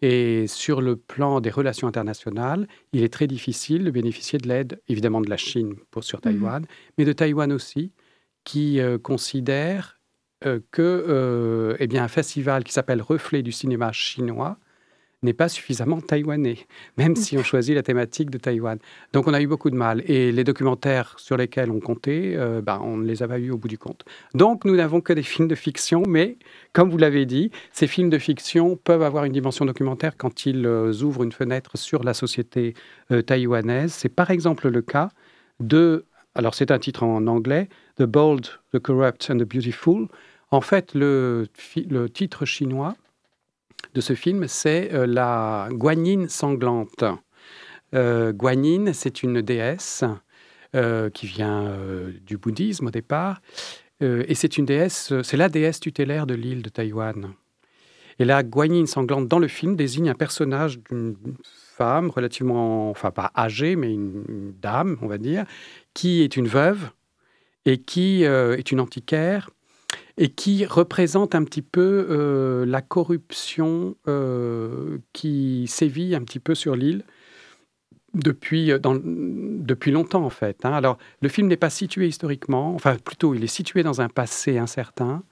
Et 0.00 0.46
sur 0.46 0.80
le 0.80 0.96
plan 0.96 1.40
des 1.40 1.50
relations 1.50 1.88
internationales, 1.88 2.68
il 2.92 3.02
est 3.02 3.12
très 3.12 3.26
difficile 3.26 3.84
de 3.84 3.90
bénéficier 3.90 4.38
de 4.38 4.46
l'aide, 4.46 4.80
évidemment 4.88 5.20
de 5.20 5.28
la 5.28 5.36
Chine 5.36 5.74
pour, 5.90 6.04
sur 6.04 6.20
Taïwan, 6.20 6.64
mais 6.96 7.04
de 7.04 7.12
Taïwan 7.12 7.52
aussi, 7.52 7.92
qui 8.44 8.80
euh, 8.80 8.98
considère 8.98 10.00
euh, 10.46 10.60
que 10.70 10.82
euh, 10.82 11.76
eh 11.80 11.88
bien, 11.88 12.04
un 12.04 12.08
festival 12.08 12.62
qui 12.62 12.72
s'appelle 12.72 13.02
Reflet 13.02 13.42
du 13.42 13.50
cinéma 13.50 13.90
chinois 13.92 14.58
n'est 15.22 15.32
pas 15.32 15.48
suffisamment 15.48 16.00
taïwanais, 16.00 16.58
même 16.96 17.16
si 17.16 17.36
on 17.36 17.42
choisit 17.42 17.74
la 17.74 17.82
thématique 17.82 18.30
de 18.30 18.38
Taïwan. 18.38 18.78
Donc 19.12 19.26
on 19.26 19.34
a 19.34 19.40
eu 19.40 19.46
beaucoup 19.46 19.70
de 19.70 19.74
mal. 19.74 20.02
Et 20.06 20.30
les 20.30 20.44
documentaires 20.44 21.14
sur 21.18 21.36
lesquels 21.36 21.70
on 21.70 21.80
comptait, 21.80 22.34
euh, 22.36 22.60
ben, 22.62 22.80
on 22.82 22.98
ne 22.98 23.06
les 23.06 23.22
a 23.22 23.28
pas 23.28 23.38
eu 23.38 23.50
au 23.50 23.58
bout 23.58 23.68
du 23.68 23.78
compte. 23.78 24.04
Donc 24.34 24.64
nous 24.64 24.76
n'avons 24.76 25.00
que 25.00 25.12
des 25.12 25.22
films 25.22 25.48
de 25.48 25.54
fiction, 25.54 26.02
mais 26.06 26.36
comme 26.72 26.90
vous 26.90 26.98
l'avez 26.98 27.26
dit, 27.26 27.50
ces 27.72 27.86
films 27.86 28.10
de 28.10 28.18
fiction 28.18 28.76
peuvent 28.76 29.02
avoir 29.02 29.24
une 29.24 29.32
dimension 29.32 29.64
documentaire 29.64 30.16
quand 30.16 30.46
ils 30.46 30.64
euh, 30.66 30.92
ouvrent 31.02 31.24
une 31.24 31.32
fenêtre 31.32 31.76
sur 31.76 32.04
la 32.04 32.14
société 32.14 32.74
euh, 33.10 33.22
taïwanaise. 33.22 33.92
C'est 33.92 34.08
par 34.08 34.30
exemple 34.30 34.68
le 34.68 34.82
cas 34.82 35.10
de, 35.58 36.04
alors 36.36 36.54
c'est 36.54 36.70
un 36.70 36.78
titre 36.78 37.02
en 37.02 37.26
anglais, 37.26 37.68
The 37.96 38.04
Bold, 38.04 38.46
The 38.72 38.78
Corrupt 38.78 39.30
and 39.30 39.38
the 39.38 39.44
Beautiful. 39.44 40.06
En 40.50 40.60
fait, 40.60 40.94
le 40.94 41.46
titre 42.14 42.46
chinois 42.46 42.94
de 43.94 44.00
ce 44.00 44.14
film, 44.14 44.46
c'est 44.48 44.92
euh, 44.92 45.06
la 45.06 45.68
Guanyin 45.70 46.28
sanglante. 46.28 47.04
Euh, 47.94 48.32
Guanyin, 48.32 48.92
c'est 48.92 49.22
une 49.22 49.40
déesse 49.40 50.04
euh, 50.74 51.10
qui 51.10 51.26
vient 51.26 51.74
du 52.22 52.36
bouddhisme 52.36 52.88
au 52.88 52.90
départ, 52.90 53.40
et 54.00 54.36
c'est 54.36 54.58
une 54.58 54.64
déesse, 54.64 55.12
c'est 55.24 55.36
la 55.36 55.48
déesse 55.48 55.80
tutélaire 55.80 56.24
de 56.24 56.34
l'île 56.34 56.62
de 56.62 56.68
Taïwan. 56.68 57.32
Et 58.20 58.24
la 58.24 58.44
Guanyin 58.44 58.86
sanglante 58.86 59.26
dans 59.26 59.40
le 59.40 59.48
film 59.48 59.74
désigne 59.74 60.10
un 60.10 60.14
personnage 60.14 60.78
d'une 60.78 61.16
femme 61.76 62.10
relativement, 62.10 62.90
enfin 62.90 63.10
pas 63.10 63.32
âgée, 63.36 63.74
mais 63.74 63.92
une, 63.92 64.54
dame, 64.62 64.98
on 65.02 65.08
va 65.08 65.18
dire, 65.18 65.46
qui 65.94 66.22
est 66.22 66.36
une 66.36 66.46
veuve 66.46 66.90
et 67.64 67.78
qui 67.78 68.22
est 68.22 68.70
une 68.70 68.78
antiquaire 68.78 69.50
et 70.18 70.28
qui 70.28 70.66
représente 70.66 71.34
un 71.34 71.44
petit 71.44 71.62
peu 71.62 72.06
euh, 72.10 72.66
la 72.66 72.82
corruption 72.82 73.96
euh, 74.08 74.98
qui 75.12 75.66
sévit 75.68 76.14
un 76.16 76.22
petit 76.22 76.40
peu 76.40 76.56
sur 76.56 76.74
l'île 76.74 77.04
depuis, 78.14 78.72
euh, 78.72 78.78
depuis 78.82 79.92
longtemps 79.92 80.24
en 80.24 80.30
fait. 80.30 80.64
hein. 80.64 80.72
Alors 80.72 80.98
le 81.22 81.28
film 81.28 81.46
n'est 81.46 81.56
pas 81.56 81.70
situé 81.70 82.08
historiquement, 82.08 82.74
enfin 82.74 82.96
plutôt 82.96 83.32
il 83.34 83.44
est 83.44 83.46
situé 83.46 83.82
dans 83.84 84.00
un 84.00 84.08
passé 84.08 84.58
incertain. 84.58 85.22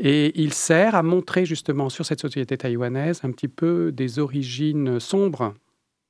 Et 0.00 0.40
il 0.40 0.52
sert 0.52 0.94
à 0.94 1.02
montrer 1.02 1.44
justement 1.44 1.88
sur 1.88 2.06
cette 2.06 2.20
société 2.20 2.56
taïwanaise 2.56 3.20
un 3.24 3.32
petit 3.32 3.48
peu 3.48 3.90
des 3.90 4.20
origines 4.20 5.00
sombres 5.00 5.54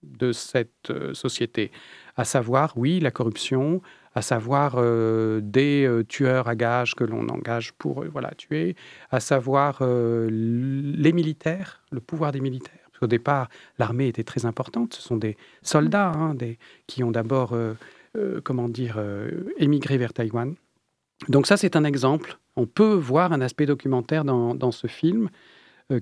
de 0.03 0.33
cette 0.33 0.93
société, 1.15 1.71
à 2.17 2.25
savoir, 2.25 2.77
oui, 2.77 3.01
la 3.01 3.11
corruption, 3.11 3.81
à 4.19 4.23
savoir 4.23 4.75
euh, 4.79 5.41
des 5.41 5.87
euh, 5.87 6.03
tueurs 6.03 6.49
à 6.49 6.57
gages 6.57 6.97
que 6.97 7.05
l'on 7.05 7.29
engage 7.29 7.73
pour 7.73 8.03
euh, 8.03 8.09
voilà, 8.13 8.33
tuer, 8.37 8.75
à 9.13 9.21
savoir 9.21 9.81
les 9.81 11.13
militaires, 11.13 11.85
le 11.93 12.01
pouvoir 12.01 12.33
des 12.33 12.41
militaires. 12.41 12.85
Parce 12.87 12.99
qu'au 12.99 13.07
départ, 13.07 13.49
l'armée 13.79 14.09
était 14.09 14.25
très 14.25 14.45
importante, 14.45 14.95
ce 14.95 15.03
sont 15.03 15.17
des 15.17 15.37
soldats 15.63 16.11
hein, 16.11 16.35
des, 16.35 16.59
qui 16.89 17.05
ont 17.05 17.13
d'abord, 17.13 17.57
comment 18.43 18.69
dire, 18.69 19.01
émigré 19.59 19.99
vers 19.99 20.13
Taïwan. 20.13 20.57
Donc 21.29 21.47
ça, 21.47 21.57
c'est 21.57 21.77
un 21.77 21.85
exemple. 21.85 22.39
On 22.57 22.67
peut 22.67 22.95
voir 22.95 23.33
un 23.33 23.41
aspect 23.41 23.67
documentaire 23.67 24.25
dans, 24.25 24.57
dans 24.57 24.73
ce 24.73 24.89
film 24.89 25.31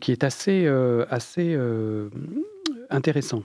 qui 0.00 0.10
est 0.10 0.24
assez, 0.24 0.66
assez 1.10 1.58
intéressant. 2.88 3.42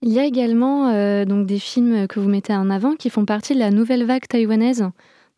Il 0.00 0.12
y 0.12 0.20
a 0.20 0.24
également 0.24 0.90
euh, 0.90 1.24
donc 1.24 1.46
des 1.46 1.58
films 1.58 2.06
que 2.06 2.20
vous 2.20 2.28
mettez 2.28 2.54
en 2.54 2.70
avant 2.70 2.94
qui 2.94 3.10
font 3.10 3.24
partie 3.24 3.54
de 3.54 3.58
la 3.58 3.72
nouvelle 3.72 4.04
vague 4.04 4.28
taïwanaise, 4.28 4.88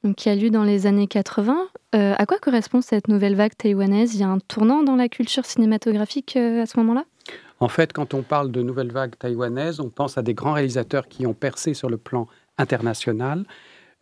donc 0.04 0.16
qui 0.16 0.28
a 0.28 0.34
lieu 0.34 0.50
dans 0.50 0.64
les 0.64 0.86
années 0.86 1.06
80. 1.06 1.56
Euh, 1.94 2.14
à 2.16 2.26
quoi 2.26 2.38
correspond 2.38 2.82
cette 2.82 3.08
nouvelle 3.08 3.34
vague 3.36 3.56
taïwanaise? 3.56 4.14
Il 4.14 4.20
y 4.20 4.22
a 4.22 4.28
un 4.28 4.38
tournant 4.38 4.82
dans 4.82 4.96
la 4.96 5.08
culture 5.08 5.46
cinématographique 5.46 6.36
euh, 6.36 6.62
à 6.62 6.66
ce 6.66 6.78
moment-là? 6.78 7.06
En 7.58 7.68
fait, 7.68 7.94
quand 7.94 8.12
on 8.12 8.22
parle 8.22 8.50
de 8.50 8.61
nouvelle 8.61 8.92
vague 8.92 9.16
taïwanaise, 9.18 9.80
on 9.80 9.88
pense 9.88 10.18
à 10.18 10.22
des 10.22 10.34
grands 10.34 10.52
réalisateurs 10.52 11.08
qui 11.08 11.26
ont 11.26 11.34
percé 11.34 11.72
sur 11.72 11.88
le 11.88 11.96
plan 11.96 12.26
international. 12.58 13.44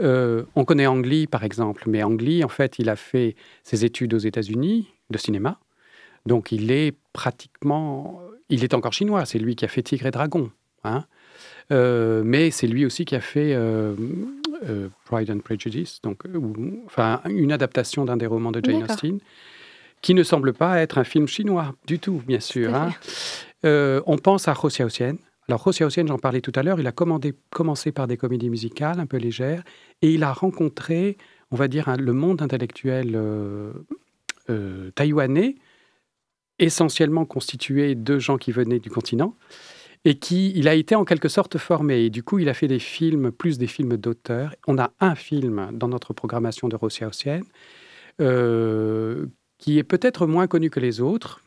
On 0.00 0.64
connaît 0.64 0.86
Ang 0.86 1.04
Lee, 1.04 1.26
par 1.26 1.42
exemple, 1.42 1.84
mais 1.88 2.04
Ang 2.04 2.20
Lee, 2.20 2.44
en 2.44 2.48
fait, 2.48 2.78
il 2.78 2.88
a 2.88 2.94
fait 2.94 3.34
ses 3.64 3.84
études 3.84 4.14
aux 4.14 4.18
États-Unis 4.18 4.86
de 5.10 5.18
cinéma. 5.18 5.58
Donc, 6.24 6.52
il 6.52 6.70
est 6.70 6.96
pratiquement. 7.12 8.20
Il 8.50 8.64
est 8.64 8.74
encore 8.74 8.92
chinois, 8.92 9.24
c'est 9.26 9.38
lui 9.38 9.56
qui 9.56 9.64
a 9.64 9.68
fait 9.68 9.82
Tigre 9.82 10.06
et 10.06 10.10
Dragon. 10.10 10.50
hein. 10.84 11.04
Euh, 11.70 12.22
mais 12.24 12.50
c'est 12.50 12.66
lui 12.66 12.86
aussi 12.86 13.04
qui 13.04 13.14
a 13.14 13.20
fait 13.20 13.52
euh, 13.54 13.94
euh, 14.68 14.88
Pride 15.04 15.30
and 15.30 15.40
Prejudice, 15.40 16.00
donc, 16.02 16.22
ou- 16.34 16.82
enfin, 16.86 17.20
une 17.28 17.52
adaptation 17.52 18.06
d'un 18.06 18.16
des 18.16 18.26
romans 18.26 18.52
de 18.52 18.60
Jane. 18.64 18.82
Austen, 18.84 19.18
qui 20.00 20.14
ne 20.14 20.22
semble 20.22 20.54
pas 20.54 20.80
être 20.80 20.96
un 20.96 21.04
film 21.04 21.26
chinois 21.28 21.74
du 21.86 21.98
tout, 21.98 22.22
bien 22.26 22.40
sûr. 22.40 22.74
hein. 22.74 22.94
On 23.64 24.16
pense 24.16 24.48
à 24.48 24.52
Ho 24.62 24.68
Xiaoxian. 24.68 25.16
Alors, 25.48 25.66
Ho 25.66 25.70
Xiaoxian, 25.72 26.06
j'en 26.06 26.18
parlais 26.18 26.40
tout 26.40 26.52
à 26.54 26.62
l'heure, 26.62 26.80
il 26.80 26.86
a 26.86 26.92
commandé- 26.92 27.34
commencé 27.50 27.92
par 27.92 28.06
des 28.06 28.16
comédies 28.16 28.48
musicales 28.50 28.98
un 28.98 29.06
peu 29.06 29.18
légères 29.18 29.62
et 30.00 30.10
il 30.12 30.22
a 30.22 30.32
rencontré, 30.32 31.18
on 31.50 31.56
va 31.56 31.68
dire, 31.68 31.94
le 31.98 32.12
monde 32.14 32.40
intellectuel 32.40 33.14
taïwanais, 34.94 35.56
essentiellement 36.58 37.24
constitué 37.24 37.94
de 37.94 38.18
gens 38.18 38.38
qui 38.38 38.52
venaient 38.52 38.80
du 38.80 38.90
continent. 38.90 39.34
et 40.04 40.14
qui, 40.14 40.52
il 40.54 40.68
a 40.68 40.74
été 40.74 40.94
en 40.94 41.04
quelque 41.04 41.28
sorte 41.28 41.58
formé. 41.58 42.04
Et 42.04 42.10
du 42.10 42.22
coup, 42.22 42.38
il 42.38 42.48
a 42.48 42.54
fait 42.54 42.68
des 42.68 42.78
films, 42.78 43.32
plus 43.32 43.58
des 43.58 43.66
films 43.66 43.96
d'auteur. 43.96 44.54
On 44.68 44.78
a 44.78 44.92
un 45.00 45.16
film 45.16 45.70
dans 45.72 45.88
notre 45.88 46.12
programmation 46.14 46.68
de 46.68 46.76
Rossia 46.76 47.08
Ossienne, 47.08 47.44
euh, 48.20 49.26
qui 49.58 49.76
est 49.78 49.84
peut-être 49.84 50.26
moins 50.26 50.46
connu 50.46 50.70
que 50.70 50.78
les 50.78 51.00
autres, 51.00 51.42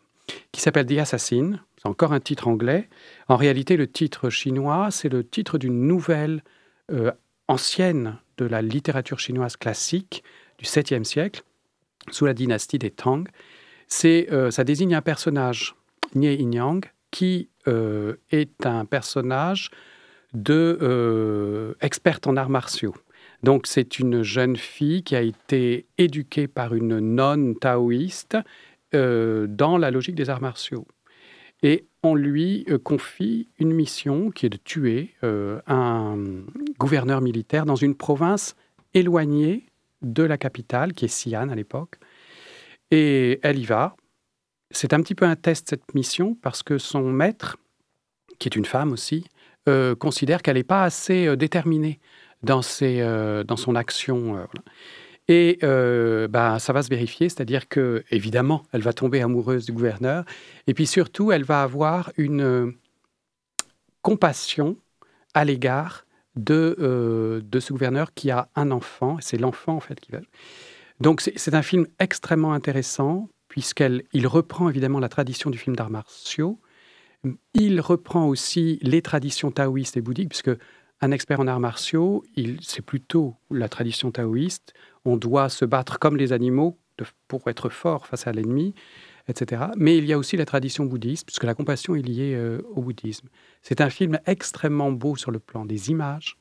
qui 0.52 0.62
s'appelle 0.62 0.86
The 0.86 1.00
Assassin. 1.00 1.60
C'est 1.78 1.88
encore 1.88 2.12
un 2.12 2.20
titre 2.20 2.50
anglais. 2.50 2.90
En 3.30 3.38
réalité, 3.38 3.78
le 3.78 3.88
titre 3.88 4.30
chinois, 4.30 4.90
c'est 4.92 5.10
le 5.10 5.24
titre 5.24 5.58
d'une 5.58 5.88
nouvelle 5.88 6.44
euh, 6.92 7.12
ancienne 7.48 8.18
de 8.38 8.46
la 8.46 8.62
littérature 8.62 9.20
chinoise 9.20 9.56
classique 9.56 10.24
du 10.58 10.66
7e 10.66 11.04
siècle, 11.04 11.44
sous 12.12 12.26
la 12.26 12.34
dynastie 12.34 12.80
des 12.80 12.92
Tang. 12.92 13.28
C'est, 13.92 14.32
euh, 14.32 14.52
ça 14.52 14.64
désigne 14.64 14.96
un 14.96 15.02
personnage, 15.02 15.76
Nie 16.16 16.36
Inyang, 16.36 16.80
qui 17.12 17.50
euh, 17.68 18.16
est 18.32 18.66
un 18.66 18.86
personnage 18.86 19.70
de 20.34 20.80
euh, 20.82 21.74
experte 21.82 22.26
en 22.26 22.38
arts 22.38 22.50
martiaux. 22.50 22.96
Donc 23.44 23.68
c'est 23.68 24.00
une 24.00 24.24
jeune 24.24 24.56
fille 24.56 25.04
qui 25.04 25.14
a 25.18 25.22
été 25.22 25.88
éduquée 25.98 26.48
par 26.48 26.74
une 26.74 27.00
nonne 27.00 27.56
taoïste 27.58 28.38
dans 28.94 29.78
la 29.78 29.92
logique 29.92 30.16
des 30.16 30.30
arts 30.30 30.42
martiaux. 30.42 30.88
Et 31.62 31.86
on 32.02 32.16
lui 32.16 32.66
confie 32.84 33.50
une 33.60 33.74
mission 33.74 34.32
qui 34.32 34.46
est 34.46 34.50
de 34.50 34.58
tuer 34.58 35.16
un 35.22 36.18
gouverneur 36.78 37.22
militaire 37.22 37.66
dans 37.66 37.76
une 37.76 37.96
province 37.96 38.56
éloignée 38.94 39.66
de 40.02 40.24
la 40.24 40.38
capitale, 40.38 40.94
qui 40.94 41.06
est 41.06 41.08
Xi'an 41.08 41.50
à 41.50 41.56
l'époque. 41.56 42.00
Et 42.92 43.40
elle 43.42 43.58
y 43.58 43.66
va. 43.66 43.96
C'est 44.70 44.94
un 44.94 45.02
petit 45.02 45.16
peu 45.16 45.26
un 45.26 45.36
test, 45.36 45.70
cette 45.70 45.94
mission, 45.96 46.36
parce 46.36 46.64
que 46.64 46.78
son 46.78 47.04
maître, 47.04 47.58
qui 48.40 48.48
est 48.48 48.56
une 48.56 48.66
femme 48.66 48.92
aussi, 48.92 49.26
euh, 49.70 49.96
considère 49.96 50.42
qu'elle 50.42 50.58
n'est 50.58 50.64
pas 50.64 50.84
assez 50.84 51.28
euh, 51.28 51.36
déterminée 51.36 52.00
dans, 52.42 52.62
ses, 52.62 53.02
euh, 53.02 53.44
dans 53.44 53.58
son 53.58 53.76
action. 53.76 54.48
Et 55.28 55.60
bah, 55.62 56.60
ça 56.60 56.74
va 56.74 56.84
se 56.84 56.90
vérifier, 56.90 57.30
c'est-à-dire 57.30 57.70
que, 57.70 58.04
évidemment, 58.12 58.64
elle 58.74 58.82
va 58.82 58.92
tomber 58.92 59.22
amoureuse 59.22 59.66
du 59.66 59.72
gouverneur, 59.72 60.26
et 60.68 60.74
puis 60.74 60.88
surtout, 60.88 61.32
elle 61.32 61.44
va 61.44 61.62
avoir 61.64 62.12
une 62.18 62.74
compassion 64.02 64.76
à 65.34 65.46
l'égard 65.46 66.06
de, 66.36 67.42
de 67.46 67.60
ce 67.60 67.72
gouverneur 67.72 68.14
qui 68.14 68.32
a 68.32 68.50
un 68.56 68.72
enfant, 68.72 69.18
c'est 69.22 69.38
l'enfant 69.38 69.76
en 69.76 69.80
fait 69.80 70.00
qui 70.02 70.12
va. 70.12 70.20
Donc 71.02 71.22
c'est 71.22 71.56
un 71.56 71.64
film 71.64 71.88
extrêmement 72.00 72.54
intéressant, 72.54 73.28
puisqu'il 73.48 74.28
reprend 74.28 74.70
évidemment 74.70 75.00
la 75.00 75.10
tradition 75.10 75.50
du 75.50 75.58
film 75.58 75.76
d'arts 75.76 75.90
martiaux, 75.90 76.60
il 77.56 77.82
reprend 77.82 78.28
aussi 78.28 78.78
les 78.84 79.02
traditions 79.02 79.52
taoïstes 79.52 79.98
et 79.98 80.02
bouddhiques, 80.02 80.30
puisque 80.30 80.52
un 81.02 81.12
expert 81.12 81.40
en 81.40 81.48
arts 81.48 81.60
martiaux, 81.60 82.24
c'est 82.62 82.84
plutôt 82.84 83.36
la 83.50 83.68
tradition 83.68 84.12
taoïste. 84.12 84.74
On 85.04 85.18
doit 85.18 85.50
se 85.50 85.66
battre 85.66 85.98
comme 85.98 86.18
les 86.18 86.34
animaux 86.34 86.78
pour 87.28 87.48
être 87.48 87.70
fort 87.70 88.06
face 88.06 88.28
à 88.28 88.32
l'ennemi, 88.32 88.76
etc. 89.28 89.64
Mais 89.78 89.98
il 89.98 90.06
y 90.06 90.14
a 90.14 90.20
aussi 90.20 90.38
la 90.38 90.46
tradition 90.46 90.86
bouddhiste, 90.86 91.26
puisque 91.26 91.46
la 91.46 91.56
compassion 91.56 91.96
est 91.96 92.04
liée 92.04 92.36
euh, 92.36 92.62
au 92.76 92.82
bouddhisme. 92.82 93.28
C'est 93.64 93.82
un 93.82 93.90
film 93.90 94.20
extrêmement 94.28 94.92
beau 94.92 95.16
sur 95.16 95.32
le 95.32 95.40
plan 95.40 95.66
des 95.66 95.90
images, 95.90 96.38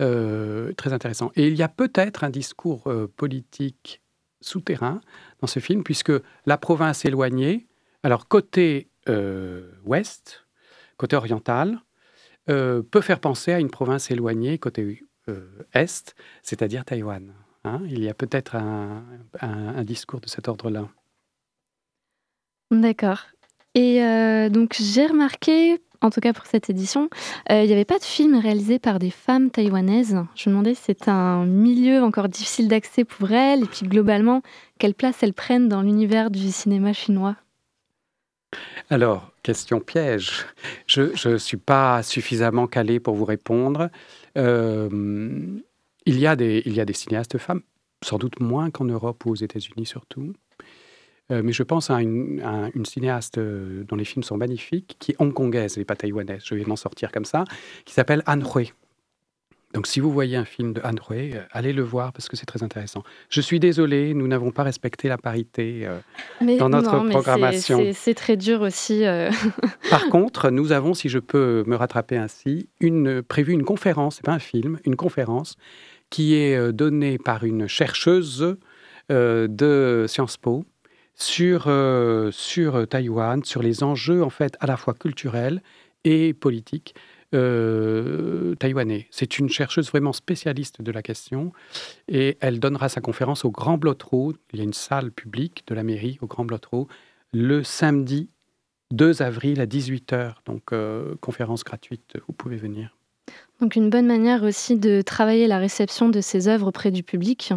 euh, 0.00 0.72
très 0.72 0.92
intéressant. 0.92 1.30
Et 1.36 1.46
il 1.48 1.56
y 1.56 1.62
a 1.62 1.68
peut-être 1.68 2.24
un 2.24 2.30
discours 2.30 2.88
euh, 2.88 3.06
politique 3.16 4.02
souterrain 4.40 5.00
dans 5.40 5.46
ce 5.46 5.60
film, 5.60 5.84
puisque 5.84 6.12
la 6.46 6.58
province 6.58 7.04
éloignée, 7.04 7.66
alors 8.02 8.28
côté 8.28 8.88
euh, 9.08 9.70
ouest, 9.84 10.46
côté 10.96 11.16
oriental, 11.16 11.80
peut 12.46 13.00
faire 13.00 13.20
penser 13.20 13.52
à 13.52 13.58
une 13.58 13.70
province 13.70 14.10
éloignée 14.10 14.58
côté 14.58 15.02
est, 15.72 16.14
c'est-à-dire 16.42 16.84
Taïwan. 16.84 17.32
hein. 17.64 17.80
il 17.86 18.04
y 18.04 18.08
a 18.10 18.12
peut-être 18.12 18.56
un 18.56 19.82
discours 19.84 20.20
de 20.20 20.28
cet 20.28 20.46
ordre-là. 20.46 20.90
D'accord. 22.70 23.28
Et 23.74 24.02
euh, 24.02 24.48
donc 24.48 24.76
j'ai 24.78 25.06
remarqué, 25.06 25.80
en 26.00 26.10
tout 26.10 26.20
cas 26.20 26.32
pour 26.32 26.46
cette 26.46 26.70
édition, 26.70 27.08
euh, 27.50 27.62
il 27.62 27.66
n'y 27.66 27.72
avait 27.72 27.84
pas 27.84 27.98
de 27.98 28.04
film 28.04 28.38
réalisé 28.38 28.78
par 28.78 28.98
des 28.98 29.10
femmes 29.10 29.50
taïwanaises. 29.50 30.16
Je 30.36 30.48
me 30.48 30.54
demandais 30.54 30.74
si 30.74 30.82
c'est 30.86 31.08
un 31.08 31.44
milieu 31.44 32.02
encore 32.02 32.28
difficile 32.28 32.68
d'accès 32.68 33.04
pour 33.04 33.32
elles, 33.32 33.64
et 33.64 33.66
puis 33.66 33.86
globalement, 33.86 34.42
quelle 34.78 34.94
place 34.94 35.22
elles 35.22 35.34
prennent 35.34 35.68
dans 35.68 35.82
l'univers 35.82 36.30
du 36.30 36.52
cinéma 36.52 36.92
chinois. 36.92 37.36
Alors, 38.90 39.32
question 39.42 39.80
piège. 39.80 40.46
Je 40.86 41.28
ne 41.28 41.38
suis 41.38 41.56
pas 41.56 42.02
suffisamment 42.04 42.68
calé 42.68 43.00
pour 43.00 43.14
vous 43.14 43.24
répondre. 43.24 43.90
Euh, 44.38 44.88
il, 46.06 46.18
y 46.18 46.26
a 46.26 46.36
des, 46.36 46.62
il 46.66 46.74
y 46.74 46.80
a 46.80 46.84
des 46.84 46.92
cinéastes 46.92 47.38
femmes, 47.38 47.62
sans 48.04 48.18
doute 48.18 48.38
moins 48.38 48.70
qu'en 48.70 48.84
Europe 48.84 49.24
ou 49.26 49.30
aux 49.30 49.34
États-Unis 49.36 49.86
surtout. 49.86 50.32
Euh, 51.30 51.40
mais 51.42 51.52
je 51.52 51.62
pense 51.62 51.90
à 51.90 52.02
une, 52.02 52.40
à 52.42 52.68
une 52.74 52.84
cinéaste 52.84 53.38
euh, 53.38 53.84
dont 53.88 53.96
les 53.96 54.04
films 54.04 54.22
sont 54.22 54.36
magnifiques, 54.36 54.96
qui 54.98 55.12
est 55.12 55.16
hongkongaise 55.18 55.78
et 55.78 55.84
pas 55.84 55.96
taïwanaise, 55.96 56.42
je 56.44 56.54
vais 56.54 56.64
m'en 56.66 56.76
sortir 56.76 57.10
comme 57.12 57.24
ça, 57.24 57.44
qui 57.86 57.94
s'appelle 57.94 58.22
Anne 58.26 58.44
Hui. 58.54 58.72
Donc 59.72 59.88
si 59.88 59.98
vous 59.98 60.12
voyez 60.12 60.36
un 60.36 60.44
film 60.44 60.72
de 60.74 60.80
Anne 60.84 61.00
Hui, 61.10 61.32
euh, 61.34 61.40
allez 61.50 61.72
le 61.72 61.82
voir 61.82 62.12
parce 62.12 62.28
que 62.28 62.36
c'est 62.36 62.44
très 62.46 62.62
intéressant. 62.62 63.02
Je 63.30 63.40
suis 63.40 63.58
désolé, 63.58 64.12
nous 64.14 64.28
n'avons 64.28 64.52
pas 64.52 64.62
respecté 64.62 65.08
la 65.08 65.16
parité 65.18 65.80
euh, 65.86 65.98
Mais 66.42 66.58
dans 66.58 66.68
notre 66.68 66.94
non, 66.94 67.04
mais 67.04 67.10
programmation. 67.10 67.80
c'est- 67.92 68.14
très 68.14 68.36
dur 68.36 68.60
aussi. 68.60 69.04
euh. 69.04 69.30
Par 69.90 70.08
contre, 70.10 70.50
nous 70.50 70.70
avons, 70.72 70.92
si 70.94 71.08
je 71.08 71.18
peux 71.18 71.64
me 71.66 71.74
rattraper 71.74 72.16
ainsi, 72.18 72.68
une, 72.80 73.22
prévu 73.22 73.52
une 73.54 73.64
conférence, 73.64 74.16
c'est 74.16 74.24
pas 74.24 74.32
un 74.32 74.38
film, 74.38 74.78
une 74.84 74.94
conférence 74.94 75.56
qui 76.10 76.34
est 76.36 76.72
donnée 76.72 77.18
par 77.18 77.42
une 77.44 77.66
chercheuse 77.66 78.56
euh, 79.10 79.48
de 79.48 80.04
Sciences 80.06 80.36
Po 80.36 80.64
sur, 81.14 81.64
euh, 81.66 82.30
sur 82.30 82.86
Taïwan, 82.88 83.44
sur 83.44 83.62
les 83.62 83.82
enjeux 83.82 84.22
en 84.22 84.30
fait 84.30 84.56
à 84.60 84.66
la 84.66 84.76
fois 84.76 84.94
culturels 84.94 85.62
et 86.04 86.34
politiques 86.34 86.94
euh, 87.34 88.54
taïwanais. 88.56 89.08
C'est 89.10 89.38
une 89.38 89.48
chercheuse 89.48 89.88
vraiment 89.88 90.12
spécialiste 90.12 90.82
de 90.82 90.92
la 90.92 91.02
question 91.02 91.52
et 92.08 92.36
elle 92.40 92.60
donnera 92.60 92.88
sa 92.88 93.00
conférence 93.00 93.44
au 93.44 93.50
Grand 93.50 93.76
Blottereau. 93.76 94.34
Il 94.52 94.58
y 94.58 94.62
a 94.62 94.64
une 94.64 94.72
salle 94.72 95.10
publique 95.10 95.64
de 95.66 95.74
la 95.74 95.82
mairie 95.82 96.18
au 96.20 96.26
Grand 96.26 96.44
Blottereau 96.44 96.88
le 97.32 97.64
samedi 97.64 98.30
2 98.92 99.22
avril 99.22 99.60
à 99.60 99.66
18h. 99.66 100.34
Donc, 100.46 100.72
euh, 100.72 101.16
conférence 101.20 101.64
gratuite, 101.64 102.16
vous 102.28 102.32
pouvez 102.32 102.56
venir. 102.56 102.96
Donc 103.60 103.76
une 103.76 103.90
bonne 103.90 104.06
manière 104.06 104.42
aussi 104.42 104.76
de 104.76 105.02
travailler 105.02 105.46
la 105.46 105.58
réception 105.58 106.08
de 106.08 106.20
ces 106.20 106.48
œuvres 106.48 106.68
auprès 106.68 106.90
du 106.90 107.02
public, 107.02 107.52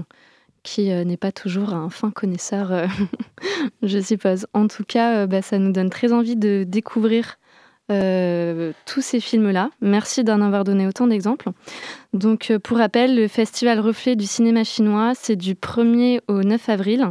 qui 0.67 0.91
euh, 0.91 1.05
n'est 1.05 1.17
pas 1.17 1.31
toujours 1.31 1.73
un 1.73 1.89
fin 1.89 2.11
connaisseur, 2.11 2.73
euh, 2.73 2.87
je 3.83 3.99
suppose. 3.99 4.47
En 4.53 4.67
tout 4.67 4.83
cas, 4.83 5.19
euh, 5.19 5.27
bah, 5.27 5.41
ça 5.41 5.59
nous 5.59 5.71
donne 5.71 5.89
très 5.89 6.11
envie 6.11 6.35
de 6.35 6.65
découvrir 6.67 7.37
tous 7.89 9.01
ces 9.01 9.21
films-là. 9.21 9.69
Merci 9.79 10.25
d'en 10.25 10.41
avoir 10.41 10.65
donné 10.65 10.85
autant 10.85 11.07
d'exemples. 11.07 11.51
Donc 12.11 12.51
pour 12.61 12.79
rappel, 12.79 13.15
le 13.15 13.29
festival 13.29 13.79
Reflet 13.79 14.17
du 14.17 14.25
cinéma 14.25 14.65
chinois, 14.65 15.13
c'est 15.15 15.37
du 15.37 15.53
1er 15.53 16.19
au 16.27 16.43
9 16.43 16.67
avril. 16.67 17.07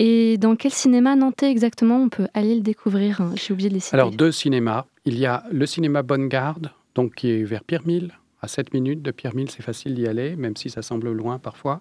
Et 0.00 0.36
dans 0.36 0.56
quel 0.56 0.72
cinéma 0.72 1.14
nantais 1.14 1.48
exactement 1.48 2.02
on 2.02 2.08
peut 2.08 2.26
aller 2.34 2.56
le 2.56 2.62
découvrir 2.62 3.22
J'ai 3.36 3.52
oublié 3.52 3.68
de 3.68 3.74
les 3.74 3.80
citer. 3.80 3.94
Alors, 3.94 4.10
deux 4.10 4.32
cinémas. 4.32 4.86
Il 5.04 5.16
y 5.16 5.24
a 5.24 5.44
le 5.52 5.66
cinéma 5.66 6.02
Bonne 6.02 6.26
Garde, 6.26 6.72
donc 6.96 7.14
qui 7.14 7.30
est 7.30 7.44
vers 7.44 7.62
Pierre-Mille, 7.62 8.10
à 8.40 8.48
7 8.48 8.72
minutes 8.72 9.02
de 9.02 9.10
Pierre-Mille, 9.10 9.50
c'est 9.50 9.62
facile 9.62 9.94
d'y 9.94 10.06
aller, 10.06 10.36
même 10.36 10.56
si 10.56 10.70
ça 10.70 10.82
semble 10.82 11.12
loin 11.12 11.38
parfois. 11.38 11.80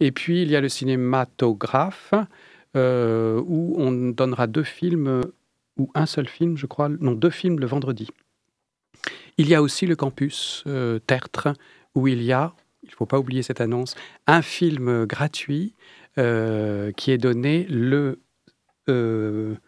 Et 0.00 0.12
puis, 0.12 0.42
il 0.42 0.50
y 0.50 0.56
a 0.56 0.60
le 0.60 0.68
cinématographe, 0.68 2.14
euh, 2.76 3.40
où 3.46 3.74
on 3.78 4.10
donnera 4.10 4.46
deux 4.46 4.64
films, 4.64 5.22
ou 5.76 5.90
un 5.94 6.06
seul 6.06 6.28
film, 6.28 6.56
je 6.56 6.66
crois, 6.66 6.88
non, 6.88 7.12
deux 7.12 7.30
films 7.30 7.60
le 7.60 7.66
vendredi. 7.66 8.08
Il 9.36 9.48
y 9.48 9.54
a 9.54 9.62
aussi 9.62 9.86
le 9.86 9.96
campus 9.96 10.64
euh, 10.66 10.98
Tertre, 10.98 11.48
où 11.94 12.08
il 12.08 12.22
y 12.22 12.32
a, 12.32 12.54
il 12.82 12.90
ne 12.90 12.94
faut 12.94 13.06
pas 13.06 13.18
oublier 13.18 13.42
cette 13.42 13.60
annonce, 13.60 13.94
un 14.26 14.42
film 14.42 15.06
gratuit 15.06 15.74
euh, 16.18 16.92
qui 16.92 17.10
est 17.10 17.18
donné 17.18 17.66
le, 17.68 18.20
le 18.86 19.58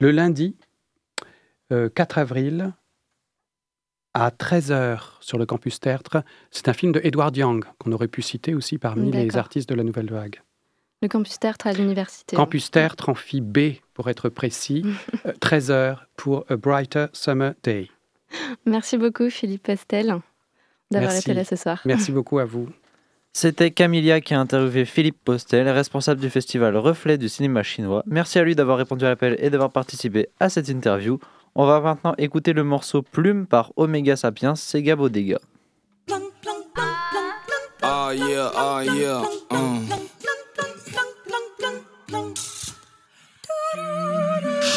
lundi 0.00 0.56
euh, 1.72 1.88
4 1.88 2.18
avril 2.18 2.72
à 4.14 4.30
13h 4.30 5.00
sur 5.20 5.38
le 5.38 5.46
campus 5.46 5.80
Tertre. 5.80 6.22
C'est 6.50 6.68
un 6.68 6.72
film 6.72 6.92
de 6.92 7.00
Edward 7.02 7.36
Young, 7.36 7.64
qu'on 7.78 7.92
aurait 7.92 8.08
pu 8.08 8.22
citer 8.22 8.54
aussi 8.54 8.78
parmi 8.78 9.10
les 9.10 9.36
artistes 9.36 9.68
de 9.68 9.74
la 9.74 9.82
Nouvelle 9.82 10.10
Vague. 10.10 10.40
Le 11.02 11.08
campus 11.08 11.38
Tertre 11.38 11.66
à 11.66 11.72
l'université. 11.72 12.36
Campus 12.36 12.70
Tertre, 12.70 13.10
amphi 13.10 13.40
B 13.40 13.74
pour 13.92 14.08
être 14.08 14.28
précis, 14.28 14.84
euh, 15.26 15.32
13h 15.32 15.98
pour 16.16 16.46
A 16.48 16.56
Brighter 16.56 17.06
Summer 17.12 17.52
Day. 17.62 17.90
Merci 18.64 18.96
beaucoup 18.96 19.28
Philippe 19.28 19.64
Pastel 19.64 20.18
d'avoir 20.90 21.14
été 21.14 21.34
là 21.34 21.44
ce 21.44 21.56
soir. 21.56 21.82
Merci 21.84 22.12
beaucoup 22.12 22.38
à 22.38 22.44
vous. 22.44 22.68
C'était 23.32 23.72
Camilia 23.72 24.20
qui 24.20 24.32
a 24.32 24.40
interviewé 24.40 24.84
Philippe 24.84 25.18
Postel, 25.24 25.68
responsable 25.68 26.20
du 26.20 26.30
festival 26.30 26.76
Reflet 26.76 27.18
du 27.18 27.28
cinéma 27.28 27.64
chinois. 27.64 28.04
Merci 28.06 28.38
à 28.38 28.44
lui 28.44 28.54
d'avoir 28.54 28.78
répondu 28.78 29.04
à 29.04 29.08
l'appel 29.08 29.36
et 29.40 29.50
d'avoir 29.50 29.72
participé 29.72 30.28
à 30.38 30.48
cette 30.48 30.68
interview. 30.68 31.18
On 31.56 31.66
va 31.66 31.80
maintenant 31.80 32.14
écouter 32.18 32.52
le 32.52 32.64
morceau 32.64 33.02
Plume 33.02 33.46
par 33.46 33.72
Omega 33.76 34.16
Sapiens, 34.16 34.56
Sega 34.56 34.96
Bodega. 34.96 35.38
Oh 37.82 38.10
yeah. 38.10 39.22
Um. 39.50 39.88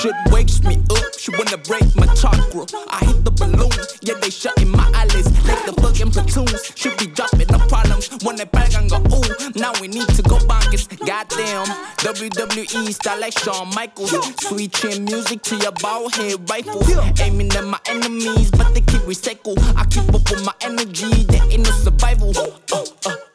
Shit 0.02 0.14
wakes 0.30 0.62
me 0.62 0.78
up. 0.92 1.18
She 1.18 1.32
wanna 1.32 1.58
break 1.58 1.96
my 1.96 2.06
chakra. 2.14 2.68
I 2.88 3.04
hit 3.04 3.26
the 3.26 3.32
balloon. 3.32 3.72
Yeah, 4.02 4.14
they 4.22 4.30
shutting 4.30 4.70
my 4.70 4.86
eyelids. 4.94 5.26
Like 5.48 5.66
the 5.66 5.74
fucking 5.82 6.12
platoons. 6.12 6.72
Should 6.76 6.98
be 7.00 7.08
dropping 7.08 7.48
the 7.48 7.58
problems. 7.68 8.10
When 8.24 8.36
they 8.36 8.46
back 8.46 8.76
and 8.76 8.92
go, 8.92 8.98
ooh, 8.98 9.52
now 9.56 9.74
we 9.82 9.88
need 9.88 10.08
to 10.10 10.22
go 10.22 10.38
bonkers. 10.38 10.86
Goddamn. 11.00 11.66
WWE 12.06 12.94
style 12.94 13.20
like 13.20 13.40
Shawn 13.40 13.74
Michaels. 13.74 14.14
Sweet 14.46 14.72
chin 14.74 15.06
music 15.06 15.42
to 15.50 15.56
your 15.56 15.72
bald 15.72 16.14
head 16.14 16.48
rifle. 16.48 16.84
Aiming 17.20 17.52
at 17.54 17.64
my 17.66 17.80
enemies, 17.88 18.52
but 18.52 18.76
they 18.76 18.82
keep 18.82 19.02
recycle. 19.02 19.58
I 19.76 19.86
keep 19.86 20.14
up 20.14 20.30
with 20.30 20.46
my 20.46 20.54
energy. 20.62 21.24
There 21.24 21.44
ain't 21.50 21.64
no 21.64 21.72
survival. 21.72 22.38
Uh, 22.38 22.52
uh, 22.72 22.86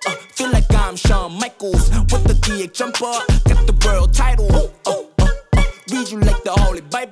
uh. 0.06 0.14
Feel 0.36 0.52
like 0.52 0.72
I'm 0.72 0.94
Shawn 0.94 1.32
Michaels 1.40 1.90
with 1.90 2.22
the 2.22 2.34
DX 2.34 2.72
jumper. 2.72 3.18
Got 3.48 3.66
the 3.66 3.74
world 3.84 4.14
title 4.14 4.71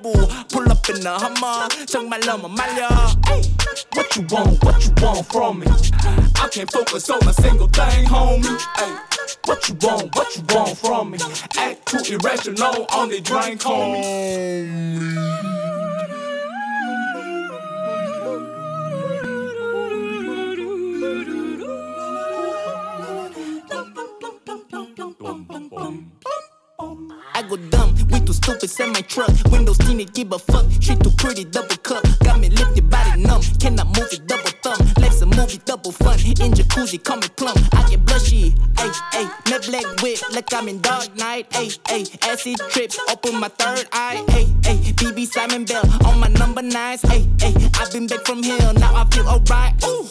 Bible. 0.00 0.12
Pull 0.50 0.70
up 0.70 0.88
in 0.88 1.00
the 1.00 1.10
Hummer. 1.10 1.68
정말 1.86 2.20
너무 2.20 2.48
말려. 2.48 2.88
Ay, 3.26 3.42
What 3.94 4.16
you 4.16 4.26
want? 4.30 4.64
What 4.64 4.84
you 4.84 4.92
want 5.02 5.26
from 5.26 5.60
me? 5.60 5.66
I 6.36 6.48
can't 6.48 6.70
focus 6.70 7.10
on 7.10 7.26
a 7.26 7.32
single 7.32 7.68
thing, 7.68 8.06
homie. 8.06 8.58
Ay, 8.76 8.98
What 9.44 9.68
you 9.68 9.74
want? 9.82 10.14
What 10.14 10.36
you 10.36 10.42
want 10.54 10.76
from 10.78 11.10
me? 11.12 11.18
Act 11.56 11.86
too 11.86 12.14
irrational 12.14 12.86
on 12.90 13.08
the 13.08 13.20
drink, 13.20 13.60
homie. 13.62 14.02
I 14.02 15.59
Go 27.51 27.57
dumb, 27.69 27.93
we 28.09 28.19
too 28.21 28.33
stupid, 28.33 28.69
send 28.69 28.93
my 28.93 29.01
truck. 29.01 29.31
Windows 29.51 29.77
tinted, 29.77 30.13
give 30.13 30.31
a 30.31 30.39
fuck. 30.39 30.65
Shit 30.79 31.01
too 31.03 31.11
pretty, 31.17 31.43
double 31.43 31.75
cup. 31.77 32.03
Got 32.23 32.39
me 32.39 32.49
lifted, 32.49 32.89
body 32.89 33.21
numb. 33.21 33.41
Cannot 33.59 33.87
move 33.87 34.07
it, 34.11 34.25
double 34.25 34.51
thumb. 34.63 34.79
Life's 34.97 35.21
a 35.21 35.25
movie, 35.25 35.59
double 35.65 35.91
fun. 35.91 36.17
In 36.19 36.53
jacuzzi, 36.53 37.03
call 37.03 37.17
me 37.17 37.27
plum. 37.35 37.55
I 37.73 37.89
get 37.89 38.05
blushy, 38.05 38.51
ayy, 38.75 38.93
ayy. 39.17 39.49
Met 39.49 39.65
black 39.67 40.01
whip, 40.01 40.19
like 40.31 40.53
I'm 40.53 40.69
in 40.69 40.79
dark 40.81 41.13
night, 41.17 41.49
ayy, 41.51 41.77
ayy. 41.95 42.07
Acid 42.27 42.57
trips, 42.69 42.97
open 43.11 43.39
my 43.39 43.49
third 43.49 43.85
eye, 43.91 44.23
ayy, 44.29 44.47
ayy. 44.61 44.93
BB 44.95 45.27
Simon 45.27 45.65
Bell 45.65 45.83
on 46.05 46.19
my 46.19 46.29
number 46.29 46.61
nines, 46.61 47.01
ayy, 47.03 47.25
ayy. 47.37 47.81
I've 47.81 47.91
been 47.91 48.07
back 48.07 48.25
from 48.25 48.43
hell, 48.43 48.73
now 48.73 48.95
I 48.95 49.05
feel 49.09 49.27
alright, 49.27 49.73
ooh 49.85 50.07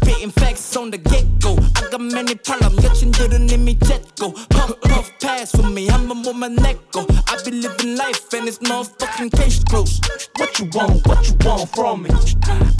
spitting 0.00 0.30
facts 0.30 0.74
on 0.76 0.90
the 0.90 0.96
get 0.96 1.26
go. 1.40 1.58
I 1.76 1.90
got 1.90 2.00
many 2.00 2.34
problems, 2.34 2.82
여친들은 2.82 3.50
이미 3.50 3.76
jet고. 3.78 4.32
Puff, 4.48 4.80
puff, 4.80 5.10
pass 5.20 5.50
for 5.50 5.68
me, 5.68 5.90
I'm 5.90 6.10
a 6.10 6.14
woman 6.14 6.54
neck 6.54 6.78
go. 6.92 7.06
I 7.28 7.36
be 7.44 7.50
living 7.50 7.96
life 7.96 8.32
and 8.32 8.48
it's 8.48 8.58
motherfucking 8.58 9.36
case 9.36 9.62
closed. 9.64 10.08
What 10.38 10.58
you 10.58 10.70
want, 10.72 11.06
what 11.06 11.28
you 11.28 11.36
want 11.44 11.68
from 11.74 12.04
me? 12.04 12.10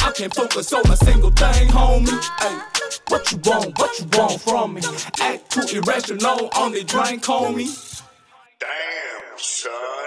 I 0.01 0.11
can't 0.17 0.35
focus 0.35 0.73
on 0.73 0.91
a 0.91 0.97
single 0.97 1.33
thing, 1.33 1.69
homie. 1.69 2.17
Ay, 2.41 2.63
what 3.09 3.31
you 3.31 3.39
want, 3.45 3.79
what 3.79 3.99
you 3.99 4.07
want 4.17 4.41
from 4.41 4.75
me? 4.75 4.81
Act 5.21 5.51
too 5.51 5.77
irrational 5.77 6.49
on 6.57 6.73
the 6.73 6.83
drink, 6.83 7.23
homie. 7.25 7.69
Damn, 8.59 9.37
son. 9.37 10.07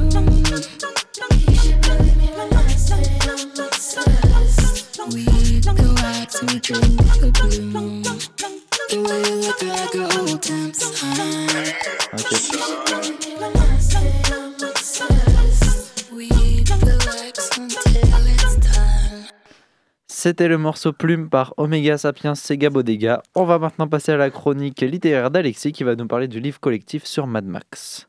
C'était 20.23 20.47
le 20.47 20.59
morceau 20.59 20.93
Plume 20.93 21.29
par 21.29 21.55
Omega 21.57 21.97
Sapiens 21.97 22.35
Sega 22.35 22.69
Bodega. 22.69 23.23
On 23.33 23.43
va 23.43 23.57
maintenant 23.57 23.87
passer 23.87 24.11
à 24.11 24.17
la 24.17 24.29
chronique 24.29 24.81
littéraire 24.81 25.31
d'Alexis 25.31 25.71
qui 25.71 25.83
va 25.83 25.95
nous 25.95 26.05
parler 26.05 26.27
du 26.27 26.39
livre 26.39 26.59
collectif 26.59 27.05
sur 27.05 27.25
Mad 27.25 27.43
Max. 27.43 28.07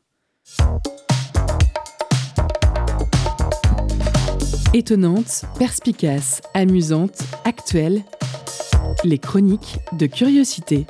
Étonnante, 4.75 5.45
perspicace, 5.57 6.43
amusante, 6.53 7.23
actuelle. 7.45 8.03
Les 9.03 9.17
chroniques 9.17 9.79
de 9.93 10.05
curiosité. 10.05 10.85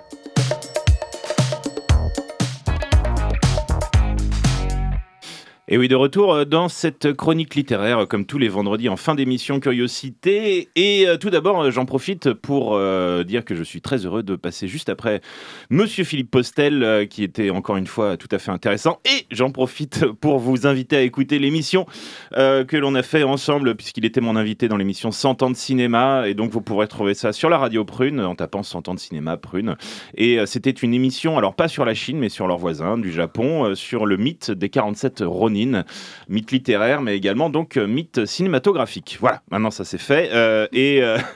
Et 5.73 5.77
oui, 5.79 5.87
de 5.87 5.95
retour 5.95 6.31
euh, 6.35 6.45
dans 6.45 6.69
cette 6.69 7.13
chronique 7.13 7.55
littéraire, 7.55 8.03
euh, 8.03 8.05
comme 8.05 8.27
tous 8.27 8.37
les 8.37 8.47
vendredis 8.47 8.89
en 8.89 8.95
fin 8.95 9.15
d'émission 9.15 9.59
Curiosité. 9.59 10.69
Et 10.75 11.07
euh, 11.07 11.17
tout 11.17 11.31
d'abord, 11.31 11.71
j'en 11.71 11.85
profite 11.85 12.31
pour 12.31 12.79
dire 13.25 13.43
que 13.43 13.55
je 13.55 13.63
suis 13.63 13.81
très 13.81 14.05
heureux 14.05 14.21
de 14.21 14.35
passer 14.35 14.67
juste 14.67 14.89
après 14.89 15.21
Monsieur 15.71 16.03
Philippe 16.03 16.29
Postel, 16.29 17.07
qui 17.09 17.23
était 17.23 17.49
encore 17.49 17.77
une 17.77 17.87
fois 17.87 18.17
tout 18.17 18.27
à 18.29 18.37
fait 18.37 18.51
intéressant. 18.51 18.99
Et 19.05 19.25
j'en 19.31 19.49
profite 19.49 20.05
pour 20.21 20.37
vous 20.37 20.67
inviter 20.67 20.95
à 20.95 21.01
écouter 21.01 21.39
l'émission 21.39 21.87
que 22.35 22.77
l'on 22.77 22.93
a 22.93 23.01
fait 23.01 23.23
ensemble, 23.23 23.73
puisqu'il 23.73 24.05
était 24.05 24.21
mon 24.21 24.35
invité 24.35 24.67
dans 24.67 24.77
l'émission 24.77 25.11
100 25.11 25.41
ans 25.41 25.49
de 25.49 25.55
cinéma. 25.55 26.27
Et 26.27 26.35
donc, 26.35 26.51
vous 26.51 26.61
pourrez 26.61 26.87
trouver 26.87 27.15
ça 27.15 27.33
sur 27.33 27.49
la 27.49 27.57
radio 27.57 27.83
Prune, 27.83 28.21
en 28.21 28.35
tapant 28.35 28.61
100 28.61 28.89
ans 28.89 28.93
de 28.93 28.99
cinéma 28.99 29.37
Prune. 29.37 29.75
Et 30.15 30.37
c'était 30.45 30.69
une 30.69 30.93
émission, 30.93 31.37
alors 31.37 31.55
pas 31.55 31.67
sur 31.67 31.85
la 31.85 31.95
Chine, 31.95 32.19
mais 32.19 32.29
sur 32.29 32.47
leurs 32.47 32.59
voisins 32.59 32.99
du 32.99 33.11
Japon, 33.11 33.73
sur 33.73 34.05
le 34.05 34.17
mythe 34.17 34.51
des 34.51 34.69
47 34.69 35.23
Ronin, 35.25 35.62
mythe 36.29 36.51
littéraire, 36.51 37.01
mais 37.01 37.15
également 37.15 37.49
donc 37.49 37.77
euh, 37.77 37.87
mythe 37.87 38.25
cinématographique. 38.25 39.17
Voilà, 39.19 39.41
maintenant 39.51 39.71
ça 39.71 39.83
c'est 39.85 39.97
fait. 39.97 40.29
Euh, 40.33 40.67
et. 40.71 41.01
euh, 41.01 41.17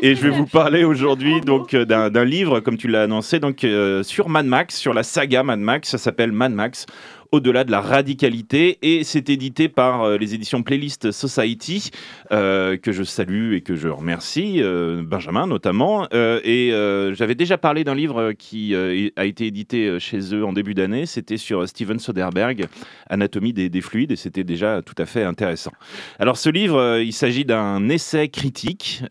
Et 0.00 0.14
je 0.14 0.22
vais 0.22 0.30
vous 0.30 0.46
parler 0.46 0.84
aujourd'hui 0.84 1.40
donc 1.40 1.74
d'un 1.74 2.08
d'un 2.08 2.24
livre, 2.24 2.60
comme 2.60 2.76
tu 2.76 2.86
l'as 2.86 3.02
annoncé, 3.02 3.40
donc 3.40 3.64
euh, 3.64 4.04
sur 4.04 4.28
Mad 4.28 4.46
Max, 4.46 4.76
sur 4.76 4.94
la 4.94 5.02
saga 5.02 5.42
Mad 5.42 5.58
Max. 5.58 5.88
Ça 5.88 5.98
s'appelle 5.98 6.30
Mad 6.30 6.52
Max. 6.52 6.86
Au-delà 7.30 7.64
de 7.64 7.70
la 7.70 7.82
radicalité, 7.82 8.78
et 8.80 9.04
c'est 9.04 9.28
édité 9.28 9.68
par 9.68 10.02
euh, 10.02 10.16
les 10.16 10.34
éditions 10.34 10.62
Playlist 10.62 11.10
Society, 11.10 11.90
euh, 12.32 12.78
que 12.78 12.90
je 12.90 13.02
salue 13.02 13.52
et 13.52 13.60
que 13.60 13.76
je 13.76 13.88
remercie, 13.88 14.62
euh, 14.62 15.02
Benjamin 15.04 15.46
notamment. 15.46 16.08
Et 16.10 16.70
j'avais 17.12 17.34
déjà 17.34 17.58
parlé 17.58 17.84
d'un 17.84 17.94
livre 17.94 18.32
qui 18.32 18.74
a 18.74 19.24
été 19.24 19.46
édité 19.46 19.98
chez 20.00 20.34
eux 20.34 20.44
en 20.44 20.52
début 20.52 20.72
d'année. 20.74 21.04
C'était 21.04 21.36
sur 21.36 21.68
Steven 21.68 21.98
Soderbergh, 21.98 22.66
Anatomie 23.10 23.52
des, 23.52 23.68
des 23.68 23.80
fluides, 23.80 24.12
et 24.12 24.16
c'était 24.16 24.44
déjà 24.44 24.80
tout 24.82 24.94
à 24.96 25.04
fait 25.04 25.24
intéressant. 25.24 25.72
Alors 26.18 26.36
ce 26.36 26.48
livre, 26.48 26.98
il 26.98 27.12
s'agit 27.12 27.44
d'un 27.44 27.88
essai 27.88 28.28
critique 28.28 29.02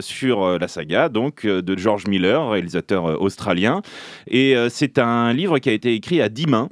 sur 0.00 0.58
la 0.58 0.68
saga, 0.68 1.08
donc 1.08 1.46
de 1.46 1.78
George 1.78 2.06
Miller, 2.06 2.50
réalisateur 2.50 3.20
australien. 3.20 3.82
Et 4.26 4.54
c'est 4.68 4.98
un 4.98 5.32
livre 5.32 5.58
qui 5.58 5.70
a 5.70 5.72
été 5.72 5.94
écrit 5.94 6.20
à 6.20 6.28
dix 6.28 6.46
mains. 6.46 6.68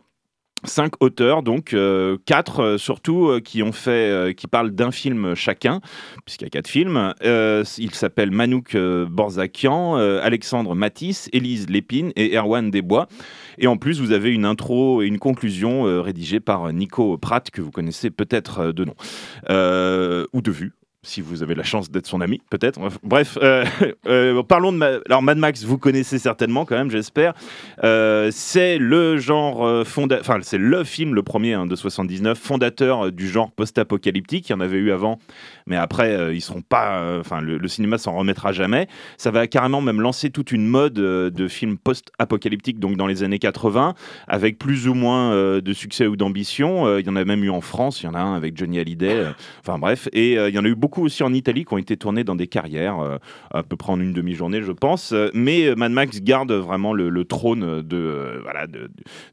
Cinq 0.64 0.94
auteurs, 1.00 1.42
donc 1.42 1.74
euh, 1.74 2.16
quatre 2.24 2.60
euh, 2.60 2.78
surtout, 2.78 3.28
euh, 3.28 3.40
qui 3.40 4.46
parlent 4.46 4.70
d'un 4.70 4.90
film 4.90 5.34
chacun, 5.34 5.80
puisqu'il 6.24 6.44
y 6.44 6.46
a 6.46 6.50
quatre 6.50 6.68
films. 6.68 7.14
Ils 7.22 7.94
s'appellent 7.94 8.30
Manouk 8.30 8.76
Borzakian, 8.76 9.96
Alexandre 9.96 10.74
Matisse, 10.74 11.28
Élise 11.32 11.68
Lépine 11.68 12.12
et 12.16 12.36
Erwan 12.36 12.70
Desbois. 12.70 13.08
Et 13.58 13.66
en 13.66 13.76
plus, 13.76 14.00
vous 14.00 14.12
avez 14.12 14.30
une 14.30 14.44
intro 14.44 15.02
et 15.02 15.06
une 15.06 15.18
conclusion 15.18 16.02
rédigée 16.02 16.40
par 16.40 16.72
Nico 16.72 17.18
Pratt, 17.18 17.50
que 17.50 17.60
vous 17.60 17.70
connaissez 17.70 18.10
peut-être 18.10 18.72
de 18.72 18.84
nom, 18.84 18.94
ou 20.32 20.40
de 20.40 20.50
vue. 20.50 20.72
Si 21.04 21.20
vous 21.20 21.42
avez 21.42 21.54
la 21.54 21.62
chance 21.62 21.90
d'être 21.90 22.06
son 22.06 22.20
ami, 22.20 22.40
peut-être. 22.50 22.80
Bref, 23.02 23.38
euh, 23.42 23.64
euh, 24.08 24.42
parlons 24.42 24.72
de... 24.72 24.78
Ma- 24.78 24.98
Alors 25.06 25.22
Mad 25.22 25.38
Max, 25.38 25.64
vous 25.64 25.78
connaissez 25.78 26.18
certainement 26.18 26.64
quand 26.64 26.76
même, 26.76 26.90
j'espère. 26.90 27.34
Euh, 27.82 28.30
c'est 28.32 28.78
le 28.78 29.18
genre 29.18 29.86
fonda... 29.86 30.18
Enfin, 30.20 30.38
c'est 30.42 30.58
le 30.58 30.84
film, 30.84 31.14
le 31.14 31.22
premier 31.22 31.52
hein, 31.54 31.66
de 31.66 31.76
79, 31.76 32.38
fondateur 32.38 33.12
du 33.12 33.28
genre 33.28 33.50
post-apocalyptique. 33.52 34.48
Il 34.48 34.52
y 34.52 34.54
en 34.54 34.60
avait 34.60 34.78
eu 34.78 34.90
avant, 34.92 35.18
mais 35.66 35.76
après, 35.76 36.34
ils 36.34 36.40
seront 36.40 36.62
pas... 36.62 37.18
Enfin, 37.20 37.40
le, 37.40 37.58
le 37.58 37.68
cinéma 37.68 37.98
s'en 37.98 38.16
remettra 38.16 38.52
jamais. 38.52 38.88
Ça 39.18 39.30
va 39.30 39.46
carrément 39.46 39.80
même 39.80 40.00
lancer 40.00 40.30
toute 40.30 40.52
une 40.52 40.66
mode 40.66 40.94
de 40.94 41.48
films 41.48 41.76
post-apocalyptiques, 41.78 42.78
donc 42.80 42.96
dans 42.96 43.06
les 43.06 43.22
années 43.22 43.38
80, 43.38 43.94
avec 44.26 44.58
plus 44.58 44.88
ou 44.88 44.94
moins 44.94 45.34
de 45.60 45.72
succès 45.72 46.06
ou 46.06 46.16
d'ambition. 46.16 46.98
Il 46.98 47.06
y 47.06 47.10
en 47.10 47.16
a 47.16 47.24
même 47.24 47.44
eu 47.44 47.50
en 47.50 47.60
France, 47.60 48.02
il 48.02 48.06
y 48.06 48.08
en 48.08 48.14
a 48.14 48.20
un 48.20 48.34
avec 48.34 48.56
Johnny 48.56 48.78
Hallyday. 48.78 49.26
Enfin 49.60 49.78
bref, 49.78 50.08
et 50.12 50.34
il 50.34 50.54
y 50.54 50.58
en 50.58 50.64
a 50.64 50.68
eu 50.68 50.74
beaucoup 50.74 50.93
aussi 51.02 51.22
en 51.22 51.32
Italie 51.32 51.64
qui 51.64 51.74
ont 51.74 51.78
été 51.78 51.96
tournés 51.96 52.24
dans 52.24 52.36
des 52.36 52.46
carrières, 52.46 52.98
euh, 53.00 53.18
à 53.52 53.62
peu 53.62 53.76
près 53.76 53.92
en 53.92 54.00
une 54.00 54.12
demi-journée, 54.12 54.62
je 54.62 54.72
pense. 54.72 55.14
Mais 55.34 55.66
euh, 55.66 55.74
Mad 55.76 55.92
Max 55.92 56.20
garde 56.20 56.52
vraiment 56.52 56.92
le, 56.92 57.24
trône 57.24 57.82
de, 57.82 57.96
euh, 57.96 58.40
voilà, 58.42 58.66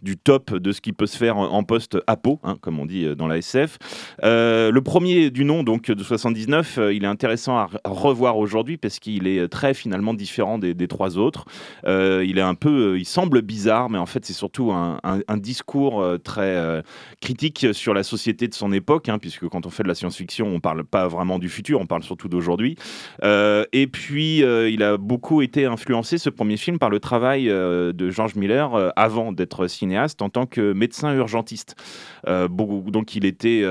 du 0.01 0.17
top 0.17 0.55
de 0.55 0.71
ce 0.71 0.81
qui 0.81 0.93
peut 0.93 1.05
se 1.05 1.17
faire 1.17 1.37
en, 1.37 1.51
en 1.51 1.63
post-apo, 1.63 2.39
hein, 2.43 2.57
comme 2.61 2.79
on 2.79 2.85
dit 2.85 3.15
dans 3.15 3.27
la 3.27 3.37
SF. 3.37 3.77
Le 4.21 4.79
premier 4.79 5.29
du 5.29 5.43
nom, 5.43 5.63
donc 5.63 5.91
de 5.91 6.03
79, 6.03 6.77
euh, 6.77 6.93
il 6.93 7.03
est 7.03 7.07
intéressant 7.07 7.57
à, 7.57 7.65
re- 7.67 7.79
à 7.83 7.89
revoir 7.89 8.37
aujourd'hui 8.37 8.77
parce 8.77 8.99
qu'il 8.99 9.27
est 9.27 9.47
très 9.47 9.73
finalement 9.73 10.13
différent 10.13 10.57
des, 10.57 10.87
trois 10.87 11.17
autres. 11.17 11.45
Il 11.85 12.37
est 12.37 12.41
un 12.41 12.55
peu, 12.55 12.97
il 12.99 13.05
semble 13.05 13.41
bizarre, 13.41 13.89
mais 13.89 13.97
en 13.97 14.05
fait 14.05 14.25
c'est 14.25 14.33
surtout 14.33 14.71
un, 14.71 14.99
discours 15.37 16.05
très 16.23 16.83
critique 17.21 17.67
sur 17.73 17.93
la 17.93 18.03
société 18.03 18.47
de 18.47 18.53
son 18.53 18.71
époque, 18.71 19.09
hein, 19.09 19.17
puisque 19.17 19.47
quand 19.47 19.65
on 19.65 19.69
fait 19.69 19.83
de 19.83 19.87
la 19.87 19.95
science-fiction, 19.95 20.47
on 20.47 20.59
parle 20.59 20.83
pas 20.83 21.07
vraiment 21.07 21.39
du 21.39 21.49
futur, 21.51 21.79
on 21.79 21.85
parle 21.85 22.03
surtout 22.03 22.27
d'aujourd'hui. 22.27 22.75
Euh, 23.23 23.65
et 23.73 23.87
puis 23.87 24.43
euh, 24.43 24.69
il 24.69 24.83
a 24.83 24.97
beaucoup 24.97 25.41
été 25.41 25.65
influencé 25.65 26.17
ce 26.17 26.29
premier 26.29 26.57
film 26.57 26.79
par 26.79 26.89
le 26.89 26.99
travail 26.99 27.49
euh, 27.49 27.93
de 27.93 28.09
George 28.09 28.35
Miller 28.35 28.91
avant 28.95 29.31
d'être 29.31 29.67
cinéaste 29.67 30.21
en 30.21 30.29
tant 30.29 30.45
que 30.45 30.73
médecin 30.73 31.13
urgentiste. 31.13 31.75
Donc 32.25 33.15
il 33.15 33.25
était 33.25 33.63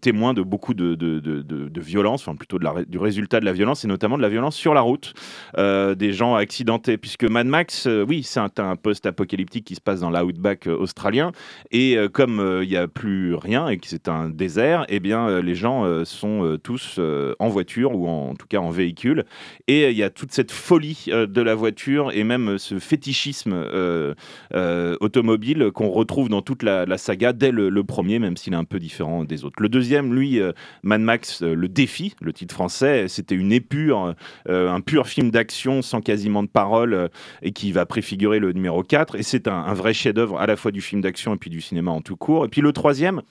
témoin 0.00 0.34
de 0.34 0.42
beaucoup 0.42 0.74
de, 0.74 0.94
de, 0.94 1.18
de, 1.20 1.42
de- 1.42 1.80
violences, 1.80 2.22
enfin 2.22 2.36
plutôt 2.36 2.58
du 2.58 2.98
résultat 2.98 3.38
de 3.40 3.44
la 3.44 3.52
violence, 3.52 3.84
et 3.84 3.88
notamment 3.88 4.16
de 4.16 4.22
la 4.22 4.28
violence 4.28 4.56
sur 4.56 4.74
la 4.74 4.80
route, 4.80 5.12
des 5.56 6.12
gens 6.12 6.34
accidentés, 6.34 6.96
puisque 6.96 7.24
Mad 7.24 7.46
Max, 7.46 7.86
oui, 8.08 8.22
c'est 8.22 8.40
un, 8.40 8.76
post-apocalyptique 8.76 9.64
qui 9.64 9.74
se 9.74 9.80
passe 9.80 10.00
dans 10.00 10.10
l'outback 10.10 10.66
australien, 10.66 11.32
et 11.70 11.96
comme 12.12 12.60
il 12.62 12.68
n'y 12.68 12.76
a 12.76 12.88
plus 12.88 13.34
rien 13.34 13.68
et 13.68 13.78
que 13.78 13.86
c'est 13.86 14.08
un 14.08 14.28
désert, 14.28 14.86
eh 14.88 15.00
bien 15.00 15.40
les 15.40 15.54
gens 15.54 16.04
sont 16.04 16.58
tous 16.62 16.98
en 17.38 17.48
voiture 17.48 17.94
ou 17.94 18.08
en, 18.08 18.34
tout 18.34 18.46
cas 18.46 18.58
en 18.58 18.70
véhicule, 18.70 19.24
et 19.68 19.84
euh, 19.84 19.90
il 19.90 19.96
y 19.96 20.02
a 20.02 20.10
toute 20.10 20.32
cette 20.32 20.52
folie 20.52 21.06
euh, 21.08 21.26
de 21.26 21.40
la 21.40 21.54
voiture 21.54 22.10
et 22.12 22.24
même 22.24 22.50
euh, 22.50 22.58
ce 22.58 22.78
fétichisme 22.78 23.52
euh, 23.52 24.14
euh, 24.54 24.96
automobile 25.00 25.70
qu'on 25.72 25.90
retrouve 25.90 26.28
dans 26.28 26.42
toute 26.42 26.62
la, 26.62 26.98
saga 26.98 27.32
dès 27.32 27.50
le, 27.50 27.84
premier, 27.84 28.18
même 28.18 28.36
s'il 28.36 28.52
est 28.52 28.56
un 28.56 28.64
peu 28.64 28.78
différent 28.78 29.24
des 29.24 29.44
autres. 29.44 29.62
Le 29.62 29.68
deuxième, 29.68 30.14
lui, 30.14 30.40
euh, 30.40 30.52
Mad 30.82 31.00
Max, 31.00 31.42
euh, 31.42 31.54
le 31.54 31.68
défi, 31.68 32.14
le 32.20 32.32
titre 32.32 32.54
français, 32.54 33.08
c'était 33.08 33.34
une 33.34 33.52
épure, 33.52 34.14
euh, 34.48 34.70
un 34.70 34.80
pur 34.80 35.06
film 35.06 35.30
d'action 35.30 35.82
sans 35.82 36.00
quasiment 36.00 36.42
de 36.42 36.48
paroles 36.48 36.94
euh, 36.94 37.08
et 37.42 37.52
qui 37.52 37.72
va 37.72 37.86
préfigurer 37.86 38.38
le 38.38 38.52
numéro 38.52 38.82
4. 38.82 39.16
Et 39.16 39.22
c'est 39.22 39.48
un, 39.48 39.74
vrai 39.74 39.92
chef-d'œuvre 39.92 40.38
à 40.38 40.46
la 40.46 40.56
fois 40.56 40.70
du 40.70 40.80
film 40.80 41.00
d'action 41.00 41.34
et 41.34 41.36
puis 41.36 41.50
du 41.50 41.60
cinéma 41.60 41.90
en 41.90 42.00
tout 42.00 42.16
court. 42.16 42.44
Et 42.44 42.48
puis 42.48 42.60
le 42.60 42.72
troisième, 42.72 43.22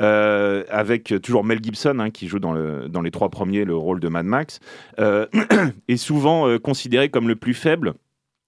euh, 0.00 0.64
avec 0.70 1.14
toujours 1.22 1.44
Mel 1.44 1.60
Gibson 1.62 1.98
hein, 1.98 2.10
qui 2.10 2.26
joue 2.26 2.38
dans, 2.38 2.54
dans 2.88 3.02
les 3.02 3.10
trois 3.10 3.28
premiers 3.40 3.64
le 3.64 3.74
rôle 3.74 4.00
de 4.00 4.08
Mad 4.08 4.26
Max, 4.26 4.60
euh, 4.98 5.24
est 5.88 5.96
souvent 5.96 6.46
euh, 6.46 6.58
considéré 6.58 7.08
comme 7.08 7.26
le 7.26 7.36
plus 7.36 7.54
faible 7.54 7.94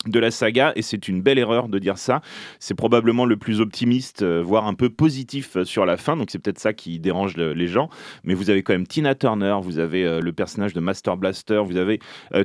de 0.04 0.18
la 0.18 0.30
saga 0.30 0.72
et 0.76 0.82
c'est 0.82 1.08
une 1.08 1.22
belle 1.22 1.38
erreur 1.38 1.68
de 1.68 1.78
dire 1.78 1.96
ça. 1.96 2.20
C'est 2.58 2.74
probablement 2.74 3.24
le 3.24 3.38
plus 3.38 3.62
optimiste, 3.62 4.20
euh, 4.20 4.42
voire 4.44 4.66
un 4.66 4.74
peu 4.74 4.90
positif 4.90 5.62
sur 5.62 5.86
la 5.86 5.96
fin, 5.96 6.14
donc 6.18 6.28
c'est 6.30 6.38
peut-être 6.40 6.58
ça 6.58 6.74
qui 6.74 6.98
dérange 6.98 7.38
le- 7.38 7.54
les 7.54 7.68
gens. 7.68 7.88
Mais 8.22 8.34
vous 8.34 8.50
avez 8.50 8.62
quand 8.62 8.74
même 8.74 8.86
Tina 8.86 9.14
Turner, 9.14 9.56
vous 9.62 9.78
avez 9.78 10.20
le 10.20 10.32
personnage 10.34 10.74
de 10.74 10.80
Master 10.80 11.16
Blaster, 11.16 11.62
vous 11.64 11.78
avez 11.78 11.98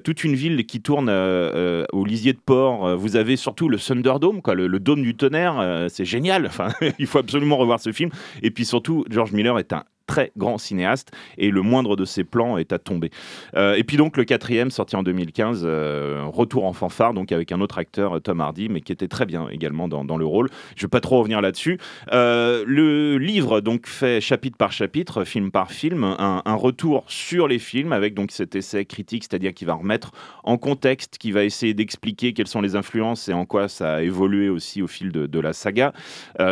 toute 0.05 0.23
une 0.23 0.35
ville 0.35 0.65
qui 0.65 0.81
tourne 0.81 1.09
au 1.09 2.05
lisier 2.05 2.31
de 2.31 2.39
port, 2.39 2.95
vous 2.95 3.17
avez 3.17 3.35
surtout 3.35 3.67
le 3.67 3.77
Thunderdome, 3.77 4.41
quoi, 4.41 4.53
le, 4.55 4.67
le 4.67 4.79
dôme 4.79 5.01
du 5.01 5.15
tonnerre, 5.15 5.87
c'est 5.89 6.05
génial. 6.05 6.45
Enfin, 6.45 6.69
il 6.99 7.07
faut 7.07 7.17
absolument 7.19 7.57
revoir 7.57 7.79
ce 7.81 7.91
film. 7.91 8.11
Et 8.41 8.51
puis 8.51 8.63
surtout, 8.65 9.03
George 9.09 9.33
Miller 9.33 9.59
est 9.59 9.73
un 9.73 9.83
très 10.07 10.31
grand 10.37 10.57
cinéaste 10.57 11.11
et 11.37 11.51
le 11.51 11.61
moindre 11.61 11.95
de 11.95 12.05
ses 12.05 12.23
plans 12.23 12.57
est 12.57 12.73
à 12.73 12.79
tomber. 12.79 13.11
Euh, 13.55 13.75
et 13.75 13.83
puis 13.83 13.97
donc 13.97 14.17
le 14.17 14.23
quatrième 14.23 14.71
sorti 14.71 14.95
en 14.95 15.03
2015, 15.03 15.61
euh, 15.65 16.23
retour 16.27 16.65
en 16.65 16.73
fanfare 16.73 17.13
donc 17.13 17.31
avec 17.31 17.51
un 17.51 17.61
autre 17.61 17.77
acteur 17.77 18.15
euh, 18.15 18.19
Tom 18.19 18.41
Hardy 18.41 18.69
mais 18.69 18.81
qui 18.81 18.91
était 18.91 19.09
très 19.09 19.25
bien 19.25 19.49
également 19.49 19.87
dans, 19.87 20.17
le 20.17 20.25
rôle. 20.25 20.49
Je 20.75 20.83
vais 20.83 20.89
pas 20.89 21.01
trop 21.01 21.19
revenir 21.19 21.41
là-dessus. 21.41 21.77
Euh, 22.13 22.63
le 22.65 23.17
livre 23.17 23.59
donc 23.59 23.85
fait 23.85 24.21
chapitre 24.21 24.57
par 24.57 24.71
chapitre, 24.71 25.25
film 25.25 25.51
par 25.51 25.71
film, 25.71 26.03
un, 26.03 26.41
retour 26.55 27.03
sur 27.07 27.47
les 27.47 27.59
films 27.59 27.91
avec 27.91 28.15
donc 28.15 28.31
cet 28.31 28.55
essai 28.55 28.85
critique, 28.85 29.25
c'est-à-dire 29.25 29.53
qui 29.53 29.65
va 29.65 29.73
remettre 29.73 30.11
en 30.43 30.57
contexte, 30.57 31.17
qui 31.17 31.31
va 31.31 31.43
essayer 31.43 31.73
d'expliquer 31.73 32.33
quelles 32.33 32.47
sont 32.47 32.61
les 32.61 32.75
influences 32.75 33.27
et 33.27 33.33
en 33.33 33.45
quoi 33.45 33.67
ça 33.67 33.95
a 33.95 34.01
évolué 34.01 34.49
aussi 34.49 34.81
au 34.81 34.87
fil 34.87 35.11
de, 35.11 35.39
la 35.39 35.53
saga. 35.53 35.93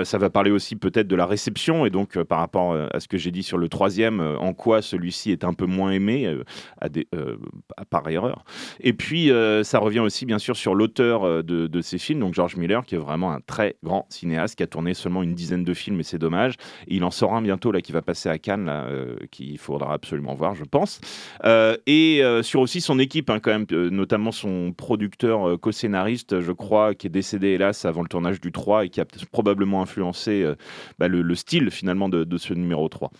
Ça 0.04 0.18
va 0.18 0.30
parler 0.30 0.52
aussi 0.52 0.76
peut-être 0.76 1.08
de 1.08 1.16
la 1.16 1.26
réception 1.26 1.86
et 1.86 1.90
donc 1.90 2.22
par 2.24 2.40
rapport 2.40 2.76
à 2.76 3.00
ce 3.00 3.08
que 3.08 3.18
j'ai 3.18 3.32
dit 3.32 3.42
sur 3.46 3.58
le 3.58 3.70
troisième, 3.70 4.20
euh, 4.20 4.38
en 4.38 4.54
quoi 4.54 4.82
celui-ci 4.82 5.32
est 5.32 5.44
un 5.44 5.54
peu 5.54 5.66
moins 5.66 5.92
aimé 5.92 6.26
euh, 6.26 6.44
à 6.82 6.90
des, 6.90 7.08
euh, 7.16 7.38
par 7.90 8.10
erreur. 8.10 8.44
Et 8.80 8.94
puis 8.94 9.32
ça 9.64 9.80
revient 9.80 10.00
aussi 10.00 10.26
bien 10.26 10.40
sûr 10.40 10.56
sur 10.56 10.76
l'auteur 10.76 11.44
de, 11.44 11.82
ces 11.82 11.98
films, 11.98 12.20
donc 12.20 12.34
George 12.34 12.56
Miller, 12.56 12.86
qui 12.86 12.96
est 12.96 13.00
vraiment 13.00 13.32
un 13.32 13.40
très 13.40 13.76
grand 13.84 14.06
cinéaste, 14.10 14.56
qui 14.56 14.64
a 14.64 14.68
tourné 14.68 14.94
seulement 14.94 15.24
une 15.24 15.34
dizaine 15.34 15.64
de 15.64 15.74
films 15.74 16.00
et 16.00 16.04
c'est 16.04 16.18
dommage. 16.18 16.56
Il 16.88 17.04
en 17.04 17.12
sort 17.12 17.34
un 17.34 17.42
bientôt 17.42 17.72
là 17.72 17.82
qui 17.82 17.92
va 17.92 18.02
passer 18.02 18.30
à 18.30 18.38
Cannes, 18.38 18.66
là, 18.66 18.88
qu'il 19.32 19.58
faudra 19.58 19.94
absolument 19.94 20.34
voir, 20.34 20.56
je 20.56 20.64
pense. 20.64 21.00
Et 21.86 22.22
sur 22.42 22.62
aussi 22.62 22.82
son 22.82 23.00
équipe, 23.00 23.30
hein, 23.30 23.40
quand 23.40 23.52
même, 23.52 23.66
notamment 23.92 24.32
son 24.32 24.74
producteur 24.74 25.60
co-scénariste, 25.60 26.42
je 26.42 26.52
crois, 26.52 26.96
qui 26.96 27.08
est 27.08 27.12
décédé 27.12 27.50
hélas 27.50 27.86
avant 27.86 28.02
le 28.02 28.08
tournage 28.08 28.42
du 28.42 28.52
3 28.52 28.86
et 28.86 28.90
qui 28.90 29.02
a 29.02 29.06
probablement 29.32 29.82
influencé 29.82 30.46
bah, 30.98 31.08
le, 31.08 31.22
le 31.22 31.36
style 31.36 31.72
finalement 31.72 32.10
de, 32.10 32.24
de 32.24 32.38
ce 32.38 32.54
numéro 32.54 32.88
3. 32.90 33.12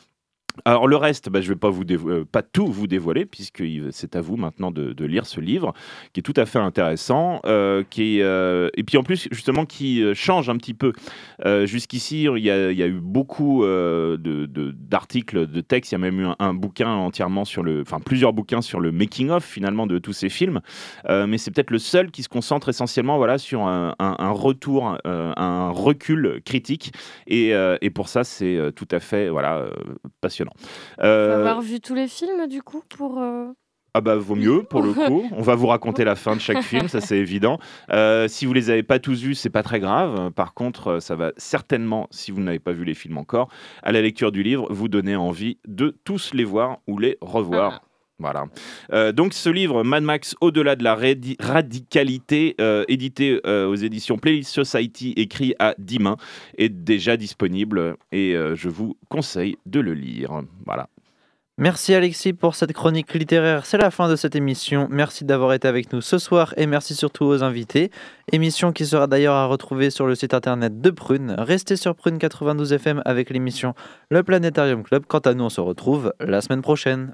Alors 0.64 0.88
le 0.88 0.96
reste, 0.96 1.30
bah, 1.30 1.42
je 1.42 1.50
ne 1.50 1.54
vais 1.54 1.60
pas, 1.60 1.70
vous 1.70 1.84
euh, 1.90 2.24
pas 2.26 2.42
tout 2.42 2.68
vous 2.68 2.88
dévoiler, 2.88 3.26
puisque 3.26 3.64
c'est 3.92 4.16
à 4.16 4.22
vous 4.22 4.38
maintenant 4.38 4.72
de, 4.72 5.06
lire 5.06 5.26
ce 5.26 5.42
livre, 5.42 5.74
qui 6.14 6.22
est 6.22 6.24
tout 6.24 6.34
à 6.38 6.46
fait 6.46 6.60
intéressant, 6.60 7.42
euh, 7.46 7.84
qui 7.90 8.22
euh, 8.22 8.70
et 8.76 8.84
puis 8.84 8.98
en 8.98 9.04
plus 9.04 9.28
justement 9.32 9.66
qui 9.66 10.04
change 10.14 10.50
un 10.50 10.58
petit 10.58 10.74
peu. 10.74 10.94
Jusqu'ici, 11.66 12.24
il 12.24 12.44
y, 12.44 12.50
a, 12.50 12.72
eu 12.72 13.00
beaucoup 13.02 13.64
euh, 13.64 14.18
de- 14.18 14.46
de- 14.46 14.72
d'articles, 14.72 15.48
de, 15.48 15.62
textes, 15.62 15.92
il 15.92 15.96
y 15.96 15.98
a 15.98 16.00
même 16.00 16.20
eu 16.22 16.28
un, 16.40 16.54
bouquin 16.54 16.90
entièrement 16.90 17.46
sur 17.46 17.64
le, 17.64 17.82
enfin 17.82 18.00
plusieurs 18.00 18.34
bouquins 18.34 18.62
sur 18.62 18.80
le 18.80 18.92
making-of 18.92 19.44
finalement 19.44 19.88
de 19.88 20.00
tous 20.00 20.14
ces 20.14 20.30
films, 20.30 20.62
mais 21.10 21.38
c'est 21.38 21.52
peut-être 21.52 21.72
le 21.72 21.80
seul 21.80 22.12
qui 22.12 22.24
se 22.24 22.30
concentre 22.30 22.70
essentiellement 22.70 23.18
voilà, 23.18 23.38
sur 23.38 23.62
un, 23.64 23.96
un- 24.00 24.16
un 24.20 24.32
retour, 24.32 24.98
un 25.06 25.70
recul 25.72 26.42
critique, 26.46 26.94
et, 27.28 27.52
et 27.82 27.90
pour 27.90 28.08
ça 28.08 28.24
c'est 28.24 28.72
tout 28.76 28.88
à 28.92 29.00
fait 29.00 29.30
voilà, 29.30 29.66
passionnant. 30.22 30.45
Faut 30.58 31.04
Euh, 31.06 31.40
avoir 31.40 31.62
vu 31.62 31.80
tous 31.82 31.96
les 31.96 32.08
films 32.08 32.48
du 32.48 32.62
coup 32.62 32.82
pour. 32.90 33.20
euh, 33.20 33.48
ah 33.98 34.02
bah 34.02 34.18
vaut 34.18 34.36
mieux 34.36 34.64
pour 34.64 34.82
le 34.82 34.92
coup. 35.08 35.24
On 35.32 35.42
va 35.42 35.56
vous 35.56 35.68
raconter 35.68 36.04
la 36.04 36.16
fin 36.18 36.36
de 36.36 36.42
chaque 36.42 36.62
film, 36.64 36.90
ça 36.90 37.00
c'est 37.00 37.18
évident. 37.18 37.60
Euh, 37.92 38.28
si 38.28 38.46
vous 38.46 38.52
les 38.52 38.70
avez 38.70 38.84
pas 38.84 39.00
tous 39.00 39.22
vus, 39.22 39.36
c'est 39.36 39.50
pas 39.50 39.64
très 39.64 39.80
grave. 39.80 40.32
Par 40.32 40.54
contre, 40.54 40.88
euh, 40.90 41.00
ça 41.00 41.16
va 41.16 41.32
certainement, 41.38 42.08
si 42.12 42.32
vous 42.32 42.42
n'avez 42.42 42.60
pas 42.60 42.74
vu 42.74 42.84
les 42.84 42.94
films 42.94 43.18
encore, 43.18 43.48
à 43.84 43.94
la 43.94 44.02
lecture 44.02 44.34
du 44.34 44.44
livre, 44.44 44.68
vous 44.70 44.90
donner 44.90 45.16
envie 45.16 45.60
de 45.66 45.96
tous 46.04 46.34
les 46.34 46.44
voir 46.44 46.80
ou 46.88 46.98
les 46.98 47.18
revoir. 47.22 47.84
Voilà. 48.20 48.46
Euh, 48.94 49.12
donc 49.12 49.34
ce 49.34 49.50
livre, 49.50 49.84
Mad 49.84 50.04
Max, 50.04 50.36
au-delà 50.40 50.76
de 50.76 50.84
la 50.84 50.96
radi- 50.96 51.36
radicalité, 51.40 52.56
euh, 52.62 52.86
édité 52.88 53.42
euh, 53.46 53.68
aux 53.68 53.76
éditions 53.76 54.18
Playlist 54.18 54.54
Society, 54.54 55.14
écrit 55.18 55.54
à 55.60 55.76
10 55.78 56.00
mains, 56.00 56.18
est 56.58 56.70
déjà 56.70 57.18
disponible 57.18 57.98
et 58.12 58.36
je 58.56 58.70
vous 58.70 58.96
conseille 59.10 59.58
de 59.66 59.80
le 59.80 59.94
lire. 59.94 60.42
Voilà. 60.66 60.88
Merci 61.58 61.94
Alexis 61.94 62.34
pour 62.34 62.54
cette 62.56 62.74
chronique 62.74 63.14
littéraire. 63.14 63.66
C'est 63.66 63.78
la 63.78 63.90
fin 63.90 64.10
de 64.10 64.18
cette 64.18 64.36
émission. 64.36 64.88
Merci 64.92 65.24
d'avoir 65.24 65.54
été 65.54 65.70
avec 65.70 65.94
nous 65.94 66.02
ce 66.02 66.18
soir 66.18 66.54
et 66.58 66.68
merci 66.68 66.96
surtout 66.96 67.24
aux 67.24 67.44
invités. 67.44 67.92
Émission 68.34 68.74
qui 68.74 68.86
sera 68.86 69.08
d'ailleurs 69.08 69.36
à 69.36 69.46
retrouver 69.46 69.90
sur 69.90 70.06
le 70.06 70.16
site 70.16 70.34
internet 70.34 70.82
de 70.82 70.90
Prune. 70.90 71.34
Restez 71.38 71.78
sur 71.78 71.96
Prune 71.96 72.18
92 72.18 72.74
FM 72.74 73.02
avec 73.06 73.30
l'émission 73.30 73.74
Le 74.10 74.22
Planétarium 74.22 74.84
Club. 74.84 75.06
Quant 75.08 75.20
à 75.20 75.34
nous, 75.34 75.46
on 75.46 75.50
se 75.50 75.62
retrouve 75.62 76.14
la 76.20 76.42
semaine 76.42 76.62
prochaine. 76.62 77.14